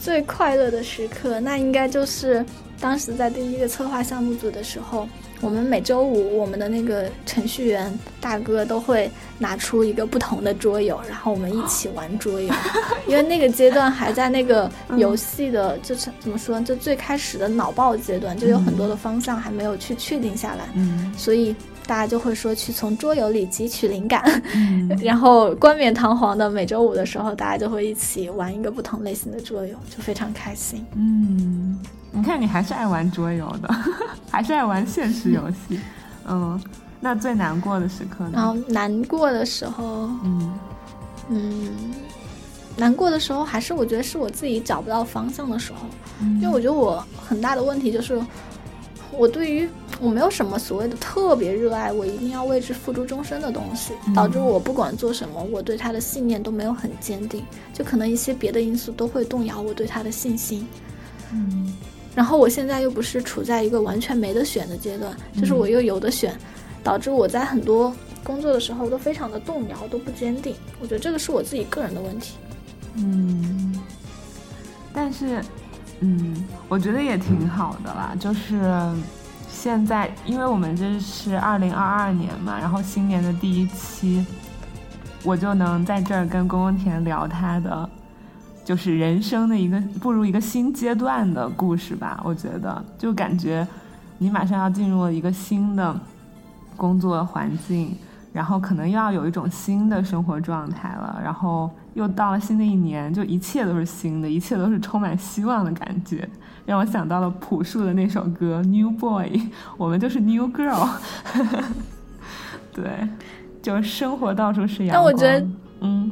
[0.00, 2.44] 最快乐的时刻，那应该就是
[2.80, 5.08] 当时在第一个策划项目组的时候，
[5.44, 12.50] 我们每周五我们的那个程序员大哥都会拿出一个不同的桌游，然后我们一起玩桌游。
[13.06, 21.12] 因为那个阶段还在那个游戏的，就是怎么说，就最开始的脑爆阶段，就有很多的方向还没有去确定下来，嗯。
[21.14, 21.54] 所以
[21.86, 24.22] 大家就会说去从桌游里汲取灵感。
[24.54, 30.84] 嗯 然后冠冕堂皇的每周五的时候，大家就会一起玩一个不同类型的桌游，就非常开心。
[30.94, 31.78] 嗯，
[32.10, 33.68] 你看你还是爱玩桌游的，
[34.30, 35.78] 还是爱玩现实游戏。
[36.26, 36.60] 嗯，
[37.00, 38.64] 那最难过的时刻然后呢？
[38.68, 39.84] 难过的时候，
[40.24, 40.54] 嗯
[41.28, 41.70] 嗯，
[42.76, 45.80] 难过的时候还是我觉得是我自己找不到方向的时候，
[46.22, 48.18] 嗯因为我觉得我很大的问题就是，
[49.18, 49.68] 我对于
[50.00, 57.42] 我没有什么所谓的特别热爱，我一定要为之付出终身的东西，嗯导致我不管做什么，我对他的信念都没有很坚定，
[57.72, 60.66] 就可能一些别的因素都会动摇我对他的信心。
[61.32, 61.76] 嗯
[62.14, 66.32] 然后我现在又不是处在一个完全没得选的阶段，就是我又有的选，
[66.84, 67.92] 导致我在很多
[68.22, 70.54] 工作的时候都非常的动摇，都不坚定。
[70.80, 72.36] 我觉得这个是我自己个人的问题。
[72.94, 73.82] 嗯，
[74.92, 75.42] 但是，
[76.06, 78.14] 嗯，我觉得也挺好的啦。
[78.20, 78.62] 就是
[79.48, 84.26] 现在，因为我们这是二零二二年嘛，然后新年的第一期，
[85.22, 87.88] 我就能在这儿跟宫宫田聊他的，
[88.66, 92.20] 就是人生的一个步入一个新阶段的故事吧。
[92.22, 93.66] 我觉得，就感觉
[94.18, 95.98] 你马上要进入了一个新的
[96.76, 97.96] 工作环境。
[98.34, 106.28] 然后可能又要有一种新的生活状态了，然后又到了新的一年，就一切都是新的，一切都是充满希望的感觉，
[106.66, 109.28] 让我想到了朴树的那首歌《New Boy》，
[109.76, 110.88] 我们就是 New Girl，
[112.74, 113.08] 对，
[113.62, 115.04] 就是生活到处是阳光。
[115.04, 115.46] 但我觉得，
[115.82, 116.10] 嗯，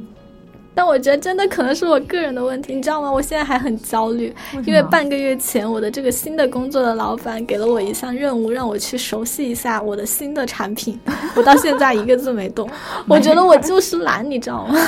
[0.75, 3.13] 但我觉得真的可能是我个人的问题，你知道吗？
[3.13, 4.35] 我现在还很焦虑，
[4.65, 10.99] 因为半个月前我的这个新的工作的老板给了我一项任务，让我去熟悉一下我的新的产品，
[11.37, 12.69] 我到现在一个字没动。
[13.07, 14.79] 我觉得我就是懒，你知道吗？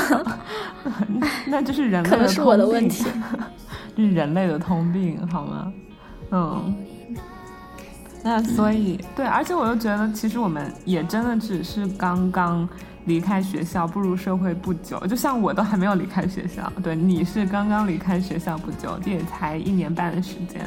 [1.47, 3.05] 那就是人类可能是我的问题，
[3.97, 5.73] 这是人类的通病，好吗？
[6.31, 6.75] 嗯。
[8.27, 12.67] 那所以对，而且我又觉得，其实我们也真的只是刚刚
[13.07, 14.99] 离开学校，步入社会不久。
[15.07, 20.61] 就像我都还没有离开学校，对，你是刚刚离开学校不久，这也才一年半的时间，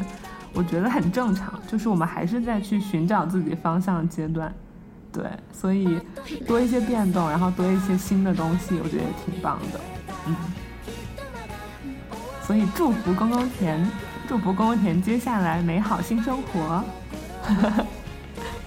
[0.54, 1.60] 我觉得很正常。
[1.68, 4.54] 就是我们还是在去寻找自己方向的阶段，
[5.12, 6.00] 对，所以
[6.48, 9.80] 多一些变动，然后多一些新的东西，我觉得也挺棒的，
[10.28, 10.36] 嗯。
[12.44, 13.86] 所以祝福公公田，
[14.28, 16.82] 祝福公公田接下来美好新生活。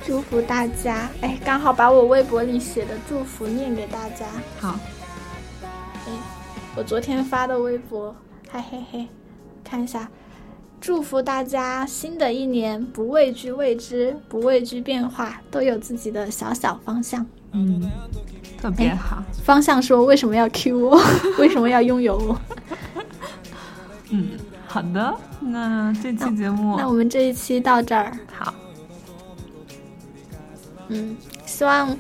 [0.05, 1.09] 祝福大家！
[1.21, 4.27] 哎，刚好把我微博里写的祝福念给大家。
[4.59, 4.79] 好，
[6.07, 6.13] 哎，
[6.77, 8.15] 我昨天发的微博，
[8.51, 9.07] 嗨嘿嘿，
[9.63, 10.09] 看一下。
[10.81, 17.25] 祝福大家新的一年不畏惧未知，不畏惧变化，都有自己的小小方向。
[17.53, 17.83] 嗯，
[18.59, 19.23] 特别好。
[19.45, 20.99] 方向说为什么要 Q 我？
[21.39, 22.41] 为什么要拥有我？
[24.09, 24.31] 嗯，
[24.67, 28.17] 好的，那这期节目，那我们这一期到这儿。
[28.33, 28.55] 好，
[30.91, 31.97] 嗯，希望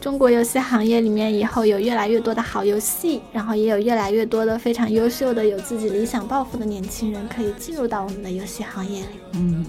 [0.00, 9.20] 中国游戏行业里面以后有越来越多的好游戏，然后也有越来越多的非常优秀的、有自己理想抱负的年轻人可以进入到我们的游戏行业里。
[9.32, 9.64] 嗯，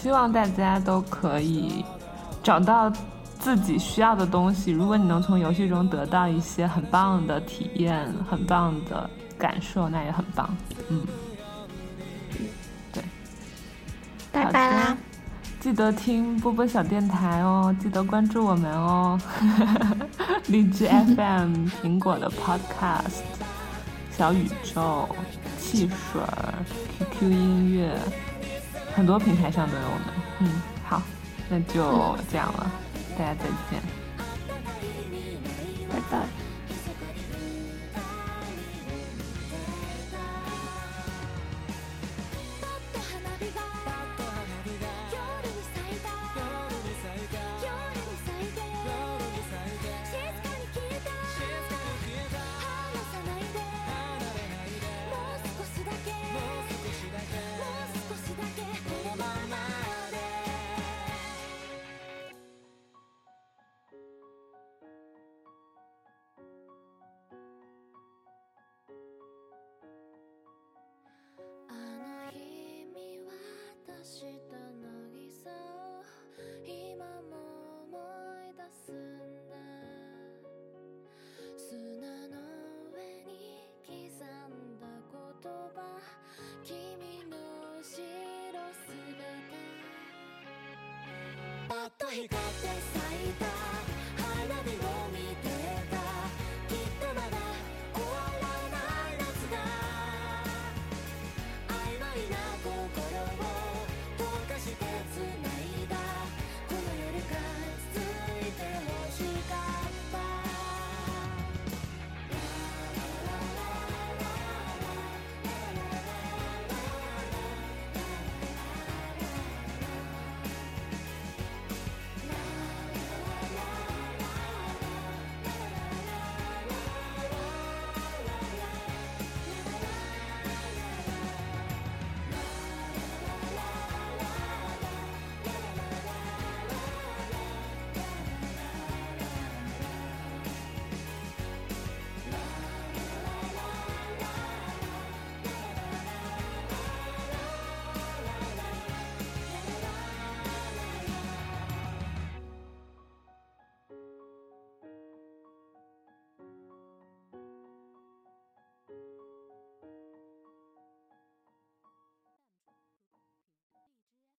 [0.00, 1.84] 希望大家都可以
[2.42, 2.92] 找到
[3.40, 4.70] 自己需要的东西。
[4.70, 10.56] 如果你能从游戏中得到一些很棒的体验、很棒的感受，那也很棒。
[10.88, 11.02] 嗯，
[12.92, 13.02] 对，
[14.30, 14.96] 拜拜啦！
[15.60, 19.20] 记得听波波小电台哦，记得关注我们哦。
[20.48, 23.20] 荔枝 FM、苹果的 Podcast、
[24.10, 25.06] 小宇宙、
[25.58, 26.22] 汽水、
[26.98, 27.94] QQ 音乐，
[28.94, 30.06] 很多平台上都有我们。
[30.40, 31.02] 嗯，好，
[31.50, 32.70] 那就这样了，
[33.18, 33.82] 大家再见。
[36.10, 36.39] 拜。
[92.10, 93.69] 光って咲いた